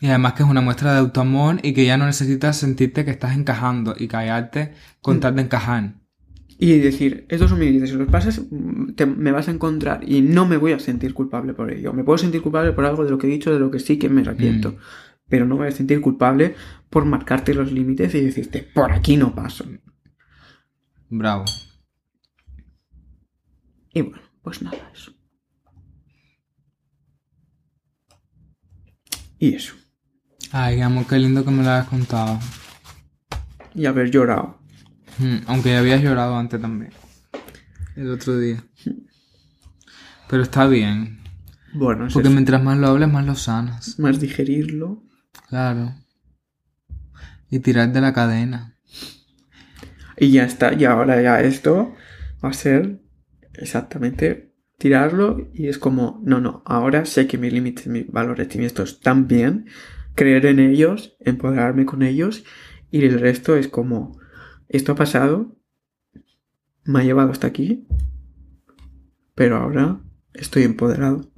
Y 0.00 0.08
además 0.08 0.34
que 0.34 0.42
es 0.42 0.48
una 0.48 0.60
muestra 0.60 0.92
de 0.92 0.98
autoamor 0.98 1.60
y 1.62 1.72
que 1.72 1.86
ya 1.86 1.96
no 1.96 2.06
necesitas 2.06 2.56
sentirte 2.56 3.04
que 3.04 3.10
estás 3.12 3.36
encajando 3.36 3.94
y 3.96 4.08
callarte 4.08 4.72
con 5.00 5.20
tal 5.20 5.36
de 5.36 5.42
encajar. 5.42 5.94
Y 6.60 6.78
decir, 6.80 7.24
estos 7.28 7.50
son 7.50 7.60
mis 7.60 7.68
límites, 7.68 7.90
si 7.90 7.96
los 7.96 8.08
pasas, 8.08 8.42
mm, 8.50 8.94
te- 8.94 9.06
me 9.06 9.30
vas 9.30 9.46
a 9.46 9.52
encontrar 9.52 10.00
y 10.08 10.22
no 10.22 10.44
me 10.46 10.56
voy 10.56 10.72
a 10.72 10.80
sentir 10.80 11.14
culpable 11.14 11.54
por 11.54 11.70
ello. 11.72 11.92
Me 11.92 12.02
puedo 12.02 12.18
sentir 12.18 12.42
culpable 12.42 12.72
por 12.72 12.84
algo 12.84 13.04
de 13.04 13.10
lo 13.10 13.18
que 13.18 13.28
he 13.28 13.30
dicho, 13.30 13.52
de 13.52 13.60
lo 13.60 13.70
que 13.70 13.78
sí 13.78 13.96
que 13.98 14.08
me 14.08 14.20
arrepiento. 14.22 14.72
Mm. 14.72 14.76
pero 15.30 15.44
no 15.44 15.56
me 15.56 15.64
voy 15.64 15.68
a 15.68 15.72
sentir 15.76 16.00
culpable 16.00 16.54
por 16.88 17.04
marcarte 17.04 17.52
los 17.52 17.70
límites 17.70 18.14
y 18.14 18.22
decirte, 18.22 18.62
por 18.62 18.90
aquí 18.92 19.18
no 19.18 19.34
paso. 19.34 19.66
Bravo. 21.10 21.44
Y 23.92 24.00
bueno, 24.00 24.22
pues 24.40 24.62
nada, 24.62 24.90
eso. 24.90 25.12
Y 29.38 29.54
eso. 29.54 29.74
Ay, 30.50 30.80
amor, 30.80 31.06
qué 31.06 31.18
lindo 31.18 31.44
que 31.44 31.50
me 31.50 31.62
lo 31.62 31.70
hayas 31.70 31.88
contado. 31.88 32.38
Y 33.74 33.84
haber 33.86 34.10
llorado. 34.10 34.57
Aunque 35.46 35.70
ya 35.70 35.80
habías 35.80 36.02
llorado 36.02 36.36
antes 36.36 36.60
también. 36.60 36.92
El 37.96 38.10
otro 38.10 38.38
día. 38.38 38.62
Pero 40.28 40.42
está 40.42 40.66
bien. 40.66 41.20
Bueno, 41.74 42.06
es 42.06 42.14
Porque 42.14 42.28
eso. 42.28 42.34
mientras 42.34 42.62
más 42.62 42.78
lo 42.78 42.88
hables, 42.88 43.10
más 43.10 43.26
lo 43.26 43.34
sanas. 43.34 43.98
más 43.98 44.20
digerirlo. 44.20 45.02
Claro. 45.48 45.94
Y 47.50 47.58
tirar 47.60 47.92
de 47.92 48.00
la 48.00 48.12
cadena. 48.12 48.76
Y 50.16 50.30
ya 50.32 50.44
está. 50.44 50.74
Y 50.74 50.84
ahora 50.84 51.20
ya 51.22 51.40
esto 51.40 51.94
va 52.44 52.50
a 52.50 52.52
ser 52.52 53.00
exactamente 53.54 54.54
tirarlo. 54.78 55.48
Y 55.54 55.68
es 55.68 55.78
como, 55.78 56.20
no, 56.24 56.40
no, 56.40 56.62
ahora 56.66 57.04
sé 57.04 57.26
que 57.26 57.38
mis 57.38 57.52
límites, 57.52 57.86
mis 57.86 58.06
valores 58.10 58.54
y 58.54 58.64
estos 58.64 58.92
están 58.92 59.26
bien. 59.26 59.66
Creer 60.14 60.46
en 60.46 60.58
ellos, 60.60 61.16
empoderarme 61.20 61.86
con 61.86 62.02
ellos. 62.02 62.44
Y 62.90 63.04
el 63.04 63.20
resto 63.20 63.56
es 63.56 63.68
como, 63.68 64.17
esto 64.68 64.92
ha 64.92 64.96
pasado. 64.96 65.56
Me 66.84 67.00
ha 67.00 67.04
llevado 67.04 67.30
hasta 67.30 67.46
aquí. 67.46 67.86
Pero 69.34 69.56
ahora 69.56 70.00
estoy 70.34 70.64
empoderado. 70.64 71.30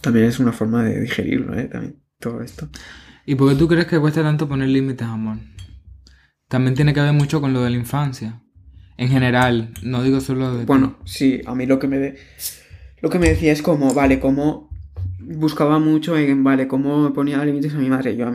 También 0.00 0.26
es 0.26 0.38
una 0.38 0.52
forma 0.52 0.84
de 0.84 1.00
digerirlo, 1.00 1.58
¿eh? 1.58 1.64
También 1.64 2.02
todo 2.20 2.40
esto. 2.42 2.68
¿Y 3.26 3.34
por 3.34 3.50
qué 3.50 3.58
tú 3.58 3.68
crees 3.68 3.86
que 3.86 3.98
cuesta 3.98 4.22
tanto 4.22 4.48
poner 4.48 4.68
límites, 4.68 5.06
amor? 5.06 5.38
También 6.48 6.74
tiene 6.74 6.94
que 6.94 7.00
ver 7.00 7.12
mucho 7.12 7.40
con 7.40 7.52
lo 7.52 7.62
de 7.62 7.70
la 7.70 7.76
infancia. 7.76 8.42
En 8.96 9.08
general, 9.08 9.74
no 9.82 10.02
digo 10.02 10.20
solo 10.20 10.52
de... 10.54 10.60
ti. 10.60 10.66
Bueno, 10.66 10.98
sí, 11.04 11.40
a 11.46 11.54
mí 11.54 11.66
lo 11.66 11.78
que 11.78 11.88
me 11.88 11.98
de- 11.98 12.16
lo 13.00 13.10
que 13.10 13.18
me 13.18 13.28
decía 13.28 13.52
es 13.52 13.62
como, 13.62 13.92
vale, 13.92 14.18
cómo 14.18 14.70
buscaba 15.20 15.78
mucho 15.78 16.16
en, 16.16 16.42
vale, 16.42 16.68
cómo 16.68 17.12
ponía 17.12 17.44
límites 17.44 17.74
a 17.74 17.78
mi 17.78 17.88
madre. 17.90 18.16
Yo 18.16 18.32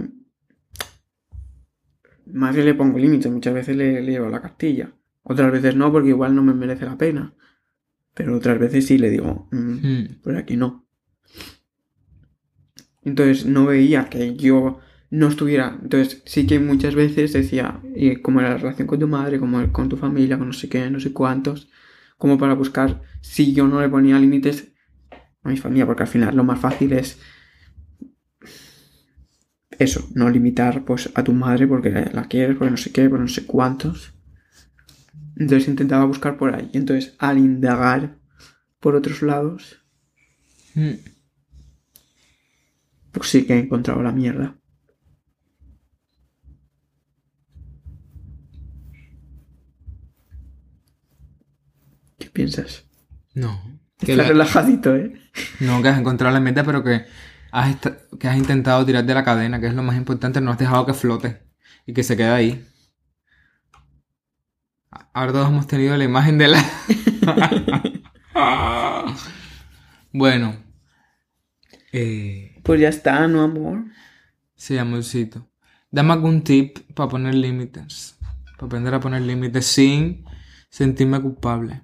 mi 2.34 2.40
madre 2.40 2.66
le 2.66 2.74
pongo 2.74 2.98
límites, 2.98 3.32
muchas 3.32 3.54
veces 3.54 3.78
le, 3.78 4.02
le 4.02 4.12
llevo 4.12 4.28
la 4.28 4.42
cartilla. 4.42 4.92
Otras 5.22 5.52
veces 5.52 5.76
no, 5.76 5.92
porque 5.92 6.10
igual 6.10 6.36
no 6.36 6.42
me 6.42 6.56
merece 6.56 6.86
la 6.86 6.98
pena. 6.98 7.36
Pero 8.16 8.36
otras 8.36 8.58
veces 8.58 8.88
sí 8.88 8.98
le 8.98 9.12
digo, 9.12 9.48
mm, 9.52 9.58
Mm, 9.58 10.22
por 10.24 10.36
aquí 10.36 10.58
no. 10.58 10.88
Entonces 13.04 13.46
no 13.46 13.68
veía 13.68 14.10
que 14.10 14.36
yo 14.36 14.80
no 15.12 15.28
estuviera. 15.28 15.78
Entonces 15.80 16.24
sí 16.26 16.48
que 16.48 16.60
muchas 16.60 16.96
veces 16.96 17.34
decía, 17.34 17.82
y 17.96 18.16
cómo 18.16 18.40
era 18.40 18.50
la 18.50 18.58
relación 18.58 18.88
con 18.88 19.00
tu 19.00 19.08
madre, 19.08 19.40
cómo 19.40 19.72
con 19.72 19.88
tu 19.88 19.98
familia, 19.98 20.40
con 20.40 20.48
no 20.48 20.54
sé 20.54 20.70
qué, 20.70 20.90
no 20.90 21.00
sé 21.00 21.14
cuántos, 21.14 21.70
como 22.18 22.40
para 22.40 22.56
buscar 22.56 23.04
si 23.22 23.54
yo 23.54 23.68
no 23.68 23.80
le 23.80 23.90
ponía 23.90 24.18
límites 24.18 24.74
a 25.44 25.50
mi 25.50 25.58
familia, 25.58 25.86
porque 25.86 26.04
al 26.04 26.10
final 26.10 26.36
lo 26.36 26.44
más 26.44 26.60
fácil 26.60 26.94
es 26.94 27.20
eso, 29.84 30.08
no 30.14 30.30
limitar 30.30 30.84
pues 30.86 31.10
a 31.16 31.24
tu 31.24 31.34
madre 31.34 31.68
porque 31.68 31.90
la 31.92 32.24
quieres, 32.28 32.58
porque 32.58 32.72
no 32.72 32.78
sé 32.78 32.92
qué, 32.92 33.10
por 33.10 33.20
no 33.20 33.28
sé 33.28 33.46
cuántos. 33.46 34.14
Entonces 35.36 35.68
intentaba 35.68 36.06
buscar 36.06 36.38
por 36.38 36.54
ahí. 36.56 36.70
Entonces 36.74 37.16
al 37.20 37.38
indagar 37.38 38.18
por 38.80 38.96
otros 38.96 39.22
lados, 39.22 39.78
mm. 40.76 40.92
pues 43.12 43.30
sí 43.30 43.46
que 43.46 43.54
he 43.56 43.60
encontrado 43.60 44.02
la 44.04 44.12
mierda. 44.12 44.56
¿Qué 52.20 52.30
piensas? 52.30 52.86
No. 53.34 53.62
Que, 54.00 54.12
Estás 54.14 54.18
la- 54.18 54.32
relajadito, 54.32 54.96
¿eh? 54.96 55.14
no, 55.60 55.82
que 55.82 55.90
has 55.90 56.00
encontrado 56.00 56.34
la 56.34 56.40
meta, 56.40 56.64
pero 56.64 56.84
que 56.84 57.06
has, 57.54 57.78
que 58.20 58.28
has 58.28 58.36
intentado 58.38 58.86
tirar 58.86 59.06
de 59.06 59.14
la 59.14 59.24
cadena, 59.24 59.60
que 59.62 59.68
es 59.68 59.74
lo 59.76 59.84
más 59.84 59.95
importante. 59.97 60.41
No 60.41 60.51
has 60.51 60.58
dejado 60.60 60.86
que 60.86 60.93
flote 60.93 61.41
y 61.86 61.93
que 61.93 62.04
se 62.04 62.18
quede 62.18 62.30
ahí. 62.30 62.66
Ahora 65.14 65.32
todos 65.34 65.47
hemos 65.49 65.68
tenido 65.68 65.95
la 65.97 66.04
imagen 66.04 66.38
de 66.38 66.47
la... 66.49 66.64
bueno. 70.14 70.56
Eh, 71.91 72.64
Pues 72.64 72.80
ya 72.82 72.89
está, 72.89 73.28
¿no, 73.28 73.41
amor? 73.43 73.84
sí, 74.56 74.78
amorcito. 74.78 75.47
Dame 75.91 76.14
algún 76.14 76.43
tip 76.43 76.80
para 76.95 77.10
poner 77.10 77.36
límites. 77.36 78.18
Para 78.58 78.66
aprender 78.68 78.93
a 78.95 78.99
poner 78.99 79.22
límites 79.22 79.66
sin 79.68 80.26
sentirme 80.70 81.22
culpable. 81.22 81.82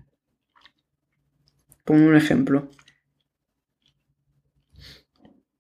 Ponme 1.84 2.07
un 2.07 2.15
ejemplo. 2.15 2.70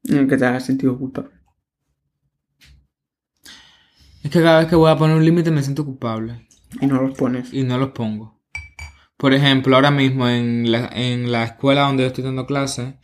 En 0.09 0.17
el 0.17 0.27
que 0.27 0.37
te 0.37 0.45
hagas 0.45 0.65
sentido 0.65 0.97
culpable. 0.97 1.31
Es 4.23 4.31
que 4.31 4.41
cada 4.41 4.59
vez 4.59 4.67
que 4.67 4.75
voy 4.75 4.91
a 4.91 4.97
poner 4.97 5.15
un 5.15 5.23
límite 5.23 5.51
me 5.51 5.63
siento 5.63 5.85
culpable. 5.85 6.47
Y 6.81 6.87
no 6.87 7.01
los 7.01 7.17
pones. 7.17 7.53
y 7.53 7.63
no 7.63 7.77
los 7.77 7.89
pongo. 7.89 8.39
Por 9.17 9.33
ejemplo, 9.33 9.75
ahora 9.75 9.91
mismo 9.91 10.27
en 10.27 10.71
la, 10.71 10.89
en 10.93 11.31
la 11.31 11.43
escuela 11.43 11.81
donde 11.81 12.03
yo 12.03 12.07
estoy 12.07 12.23
dando 12.23 12.45
clases, 12.45 12.95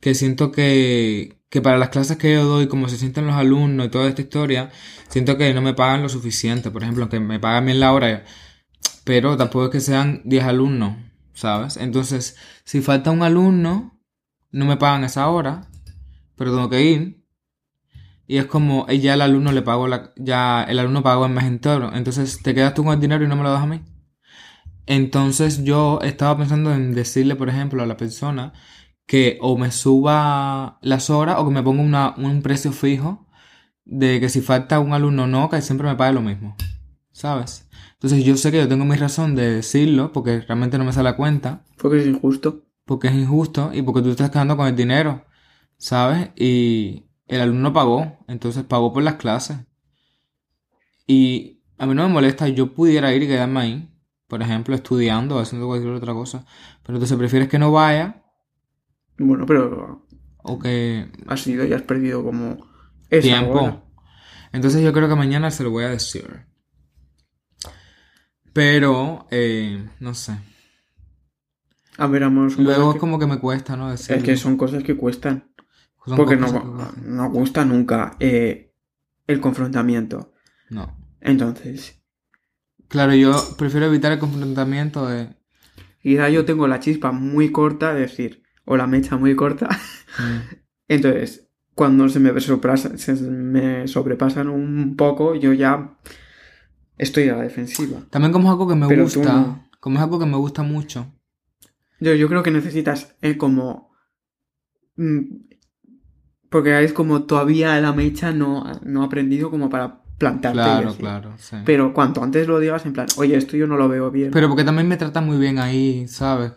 que 0.00 0.14
siento 0.14 0.52
que, 0.52 1.40
que 1.48 1.60
para 1.60 1.78
las 1.78 1.88
clases 1.90 2.16
que 2.16 2.32
yo 2.32 2.44
doy, 2.44 2.68
como 2.68 2.88
se 2.88 2.98
sienten 2.98 3.26
los 3.26 3.36
alumnos 3.36 3.86
y 3.86 3.90
toda 3.90 4.08
esta 4.08 4.22
historia, 4.22 4.70
siento 5.08 5.36
que 5.36 5.52
no 5.54 5.62
me 5.62 5.74
pagan 5.74 6.02
lo 6.02 6.08
suficiente. 6.08 6.70
Por 6.70 6.82
ejemplo, 6.82 7.08
que 7.08 7.20
me 7.20 7.40
pagan 7.40 7.66
bien 7.66 7.80
la 7.80 7.92
hora, 7.92 8.24
pero 9.04 9.36
tampoco 9.36 9.66
es 9.66 9.70
que 9.70 9.80
sean 9.80 10.22
10 10.24 10.44
alumnos, 10.44 10.96
¿sabes? 11.32 11.76
Entonces, 11.76 12.36
si 12.64 12.80
falta 12.80 13.10
un 13.10 13.22
alumno, 13.22 14.00
no 14.52 14.64
me 14.64 14.76
pagan 14.76 15.04
esa 15.04 15.28
hora, 15.28 15.68
pero 16.36 16.52
tengo 16.54 16.68
que 16.70 16.82
ir. 16.82 17.24
Y 18.28 18.38
es 18.38 18.46
como, 18.46 18.86
ya 18.88 19.14
el 19.14 19.20
alumno 19.20 19.52
le 19.52 19.62
pago 19.62 19.86
la, 19.88 20.12
ya 20.16 20.64
el 20.64 20.78
alumno 20.78 21.02
pagó 21.02 21.26
el 21.26 21.32
mes 21.32 21.44
entero. 21.44 21.92
Entonces 21.94 22.42
te 22.42 22.54
quedas 22.54 22.74
tú 22.74 22.82
con 22.84 22.92
el 22.94 23.00
dinero 23.00 23.24
y 23.24 23.28
no 23.28 23.36
me 23.36 23.42
lo 23.44 23.50
das 23.52 23.62
a 23.62 23.66
mí. 23.66 23.82
Entonces 24.86 25.64
yo 25.64 26.00
estaba 26.02 26.36
pensando 26.38 26.72
en 26.72 26.94
decirle, 26.94 27.34
por 27.36 27.48
ejemplo, 27.48 27.82
a 27.82 27.86
la 27.86 27.96
persona 27.96 28.52
que 29.06 29.38
o 29.40 29.56
me 29.56 29.70
suba 29.70 30.78
las 30.82 31.10
horas 31.10 31.36
o 31.38 31.46
que 31.46 31.54
me 31.54 31.62
ponga 31.62 31.82
una- 31.82 32.14
un 32.16 32.42
precio 32.42 32.72
fijo 32.72 33.26
de 33.84 34.18
que 34.20 34.28
si 34.28 34.40
falta 34.40 34.80
un 34.80 34.92
alumno 34.92 35.24
o 35.24 35.26
no, 35.26 35.48
que 35.48 35.60
siempre 35.62 35.86
me 35.88 35.94
pague 35.96 36.12
lo 36.14 36.22
mismo. 36.22 36.56
¿Sabes? 37.12 37.68
Entonces 37.94 38.24
yo 38.24 38.36
sé 38.36 38.50
que 38.50 38.58
yo 38.58 38.68
tengo 38.68 38.84
mi 38.84 38.96
razón 38.96 39.34
de 39.36 39.54
decirlo 39.54 40.12
porque 40.12 40.40
realmente 40.40 40.76
no 40.78 40.84
me 40.84 40.92
sale 40.92 41.08
a 41.08 41.16
cuenta 41.16 41.64
Porque 41.78 42.00
es 42.00 42.06
injusto. 42.06 42.64
porque 42.84 43.08
es 43.08 43.14
injusto 43.14 43.70
y 43.72 43.82
porque 43.82 44.00
tú 44.00 44.06
te 44.06 44.10
estás 44.12 44.30
quedando 44.30 44.56
con 44.56 44.66
el 44.66 44.76
dinero, 44.76 45.24
¿sabes? 45.78 46.30
Y 46.36 47.06
el 47.26 47.40
alumno 47.40 47.72
pagó, 47.72 48.18
entonces 48.28 48.64
pagó 48.64 48.92
por 48.92 49.02
las 49.02 49.14
clases. 49.16 49.58
Y 51.06 51.62
a 51.78 51.86
mí 51.86 51.94
no 51.94 52.06
me 52.06 52.12
molesta, 52.14 52.48
yo 52.48 52.74
pudiera 52.74 53.12
ir 53.14 53.22
y 53.22 53.26
quedarme 53.28 53.60
ahí, 53.60 53.90
por 54.28 54.42
ejemplo, 54.42 54.74
estudiando 54.74 55.36
o 55.36 55.40
haciendo 55.40 55.66
cualquier 55.66 55.92
otra 55.94 56.12
cosa, 56.14 56.44
pero 56.82 56.96
entonces 56.96 57.16
prefieres 57.18 57.48
que 57.48 57.58
no 57.58 57.70
vaya 57.72 58.22
Bueno, 59.18 59.46
pero 59.46 60.06
o 60.48 60.58
que 60.58 61.10
has 61.26 61.46
ido 61.46 61.64
y 61.66 61.72
has 61.72 61.82
perdido 61.82 62.22
como 62.24 62.66
esa 63.10 63.20
tiempo. 63.22 63.60
hora. 63.60 63.82
Entonces 64.52 64.82
yo 64.82 64.92
creo 64.92 65.08
que 65.08 65.14
mañana 65.16 65.50
se 65.50 65.62
lo 65.64 65.70
voy 65.70 65.84
a 65.84 65.88
decir. 65.90 66.46
Pero, 68.52 69.26
eh, 69.30 69.86
no 70.00 70.14
sé. 70.14 70.38
A 71.98 72.06
ver, 72.06 72.22
amor, 72.24 72.52
Luego 72.58 72.88
es 72.90 72.94
que- 72.94 73.00
como 73.00 73.18
que 73.18 73.26
me 73.26 73.38
cuesta, 73.38 73.76
¿no? 73.76 73.90
Decirlo. 73.90 74.16
es 74.18 74.24
que 74.24 74.36
son 74.36 74.56
cosas 74.56 74.82
que 74.82 74.96
cuestan. 74.96 75.50
Porque 76.14 76.36
no, 76.36 76.92
no 77.04 77.30
gusta 77.30 77.64
nunca 77.64 78.16
eh, 78.20 78.72
el 79.26 79.40
confrontamiento. 79.40 80.32
No. 80.70 80.96
Entonces, 81.20 82.00
Claro, 82.88 83.14
yo 83.14 83.34
prefiero 83.58 83.86
evitar 83.86 84.12
el 84.12 84.20
confrontamiento 84.20 85.08
de... 85.08 85.34
quizá 86.00 86.28
yo 86.28 86.44
tengo 86.44 86.68
la 86.68 86.78
chispa 86.78 87.10
muy 87.10 87.50
corta, 87.50 87.92
es 87.94 88.10
decir, 88.10 88.44
o 88.64 88.76
la 88.76 88.86
mecha 88.86 89.16
muy 89.16 89.34
corta. 89.34 89.68
Mm. 90.18 90.54
Entonces, 90.88 91.48
cuando 91.74 92.08
se 92.08 92.20
me, 92.20 92.30
sobrepasa- 92.34 92.96
se 92.96 93.14
me 93.14 93.88
sobrepasan 93.88 94.48
un 94.48 94.94
poco, 94.96 95.34
yo 95.34 95.52
ya 95.52 95.98
estoy 96.96 97.28
a 97.28 97.36
la 97.36 97.42
defensiva. 97.42 97.98
También 98.10 98.32
como 98.32 98.48
es 98.48 98.52
algo 98.52 98.68
que 98.68 98.76
me 98.76 98.86
Pero 98.86 99.02
gusta, 99.02 99.32
no. 99.32 99.68
como 99.80 99.96
es 99.96 100.02
algo 100.04 100.20
que 100.20 100.26
me 100.26 100.36
gusta 100.36 100.62
mucho. 100.62 101.12
Yo, 101.98 102.14
yo 102.14 102.28
creo 102.28 102.44
que 102.44 102.52
necesitas 102.52 103.16
eh, 103.20 103.36
como... 103.36 103.90
porque 106.56 106.82
es 106.82 106.94
como 106.94 107.24
todavía 107.24 107.78
la 107.82 107.92
mecha 107.92 108.32
no, 108.32 108.64
no 108.82 109.02
ha 109.02 109.04
aprendido 109.04 109.50
como 109.50 109.68
para 109.68 110.00
plantarte. 110.16 110.58
Claro, 110.58 110.94
claro, 110.94 111.34
sí. 111.36 111.54
Pero 111.66 111.92
cuanto 111.92 112.22
antes 112.22 112.48
lo 112.48 112.58
digas 112.58 112.86
en 112.86 112.94
plan, 112.94 113.06
oye, 113.18 113.36
esto 113.36 113.58
yo 113.58 113.66
no 113.66 113.76
lo 113.76 113.90
veo 113.90 114.10
bien. 114.10 114.30
Pero 114.30 114.48
porque 114.48 114.64
también 114.64 114.88
me 114.88 114.96
tratan 114.96 115.26
muy 115.26 115.36
bien 115.36 115.58
ahí, 115.58 116.08
¿sabes? 116.08 116.52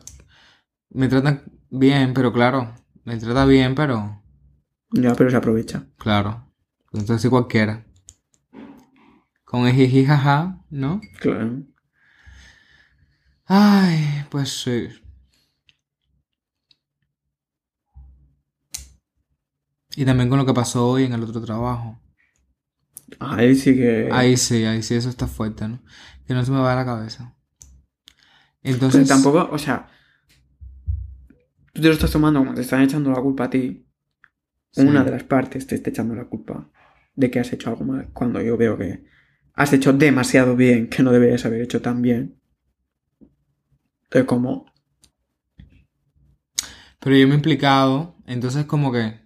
Me 0.89 1.09
tratan 1.09 1.43
bien, 1.69 2.13
pero 2.13 2.31
claro, 2.31 2.73
me 3.03 3.17
trata 3.17 3.43
bien, 3.43 3.75
pero 3.75 4.21
Ya, 4.91 5.13
pero 5.15 5.29
se 5.31 5.35
aprovecha. 5.35 5.83
Claro. 5.97 6.45
Entonces 6.93 7.21
sí 7.21 7.27
cualquiera. 7.27 7.83
Con 9.43 9.67
el 9.67 9.73
jiji 9.73 10.05
jaja, 10.05 10.61
¿no? 10.69 11.01
Claro. 11.19 11.63
Ay, 13.45 14.23
pues 14.29 14.61
sí. 14.63 14.87
Y 19.99 20.05
también 20.05 20.29
con 20.29 20.39
lo 20.39 20.45
que 20.45 20.53
pasó 20.53 20.91
hoy 20.91 21.03
en 21.03 21.11
el 21.11 21.21
otro 21.21 21.41
trabajo. 21.41 22.01
Ahí 23.19 23.53
sí 23.53 23.75
que. 23.75 24.07
Ahí 24.09 24.37
sí, 24.37 24.63
ahí 24.63 24.81
sí, 24.81 24.95
eso 24.95 25.09
está 25.09 25.27
fuerte, 25.27 25.67
¿no? 25.67 25.83
Que 26.25 26.33
no 26.33 26.45
se 26.45 26.53
me 26.53 26.59
va 26.59 26.71
a 26.71 26.75
la 26.77 26.85
cabeza. 26.85 27.35
Pero 28.61 28.75
Entonces, 28.75 29.09
tampoco, 29.09 29.49
o 29.51 29.57
sea. 29.57 29.89
Tú 31.73 31.81
te 31.81 31.89
lo 31.89 31.93
estás 31.93 32.11
tomando 32.11 32.39
como 32.39 32.53
te 32.53 32.61
están 32.61 32.81
echando 32.81 33.11
la 33.11 33.19
culpa 33.19 33.43
a 33.43 33.49
ti. 33.49 33.89
Sí. 34.71 34.83
Una 34.83 35.03
de 35.03 35.11
las 35.11 35.23
partes 35.25 35.67
te 35.67 35.75
está 35.75 35.89
echando 35.89 36.15
la 36.15 36.29
culpa 36.29 36.71
de 37.13 37.29
que 37.29 37.41
has 37.41 37.51
hecho 37.51 37.69
algo 37.69 37.83
mal. 37.83 38.07
Cuando 38.13 38.41
yo 38.41 38.55
veo 38.55 38.77
que 38.77 39.03
has 39.53 39.73
hecho 39.73 39.91
demasiado 39.91 40.55
bien, 40.55 40.87
que 40.87 41.03
no 41.03 41.11
deberías 41.11 41.45
haber 41.45 41.61
hecho 41.61 41.81
tan 41.81 42.01
bien. 42.01 42.39
Entonces, 44.03 44.25
como. 44.25 44.65
pero 47.01 47.17
yo 47.17 47.27
me 47.27 47.33
he 47.33 47.37
implicado, 47.37 48.15
entonces 48.27 48.63
como 48.63 48.93
que, 48.93 49.18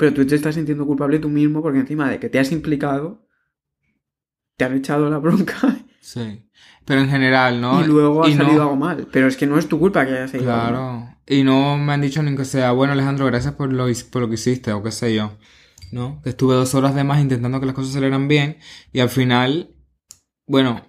Pero 0.00 0.14
tú 0.14 0.26
te 0.26 0.34
estás 0.34 0.54
sintiendo 0.54 0.86
culpable 0.86 1.18
tú 1.18 1.28
mismo 1.28 1.60
porque 1.60 1.78
encima 1.78 2.08
de 2.10 2.18
que 2.18 2.30
te 2.30 2.38
has 2.38 2.50
implicado, 2.52 3.28
te 4.56 4.64
han 4.64 4.74
echado 4.74 5.10
la 5.10 5.18
bronca 5.18 5.54
sí. 6.00 6.46
Pero 6.86 7.02
en 7.02 7.10
general, 7.10 7.60
¿no? 7.60 7.84
y 7.84 7.86
luego 7.86 8.24
ha 8.24 8.28
Y 8.30 8.34
no- 8.34 8.44
salido 8.44 8.62
algo 8.62 8.76
mal. 8.76 9.06
Pero 9.12 9.26
es 9.28 9.36
que 9.36 9.46
no 9.46 9.58
es 9.58 9.68
tu 9.68 9.78
culpa 9.78 10.06
que 10.06 10.12
haya 10.12 10.26
salido 10.26 10.50
mal. 10.50 10.68
Claro. 10.70 11.16
Y 11.26 11.44
no 11.44 11.76
me 11.76 11.92
han 11.92 12.00
dicho 12.00 12.22
ni 12.22 12.34
que 12.34 12.46
sea, 12.46 12.72
bueno, 12.72 12.94
Alejandro, 12.94 13.26
gracias 13.26 13.52
por 13.54 13.70
lo, 13.72 13.84
por 14.10 14.22
lo 14.22 14.28
que 14.28 14.34
hiciste, 14.34 14.72
o 14.72 14.82
qué 14.82 14.90
sé 14.90 15.14
yo. 15.14 15.36
¿No? 15.92 16.20
Que 16.22 16.30
estuve 16.30 16.54
dos 16.54 16.74
horas 16.74 16.94
de 16.94 17.04
más 17.04 17.20
intentando 17.20 17.60
que 17.60 17.66
las 17.66 17.74
cosas 17.74 17.92
salieran 17.92 18.26
bien. 18.26 18.56
Y 18.92 19.00
al 19.00 19.10
final, 19.10 19.74
bueno, 20.46 20.82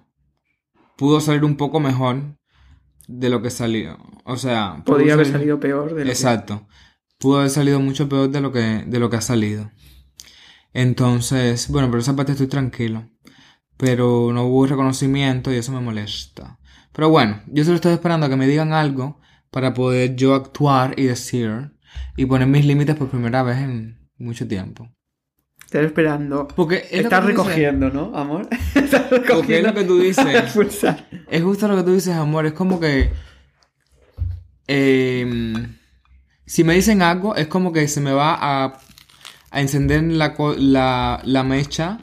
pudo 0.96 1.20
salir 1.20 1.44
un 1.44 1.56
poco 1.58 1.78
mejor 1.80 2.38
de 3.08 3.28
lo 3.28 3.42
que 3.42 3.50
salió. 3.50 3.98
O 4.24 4.36
sea, 4.38 4.82
Podría 4.86 5.14
haber 5.14 5.26
salido 5.26 5.60
peor 5.60 5.94
de 5.94 6.04
lo 6.06 6.10
Exacto. 6.10 6.66
Pudo 7.22 7.38
haber 7.38 7.50
salido 7.50 7.78
mucho 7.78 8.08
peor 8.08 8.30
de 8.30 8.40
lo 8.40 8.50
que, 8.50 8.82
de 8.84 8.98
lo 8.98 9.08
que 9.08 9.14
ha 9.16 9.20
salido. 9.20 9.70
Entonces, 10.74 11.68
bueno, 11.68 11.88
por 11.88 12.00
esa 12.00 12.16
parte 12.16 12.32
estoy 12.32 12.48
tranquilo. 12.48 13.08
Pero 13.76 14.32
no 14.32 14.46
hubo 14.46 14.66
reconocimiento 14.66 15.52
y 15.52 15.56
eso 15.56 15.70
me 15.70 15.78
molesta. 15.78 16.58
Pero 16.92 17.10
bueno, 17.10 17.40
yo 17.46 17.62
solo 17.62 17.76
estoy 17.76 17.92
esperando 17.92 18.26
a 18.26 18.28
que 18.28 18.34
me 18.34 18.48
digan 18.48 18.72
algo 18.72 19.20
para 19.52 19.72
poder 19.72 20.16
yo 20.16 20.34
actuar 20.34 20.94
y 20.98 21.04
decir 21.04 21.70
y 22.16 22.26
poner 22.26 22.48
mis 22.48 22.66
límites 22.66 22.96
por 22.96 23.08
primera 23.08 23.44
vez 23.44 23.58
en 23.58 24.00
mucho 24.18 24.48
tiempo. 24.48 24.90
Estás 25.64 25.84
esperando. 25.84 26.48
Porque 26.48 26.78
es 26.90 27.04
Estás 27.04 27.24
dices. 27.24 27.38
recogiendo, 27.38 27.88
¿no, 27.88 28.16
amor? 28.16 28.48
Estás 28.74 29.10
recogiendo. 29.10 29.36
Porque 29.36 29.58
es 29.58 29.64
lo 29.64 29.74
que 29.74 29.84
tú 29.84 29.98
dices. 30.00 30.56
Es 31.30 31.42
justo 31.44 31.68
lo 31.68 31.76
que 31.76 31.82
tú 31.84 31.94
dices, 31.94 32.14
amor. 32.14 32.46
Es 32.46 32.52
como 32.52 32.80
que. 32.80 33.12
em, 34.66 35.76
si 36.46 36.64
me 36.64 36.74
dicen 36.74 37.02
algo, 37.02 37.34
es 37.36 37.46
como 37.46 37.72
que 37.72 37.86
se 37.88 38.00
me 38.00 38.12
va 38.12 38.34
a, 38.40 38.78
a 39.50 39.60
encender 39.60 40.02
la, 40.02 40.34
la, 40.58 41.20
la 41.24 41.42
mecha 41.42 41.98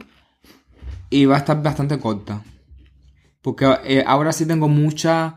y 1.10 1.26
va 1.26 1.36
a 1.36 1.40
estar 1.40 1.62
bastante 1.62 2.00
corta. 2.00 2.44
Porque 3.42 3.66
eh, 3.86 4.04
ahora 4.06 4.34
sí 4.34 4.46
tengo 4.46 4.68
mucha. 4.68 5.36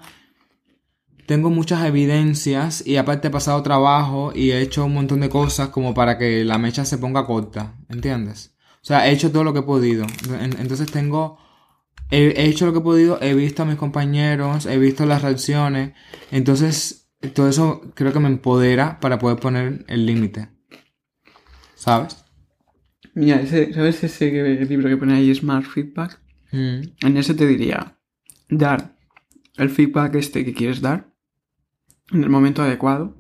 Tengo 1.26 1.50
muchas 1.50 1.84
evidencias 1.86 2.84
y 2.86 2.96
aparte 2.96 3.28
he 3.28 3.30
pasado 3.30 3.62
trabajo 3.62 4.32
y 4.34 4.50
he 4.50 4.60
hecho 4.60 4.84
un 4.84 4.94
montón 4.94 5.20
de 5.20 5.28
cosas 5.28 5.68
como 5.68 5.94
para 5.94 6.18
que 6.18 6.44
la 6.44 6.58
mecha 6.58 6.84
se 6.84 6.98
ponga 6.98 7.26
corta. 7.26 7.74
¿Entiendes? 7.88 8.54
O 8.82 8.84
sea, 8.84 9.06
he 9.08 9.12
hecho 9.12 9.30
todo 9.30 9.44
lo 9.44 9.52
que 9.52 9.60
he 9.60 9.62
podido. 9.62 10.04
En- 10.28 10.58
Entonces 10.58 10.90
tengo. 10.90 11.38
He 12.10 12.44
hecho 12.48 12.66
lo 12.66 12.72
que 12.72 12.80
he 12.80 12.82
podido, 12.82 13.22
he 13.22 13.32
visto 13.34 13.62
a 13.62 13.66
mis 13.66 13.76
compañeros, 13.76 14.66
he 14.66 14.76
visto 14.78 15.06
las 15.06 15.22
reacciones. 15.22 15.92
Entonces, 16.30 17.01
todo 17.28 17.48
eso 17.48 17.92
creo 17.94 18.12
que 18.12 18.20
me 18.20 18.28
empodera 18.28 18.98
para 19.00 19.18
poder 19.18 19.38
poner 19.38 19.84
el 19.88 20.06
límite. 20.06 20.48
¿Sabes? 21.74 22.24
Mira, 23.14 23.40
ese, 23.40 23.72
¿sabes 23.74 24.02
ese 24.04 24.64
libro 24.66 24.88
que 24.88 24.96
pone 24.96 25.14
ahí 25.14 25.34
Smart 25.34 25.64
Feedback? 25.66 26.20
Mm. 26.52 27.06
En 27.06 27.16
ese 27.16 27.34
te 27.34 27.46
diría 27.46 27.98
dar 28.48 28.96
el 29.56 29.70
feedback 29.70 30.14
este 30.16 30.44
que 30.44 30.54
quieres 30.54 30.80
dar 30.80 31.12
en 32.10 32.22
el 32.22 32.30
momento 32.30 32.62
adecuado, 32.62 33.16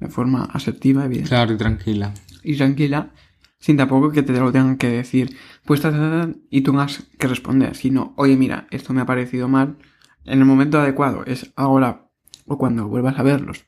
de 0.00 0.08
forma 0.08 0.44
asertiva, 0.44 1.04
evidente 1.04 1.28
Claro, 1.30 1.52
y 1.54 1.56
tranquila. 1.56 2.12
y 2.42 2.56
tranquila, 2.56 3.12
sin 3.58 3.76
tampoco 3.76 4.10
que 4.12 4.22
te 4.22 4.32
lo 4.32 4.52
tengan 4.52 4.76
que 4.76 4.88
decir, 4.88 5.36
pues 5.64 5.80
ta, 5.80 5.90
ta, 5.90 5.98
ta, 5.98 6.26
ta, 6.26 6.38
y 6.50 6.60
tú 6.62 6.72
tengas 6.72 7.04
que 7.18 7.28
responder, 7.28 7.74
sino, 7.76 8.14
oye, 8.16 8.36
mira, 8.36 8.66
esto 8.70 8.92
me 8.92 9.00
ha 9.02 9.06
parecido 9.06 9.48
mal, 9.48 9.78
en 10.24 10.38
el 10.38 10.44
momento 10.44 10.78
adecuado, 10.78 11.24
es 11.26 11.52
ahora 11.56 12.05
o 12.46 12.58
cuando 12.58 12.88
vuelvas 12.88 13.18
a 13.18 13.22
verlos, 13.22 13.66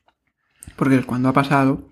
porque 0.75 0.97
es 0.97 1.05
cuando 1.05 1.29
ha 1.29 1.33
pasado, 1.33 1.89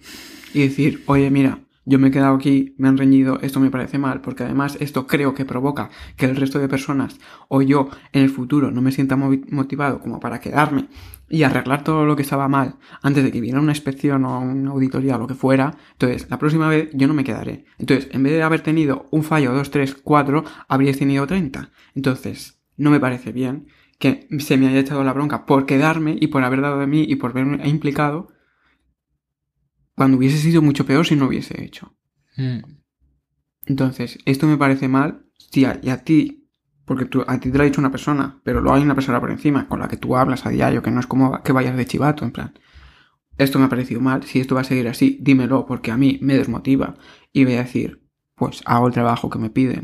y 0.53 0.61
decir, 0.61 1.03
oye, 1.07 1.29
mira, 1.29 1.59
yo 1.89 1.99
me 1.99 2.09
he 2.09 2.11
quedado 2.11 2.35
aquí, 2.35 2.75
me 2.77 2.89
han 2.89 2.97
reñido, 2.97 3.39
esto 3.41 3.61
me 3.61 3.71
parece 3.71 3.97
mal, 3.97 4.19
porque 4.19 4.43
además 4.43 4.77
esto 4.81 5.07
creo 5.07 5.33
que 5.33 5.45
provoca 5.45 5.89
que 6.17 6.25
el 6.25 6.35
resto 6.35 6.59
de 6.59 6.67
personas 6.67 7.17
o 7.47 7.61
yo 7.61 7.89
en 8.11 8.23
el 8.23 8.29
futuro 8.29 8.71
no 8.71 8.81
me 8.81 8.91
sienta 8.91 9.15
motivado 9.15 10.01
como 10.01 10.19
para 10.19 10.41
quedarme 10.41 10.89
y 11.29 11.43
arreglar 11.43 11.85
todo 11.85 12.05
lo 12.05 12.17
que 12.17 12.23
estaba 12.23 12.49
mal 12.49 12.75
antes 13.01 13.23
de 13.23 13.31
que 13.31 13.39
viniera 13.39 13.61
una 13.61 13.71
inspección 13.71 14.25
o 14.25 14.39
una 14.41 14.71
auditoría 14.71 15.15
o 15.15 15.19
lo 15.19 15.27
que 15.27 15.33
fuera. 15.33 15.77
Entonces, 15.93 16.29
la 16.29 16.38
próxima 16.38 16.67
vez 16.67 16.89
yo 16.93 17.07
no 17.07 17.13
me 17.13 17.23
quedaré. 17.23 17.63
Entonces, 17.77 18.09
en 18.11 18.23
vez 18.23 18.33
de 18.33 18.43
haber 18.43 18.59
tenido 18.59 19.07
un 19.11 19.23
fallo, 19.23 19.53
dos, 19.53 19.71
tres, 19.71 19.95
cuatro, 19.95 20.43
habríais 20.67 20.99
tenido 20.99 21.25
30. 21.25 21.71
Entonces, 21.95 22.59
no 22.75 22.91
me 22.91 22.99
parece 22.99 23.31
bien 23.31 23.67
que 24.00 24.28
se 24.39 24.58
me 24.58 24.68
haya 24.68 24.80
echado 24.80 25.04
la 25.04 25.14
bronca 25.14 25.45
por 25.45 25.66
quedarme 25.66 26.18
y 26.20 26.28
por 26.28 26.43
haber 26.43 26.62
dado 26.62 26.80
de 26.80 26.88
mí 26.88 27.06
y 27.08 27.16
por 27.16 27.34
verme 27.34 27.68
implicado 27.68 28.28
cuando 29.95 30.18
hubiese 30.18 30.38
sido 30.38 30.62
mucho 30.62 30.86
peor 30.86 31.06
si 31.08 31.16
no 31.16 31.26
hubiese 31.26 31.64
hecho. 31.64 31.95
Mm. 32.38 32.60
Entonces, 33.66 34.20
esto 34.26 34.45
me 34.48 34.58
parece 34.58 34.88
mal 34.88 35.26
si 35.38 35.66
a, 35.66 35.80
y 35.82 35.89
a 35.89 36.04
ti, 36.04 36.48
porque 36.86 37.06
tú, 37.06 37.24
a 37.28 37.39
ti 37.39 37.52
te 37.52 37.58
lo 37.58 37.64
ha 37.64 37.66
dicho 37.66 37.82
una 37.82 37.91
persona, 37.91 38.39
pero 38.43 38.62
luego 38.62 38.78
hay 38.78 38.84
una 38.84 38.95
persona 38.95 39.20
por 39.20 39.32
encima 39.32 39.68
con 39.68 39.80
la 39.80 39.88
que 39.88 39.98
tú 39.98 40.16
hablas 40.16 40.45
a 40.45 40.50
diario, 40.50 40.84
que 40.84 40.91
no 40.91 41.00
es 41.00 41.08
como 41.08 41.41
que 41.41 41.52
vayas 41.52 41.76
de 41.76 41.86
chivato, 41.86 42.24
en 42.24 42.32
plan, 42.32 42.54
esto 43.38 43.60
me 43.60 43.66
ha 43.66 43.70
parecido 43.70 44.00
mal, 44.00 44.24
si 44.24 44.39
esto 44.39 44.56
va 44.56 44.62
a 44.62 44.66
seguir 44.66 44.88
así, 44.88 45.18
dímelo, 45.22 45.66
porque 45.66 45.91
a 45.91 45.98
mí 45.98 46.20
me 46.22 46.36
desmotiva 46.36 46.95
y 47.34 47.43
voy 47.43 47.56
a 47.56 47.64
decir, 47.64 48.04
pues 48.36 48.62
hago 48.66 48.88
el 48.88 48.93
trabajo 48.93 49.30
que 49.30 49.39
me 49.39 49.50
piden. 49.50 49.82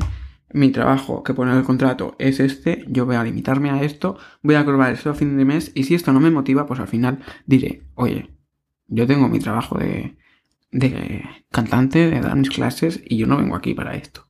Mi 0.54 0.70
trabajo 0.70 1.24
que 1.24 1.34
pone 1.34 1.50
el 1.52 1.64
contrato 1.64 2.14
es 2.20 2.38
este, 2.38 2.84
yo 2.86 3.06
voy 3.06 3.16
a 3.16 3.24
limitarme 3.24 3.70
a 3.70 3.82
esto, 3.82 4.16
voy 4.40 4.54
a 4.54 4.64
cobrar 4.64 4.92
esto 4.92 5.10
a 5.10 5.14
fin 5.14 5.36
de 5.36 5.44
mes 5.44 5.72
y 5.74 5.82
si 5.82 5.96
esto 5.96 6.12
no 6.12 6.20
me 6.20 6.30
motiva, 6.30 6.64
pues 6.64 6.78
al 6.78 6.86
final 6.86 7.18
diré, 7.44 7.82
oye, 7.96 8.30
yo 8.86 9.04
tengo 9.04 9.28
mi 9.28 9.40
trabajo 9.40 9.76
de, 9.78 10.16
de 10.70 11.24
cantante, 11.50 12.08
de 12.08 12.20
dar 12.20 12.36
mis 12.36 12.50
clases 12.50 13.02
y 13.04 13.16
yo 13.16 13.26
no 13.26 13.36
vengo 13.36 13.56
aquí 13.56 13.74
para 13.74 13.96
esto. 13.96 14.28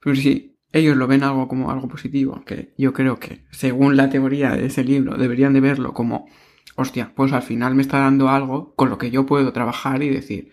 Pero 0.00 0.16
si 0.16 0.58
ellos 0.72 0.96
lo 0.96 1.06
ven 1.06 1.22
algo 1.22 1.46
como 1.46 1.70
algo 1.70 1.86
positivo, 1.86 2.42
que 2.44 2.74
yo 2.76 2.92
creo 2.92 3.20
que 3.20 3.44
según 3.52 3.96
la 3.96 4.10
teoría 4.10 4.56
de 4.56 4.66
ese 4.66 4.82
libro 4.82 5.16
deberían 5.16 5.52
de 5.52 5.60
verlo 5.60 5.94
como, 5.94 6.26
hostia, 6.74 7.12
pues 7.14 7.32
al 7.32 7.42
final 7.42 7.76
me 7.76 7.82
está 7.82 8.00
dando 8.00 8.28
algo 8.28 8.74
con 8.74 8.90
lo 8.90 8.98
que 8.98 9.12
yo 9.12 9.24
puedo 9.24 9.52
trabajar 9.52 10.02
y 10.02 10.08
decir, 10.08 10.50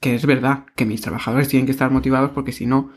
que 0.00 0.16
es 0.16 0.26
verdad 0.26 0.66
que 0.74 0.86
mis 0.86 1.02
trabajadores 1.02 1.46
tienen 1.46 1.66
que 1.66 1.72
estar 1.72 1.92
motivados 1.92 2.32
porque 2.32 2.50
si 2.50 2.66
no, 2.66 2.90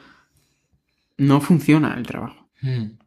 no 1.17 1.41
funciona 1.41 1.95
el 1.97 2.05
trabajo. 2.05 2.49
Mm. 2.61 2.97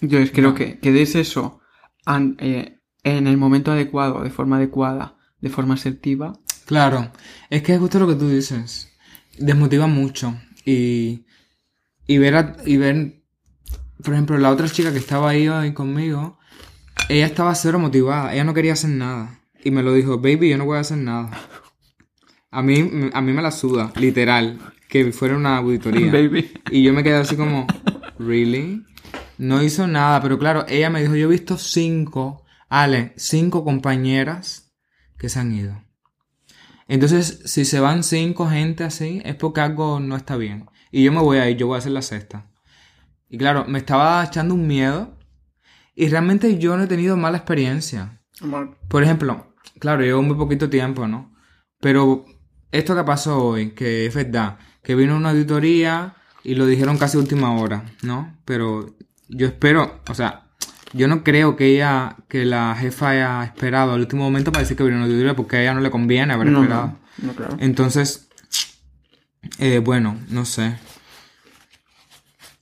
Entonces 0.00 0.30
creo 0.32 0.50
No. 0.50 0.54
que, 0.54 0.78
que 0.78 0.92
des 0.92 1.14
eso 1.14 1.60
an- 2.06 2.36
eh, 2.40 2.78
en 3.02 3.26
el 3.26 3.36
momento 3.36 3.72
adecuado, 3.72 4.22
de 4.22 4.30
forma 4.30 4.56
adecuada, 4.56 5.16
de 5.40 5.50
forma 5.50 5.74
asertiva, 5.74 6.38
Claro, 6.66 7.10
es 7.48 7.62
que 7.62 7.72
es 7.72 7.78
justo 7.80 7.98
lo 7.98 8.06
que 8.06 8.14
tú 8.14 8.28
dices. 8.28 8.92
Desmotiva 9.38 9.86
mucho. 9.86 10.38
Y, 10.66 11.24
y 12.06 12.18
ver, 12.18 12.34
a- 12.36 12.56
y 12.66 12.76
ver, 12.76 13.22
por 14.04 14.12
ejemplo, 14.12 14.36
la 14.36 14.50
otra 14.50 14.68
chica 14.68 14.92
que 14.92 14.98
estaba 14.98 15.30
ahí 15.30 15.48
hoy 15.48 15.72
conmigo, 15.72 16.38
ella 17.08 17.24
estaba 17.24 17.54
cero 17.54 17.78
motivada, 17.78 18.34
ella 18.34 18.44
no 18.44 18.52
quería 18.52 18.74
hacer 18.74 18.90
nada. 18.90 19.40
Y 19.64 19.70
me 19.70 19.82
lo 19.82 19.94
dijo, 19.94 20.18
baby, 20.18 20.50
yo 20.50 20.58
no 20.58 20.66
voy 20.66 20.76
a 20.76 20.80
hacer 20.80 20.98
nada. 20.98 21.30
A 22.50 22.60
mí, 22.62 22.90
a 23.14 23.20
mí 23.22 23.32
me 23.32 23.40
la 23.42 23.50
suda, 23.50 23.90
literal, 23.96 24.58
que 24.88 25.12
fuera 25.12 25.36
una 25.36 25.56
auditoría. 25.58 26.10
baby. 26.12 26.52
Y 26.70 26.82
yo 26.82 26.92
me 26.92 27.02
quedé 27.02 27.16
así 27.16 27.36
como, 27.36 27.66
¿really? 28.18 28.84
No 29.36 29.62
hizo 29.62 29.86
nada, 29.86 30.20
pero 30.20 30.38
claro, 30.38 30.64
ella 30.68 30.90
me 30.90 31.00
dijo, 31.00 31.14
yo 31.14 31.28
he 31.28 31.30
visto 31.30 31.58
cinco, 31.58 32.44
Ale, 32.68 33.12
cinco 33.16 33.64
compañeras 33.64 34.72
que 35.16 35.28
se 35.28 35.38
han 35.38 35.52
ido. 35.52 35.80
Entonces, 36.88 37.42
si 37.44 37.64
se 37.64 37.80
van 37.80 38.02
cinco 38.02 38.48
gente 38.48 38.82
así, 38.82 39.20
es 39.24 39.36
porque 39.36 39.60
algo 39.60 40.00
no 40.00 40.16
está 40.16 40.36
bien. 40.36 40.66
Y 40.90 41.04
yo 41.04 41.12
me 41.12 41.20
voy 41.20 41.38
a 41.38 41.48
ir, 41.48 41.56
yo 41.56 41.66
voy 41.66 41.76
a 41.76 41.78
hacer 41.78 41.92
la 41.92 42.02
sexta. 42.02 42.50
Y 43.28 43.36
claro, 43.36 43.66
me 43.68 43.78
estaba 43.78 44.24
echando 44.24 44.54
un 44.54 44.66
miedo. 44.66 45.18
Y 45.94 46.08
realmente 46.08 46.58
yo 46.58 46.76
no 46.76 46.84
he 46.84 46.86
tenido 46.86 47.16
mala 47.16 47.38
experiencia. 47.38 48.22
Por 48.88 49.02
ejemplo, 49.02 49.54
claro, 49.78 50.02
llevo 50.02 50.22
muy 50.22 50.36
poquito 50.36 50.70
tiempo, 50.70 51.06
¿no? 51.06 51.34
Pero 51.80 52.24
esto 52.70 52.96
que 52.96 53.04
pasó 53.04 53.44
hoy, 53.44 53.70
que 53.72 54.06
es 54.06 54.14
verdad, 54.14 54.58
que 54.88 54.94
vino 54.94 55.14
una 55.18 55.28
auditoría 55.32 56.14
y 56.42 56.54
lo 56.54 56.64
dijeron 56.64 56.96
casi 56.96 57.18
última 57.18 57.52
hora, 57.54 57.84
¿no? 58.00 58.34
Pero 58.46 58.96
yo 59.28 59.46
espero, 59.46 60.00
o 60.08 60.14
sea, 60.14 60.46
yo 60.94 61.08
no 61.08 61.22
creo 61.22 61.56
que 61.56 61.66
ella, 61.66 62.16
que 62.26 62.46
la 62.46 62.74
jefa 62.74 63.10
haya 63.10 63.44
esperado 63.44 63.92
al 63.92 64.00
último 64.00 64.22
momento 64.24 64.50
para 64.50 64.62
decir 64.62 64.78
que 64.78 64.84
vino 64.84 64.96
una 64.96 65.04
auditoría 65.04 65.36
porque 65.36 65.56
a 65.58 65.60
ella 65.60 65.74
no 65.74 65.80
le 65.82 65.90
conviene 65.90 66.32
haber 66.32 66.46
No, 66.50 66.62
esperado. 66.62 66.96
no, 67.18 67.26
no, 67.26 67.32
claro. 67.34 67.58
Entonces, 67.60 68.30
eh, 69.58 69.80
bueno, 69.84 70.16
no 70.30 70.46
sé. 70.46 70.78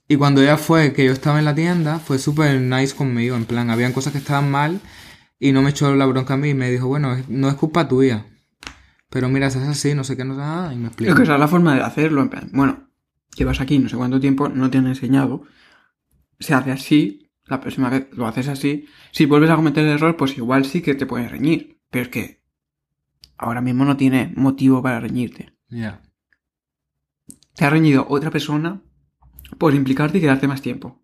Y 0.09 0.17
cuando 0.17 0.41
ella 0.41 0.57
fue, 0.57 0.91
que 0.91 1.05
yo 1.05 1.13
estaba 1.13 1.39
en 1.39 1.45
la 1.45 1.55
tienda, 1.55 1.99
fue 1.99 2.19
súper 2.19 2.59
nice 2.59 2.93
conmigo. 2.93 3.37
En 3.37 3.45
plan, 3.45 3.69
habían 3.69 3.93
cosas 3.93 4.11
que 4.11 4.19
estaban 4.19 4.51
mal 4.51 4.81
y 5.39 5.53
no 5.53 5.61
me 5.61 5.69
echó 5.69 5.95
la 5.95 6.05
bronca 6.07 6.33
a 6.33 6.37
mí 6.37 6.49
y 6.49 6.53
me 6.53 6.69
dijo, 6.69 6.87
bueno, 6.87 7.15
no 7.29 7.47
es 7.47 7.55
culpa 7.55 7.87
tuya. 7.87 8.25
Pero 9.09 9.29
mira, 9.29 9.49
si 9.49 9.59
es 9.59 9.65
así, 9.67 9.93
no 9.95 10.03
sé 10.03 10.17
qué, 10.17 10.25
no 10.25 10.33
sé 10.35 10.41
nada, 10.41 10.73
y 10.73 10.77
me 10.77 10.83
Es 10.83 10.87
explicó. 10.89 11.15
que 11.15 11.23
esa 11.23 11.33
es 11.35 11.39
la 11.39 11.47
forma 11.47 11.75
de 11.75 11.81
hacerlo, 11.81 12.21
en 12.21 12.29
plan, 12.29 12.49
bueno, 12.53 12.89
llevas 13.35 13.61
aquí 13.61 13.79
no 13.79 13.87
sé 13.89 13.95
cuánto 13.97 14.19
tiempo, 14.19 14.49
no 14.49 14.69
te 14.69 14.77
han 14.79 14.87
enseñado, 14.87 15.43
se 16.39 16.53
hace 16.53 16.71
así, 16.71 17.31
la 17.45 17.61
próxima 17.61 17.89
vez 17.89 18.07
lo 18.11 18.27
haces 18.27 18.47
así, 18.49 18.85
si 19.11 19.25
vuelves 19.25 19.49
a 19.49 19.55
cometer 19.55 19.85
el 19.85 19.91
error, 19.93 20.17
pues 20.17 20.37
igual 20.37 20.65
sí 20.65 20.81
que 20.81 20.93
te 20.95 21.05
pueden 21.05 21.29
reñir, 21.29 21.79
pero 21.89 22.03
es 22.03 22.09
que 22.09 22.43
ahora 23.37 23.61
mismo 23.61 23.85
no 23.85 23.95
tiene 23.95 24.33
motivo 24.35 24.81
para 24.81 24.99
reñirte. 24.99 25.53
Ya. 25.69 26.01
Te 27.55 27.65
ha 27.65 27.69
reñido 27.69 28.05
otra 28.09 28.29
persona 28.29 28.81
por 29.57 29.73
implicarte 29.73 30.17
y 30.17 30.21
quedarte 30.21 30.47
más 30.47 30.61
tiempo. 30.61 31.01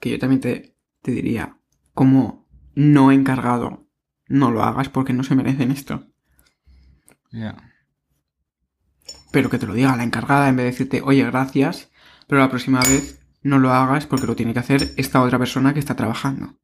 Que 0.00 0.10
yo 0.10 0.18
también 0.18 0.40
te, 0.40 0.76
te 1.02 1.12
diría, 1.12 1.58
como 1.94 2.48
no 2.74 3.12
encargado, 3.12 3.86
no 4.28 4.50
lo 4.50 4.62
hagas 4.62 4.88
porque 4.88 5.12
no 5.12 5.22
se 5.22 5.34
merecen 5.36 5.70
esto. 5.70 6.06
Ya. 7.36 7.54
pero 9.30 9.50
que 9.50 9.58
te 9.58 9.66
lo 9.66 9.74
diga 9.74 9.94
la 9.94 10.04
encargada 10.04 10.48
en 10.48 10.56
vez 10.56 10.64
de 10.64 10.70
decirte, 10.70 11.02
oye, 11.02 11.22
gracias, 11.24 11.90
pero 12.26 12.40
la 12.40 12.48
próxima 12.48 12.80
vez 12.80 13.20
no 13.42 13.58
lo 13.58 13.70
hagas 13.70 14.06
porque 14.06 14.26
lo 14.26 14.34
tiene 14.34 14.54
que 14.54 14.60
hacer 14.60 14.94
esta 14.96 15.20
otra 15.20 15.38
persona 15.38 15.74
que 15.74 15.80
está 15.80 15.94
trabajando. 15.94 16.58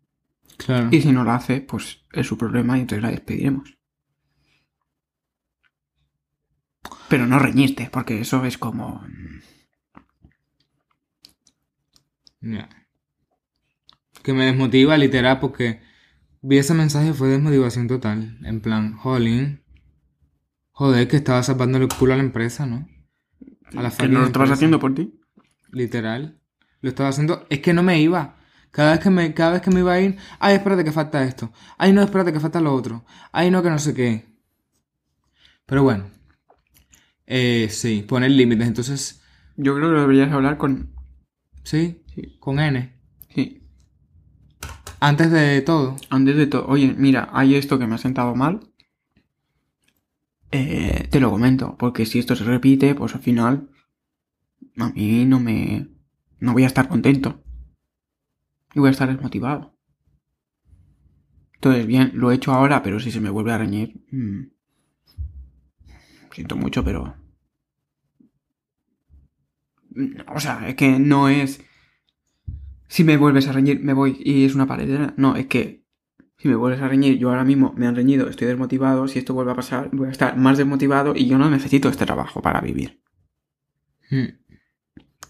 Claro. 0.56 0.88
Y 0.90 1.02
si 1.02 1.12
no 1.12 1.24
lo 1.24 1.32
hace, 1.32 1.60
pues 1.60 2.04
es 2.12 2.26
su 2.26 2.38
problema 2.38 2.78
y 2.78 2.80
entonces 2.80 3.02
la 3.02 3.10
despediremos. 3.10 3.76
Pero 7.08 7.26
no 7.26 7.38
reñirte, 7.38 7.90
porque 7.92 8.20
eso 8.22 8.42
es 8.46 8.56
como... 8.56 9.04
Ya. 12.40 12.70
Que 14.22 14.32
me 14.32 14.46
desmotiva 14.46 14.96
literal 14.96 15.40
porque 15.40 15.82
vi 16.40 16.56
ese 16.56 16.72
mensaje 16.72 17.12
fue 17.12 17.28
desmotivación 17.28 17.86
total. 17.86 18.38
En 18.44 18.60
plan, 18.60 18.96
jolín. 18.96 19.61
Joder, 20.72 21.06
que 21.08 21.16
estaba 21.16 21.42
salvando 21.42 21.78
el 21.78 21.88
culo 21.88 22.14
a 22.14 22.16
la 22.16 22.22
empresa, 22.22 22.66
¿no? 22.66 22.88
A 23.74 23.82
la 23.82 23.90
que 23.90 24.08
no 24.08 24.20
lo 24.20 24.26
estabas 24.26 24.48
empresa. 24.48 24.52
haciendo 24.54 24.80
por 24.80 24.94
ti. 24.94 25.20
Literal. 25.70 26.40
Lo 26.80 26.88
estaba 26.90 27.10
haciendo. 27.10 27.46
Es 27.50 27.60
que 27.60 27.72
no 27.72 27.82
me 27.82 28.00
iba. 28.00 28.36
Cada 28.70 28.92
vez 28.92 29.00
que 29.00 29.10
me, 29.10 29.34
cada 29.34 29.52
vez 29.52 29.62
que 29.62 29.70
me 29.70 29.80
iba 29.80 29.92
a 29.92 30.00
ir, 30.00 30.16
ay, 30.40 30.56
espérate 30.56 30.84
que 30.84 30.92
falta 30.92 31.22
esto. 31.24 31.52
Ay, 31.78 31.92
no, 31.92 32.02
espérate 32.02 32.32
que 32.32 32.40
falta 32.40 32.60
lo 32.60 32.74
otro. 32.74 33.04
Ay, 33.30 33.50
no, 33.50 33.62
que 33.62 33.70
no 33.70 33.78
sé 33.78 33.94
qué. 33.94 34.26
Pero 35.66 35.82
bueno. 35.82 36.10
Eh, 37.26 37.68
sí, 37.70 38.02
poner 38.06 38.30
límites. 38.30 38.66
Entonces, 38.66 39.22
Yo 39.56 39.74
creo 39.76 39.90
que 39.92 40.00
deberías 40.00 40.32
hablar 40.32 40.56
con... 40.58 40.94
sí, 41.64 42.02
Sí. 42.14 42.36
con 42.40 42.58
N. 42.58 42.92
Sí. 43.34 43.62
Antes 45.00 45.30
de 45.30 45.60
todo. 45.62 45.96
Antes 46.10 46.36
de 46.36 46.46
todo, 46.46 46.66
oye, 46.66 46.94
mira, 46.96 47.28
hay 47.32 47.54
esto 47.54 47.78
que 47.78 47.86
me 47.86 47.94
ha 47.94 47.98
sentado 47.98 48.34
mal. 48.34 48.60
Eh, 50.54 51.08
te 51.10 51.18
lo 51.18 51.30
comento, 51.30 51.76
porque 51.78 52.04
si 52.04 52.18
esto 52.18 52.36
se 52.36 52.44
repite, 52.44 52.94
pues 52.94 53.14
al 53.14 53.22
final 53.22 53.70
a 54.76 54.90
mí 54.90 55.24
no 55.24 55.40
me... 55.40 55.88
no 56.40 56.52
voy 56.52 56.64
a 56.64 56.66
estar 56.66 56.88
contento. 56.88 57.42
Y 58.74 58.80
voy 58.80 58.88
a 58.88 58.92
estar 58.92 59.08
desmotivado. 59.08 59.74
Entonces, 61.54 61.86
bien, 61.86 62.12
lo 62.14 62.30
he 62.30 62.34
hecho 62.34 62.52
ahora, 62.52 62.82
pero 62.82 63.00
si 63.00 63.10
se 63.10 63.20
me 63.20 63.30
vuelve 63.30 63.52
a 63.52 63.58
reñir... 63.58 64.04
mm, 64.10 64.50
siento 66.32 66.56
mucho, 66.56 66.84
pero... 66.84 67.16
O 70.34 70.40
sea, 70.40 70.68
es 70.68 70.74
que 70.74 70.98
no 70.98 71.28
es... 71.28 71.64
Si 72.88 73.04
me 73.04 73.16
vuelves 73.16 73.48
a 73.48 73.52
reñir, 73.52 73.80
me 73.82 73.94
voy 73.94 74.20
y 74.22 74.44
es 74.44 74.54
una 74.54 74.66
paredera. 74.66 75.14
No, 75.16 75.34
es 75.34 75.46
que 75.46 75.81
si 76.42 76.48
me 76.48 76.56
vuelves 76.56 76.82
a 76.82 76.88
reñir, 76.88 77.18
yo 77.18 77.28
ahora 77.28 77.44
mismo 77.44 77.72
me 77.76 77.86
han 77.86 77.94
reñido, 77.94 78.28
estoy 78.28 78.48
desmotivado. 78.48 79.06
Si 79.06 79.20
esto 79.20 79.32
vuelve 79.32 79.52
a 79.52 79.54
pasar, 79.54 79.90
voy 79.92 80.08
a 80.08 80.10
estar 80.10 80.36
más 80.36 80.58
desmotivado 80.58 81.14
y 81.14 81.28
yo 81.28 81.38
no 81.38 81.48
necesito 81.48 81.88
este 81.88 82.04
trabajo 82.04 82.42
para 82.42 82.60
vivir. 82.60 83.00
Hmm. 84.10 84.40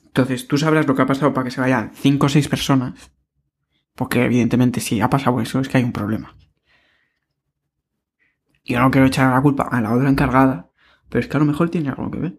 Entonces, 0.07 0.49
tú 0.49 0.57
sabrás 0.57 0.87
lo 0.87 0.95
que 0.95 1.03
ha 1.03 1.07
pasado 1.07 1.35
para 1.35 1.45
que 1.45 1.51
se 1.51 1.61
vayan 1.61 1.91
5 1.95 2.25
o 2.25 2.29
6 2.31 2.49
personas. 2.49 3.13
Porque 3.95 4.25
evidentemente 4.25 4.81
si 4.81 5.03
ha 5.03 5.11
pasado 5.11 5.39
eso 5.43 5.61
es 5.61 5.69
que 5.69 5.77
hay 5.77 5.85
un 5.85 5.93
problema. 5.93 6.35
Yo 8.65 8.81
no 8.81 8.91
quiero 8.91 9.07
echar 9.07 9.35
la 9.35 9.43
culpa 9.43 9.65
a 9.65 9.83
la 9.83 9.93
otra 9.93 10.09
encargada, 10.09 10.71
pero 11.11 11.21
es 11.21 11.29
que 11.29 11.37
a 11.37 11.41
lo 11.41 11.47
mejor 11.47 11.69
tiene 11.69 11.91
algo 11.91 12.11
que 12.11 12.19
ver. 12.21 12.39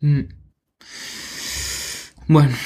Mm. 0.00 0.20
Bueno. 2.28 2.56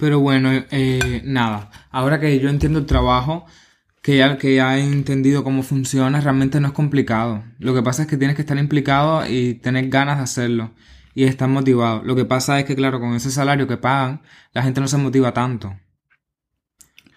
Pero 0.00 0.18
bueno, 0.20 0.50
eh, 0.70 1.22
nada. 1.24 1.70
Ahora 1.90 2.18
que 2.18 2.40
yo 2.40 2.48
entiendo 2.48 2.78
el 2.78 2.86
trabajo, 2.86 3.44
que 4.02 4.16
ya, 4.16 4.38
que 4.38 4.54
ya 4.56 4.78
he 4.78 4.82
entendido 4.82 5.44
cómo 5.44 5.62
funciona, 5.62 6.20
realmente 6.20 6.58
no 6.60 6.68
es 6.68 6.72
complicado. 6.74 7.44
Lo 7.58 7.74
que 7.74 7.82
pasa 7.82 8.02
es 8.02 8.08
que 8.08 8.16
tienes 8.16 8.34
que 8.34 8.42
estar 8.42 8.56
implicado 8.58 9.26
y 9.28 9.54
tener 9.54 9.88
ganas 9.90 10.16
de 10.18 10.24
hacerlo. 10.24 10.72
Y 11.14 11.24
estar 11.24 11.48
motivado. 11.48 12.02
Lo 12.04 12.16
que 12.16 12.24
pasa 12.24 12.58
es 12.60 12.64
que, 12.64 12.76
claro, 12.76 12.98
con 13.00 13.14
ese 13.14 13.30
salario 13.30 13.66
que 13.66 13.76
pagan, 13.76 14.22
la 14.52 14.62
gente 14.62 14.80
no 14.80 14.88
se 14.88 14.96
motiva 14.96 15.34
tanto. 15.34 15.74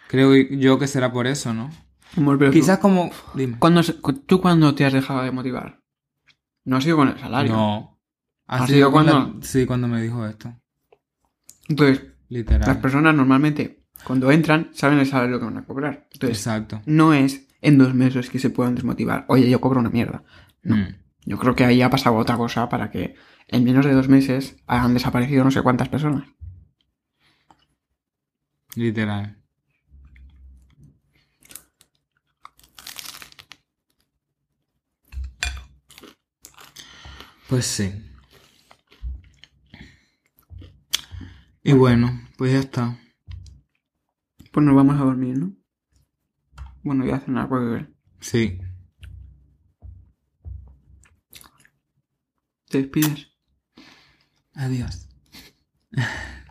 Creo 0.07 0.36
yo 0.36 0.77
que 0.79 0.88
será 0.88 1.11
por 1.11 1.27
eso, 1.27 1.53
¿no? 1.53 1.69
Amor, 2.17 2.38
pero 2.38 2.51
tú- 2.51 2.59
Quizás 2.59 2.79
como... 2.79 3.11
Dime. 3.34 3.57
¿cuándo 3.59 3.81
¿Tú 4.25 4.41
cuándo 4.41 4.75
te 4.75 4.86
has 4.86 4.93
dejado 4.93 5.23
de 5.23 5.31
motivar? 5.31 5.79
No 6.65 6.77
ha 6.77 6.81
sido 6.81 6.97
con 6.97 7.09
el 7.09 7.19
salario. 7.19 7.53
No. 7.53 7.99
Ha 8.47 8.57
¿Ha 8.63 8.67
sido 8.67 8.77
sido 8.77 8.91
cuando... 8.91 9.11
cuando? 9.13 9.45
Sí, 9.45 9.65
cuando 9.65 9.88
me 9.88 10.01
dijo 10.01 10.25
esto. 10.27 10.53
Entonces, 11.69 12.01
Literal. 12.34 12.67
las 12.67 12.77
personas 12.77 13.13
normalmente, 13.13 13.84
cuando 14.03 14.31
entran, 14.31 14.69
saben 14.73 14.97
el 14.97 15.05
salario 15.05 15.38
que 15.39 15.45
van 15.45 15.57
a 15.57 15.65
cobrar. 15.65 16.07
Entonces, 16.13 16.39
Exacto. 16.39 16.81
no 16.86 17.13
es 17.13 17.47
en 17.61 17.77
dos 17.77 17.93
meses 17.93 18.29
que 18.29 18.39
se 18.39 18.49
puedan 18.49 18.73
desmotivar. 18.73 19.25
Oye, 19.27 19.49
yo 19.49 19.61
cobro 19.61 19.79
una 19.79 19.91
mierda. 19.91 20.23
No. 20.63 20.75
Mm. 20.75 20.95
Yo 21.25 21.38
creo 21.38 21.55
que 21.55 21.63
ahí 21.63 21.81
ha 21.81 21.89
pasado 21.89 22.15
otra 22.15 22.36
cosa 22.36 22.67
para 22.69 22.89
que 22.89 23.15
en 23.47 23.63
menos 23.63 23.86
de 23.86 23.93
dos 23.93 24.09
meses 24.09 24.57
han 24.65 24.93
desaparecido 24.93 25.43
no 25.43 25.51
sé 25.51 25.61
cuántas 25.61 25.89
personas. 25.89 26.27
Literal. 28.75 29.38
Pues 37.47 37.67
sí. 37.67 37.93
Y 41.64 41.74
bueno, 41.74 42.22
pues 42.38 42.51
ya 42.51 42.59
está. 42.59 42.99
Pues 44.51 44.66
nos 44.66 44.76
vamos 44.76 44.99
a 44.99 45.03
dormir, 45.05 45.38
¿no? 45.38 45.53
Bueno, 46.84 47.03
voy 47.05 47.14
a 47.14 47.20
cenar 47.20 47.47
porque 47.47 47.88
Sí. 48.20 48.59
te 52.70 52.78
despides. 52.80 53.28
Adiós. 54.53 55.07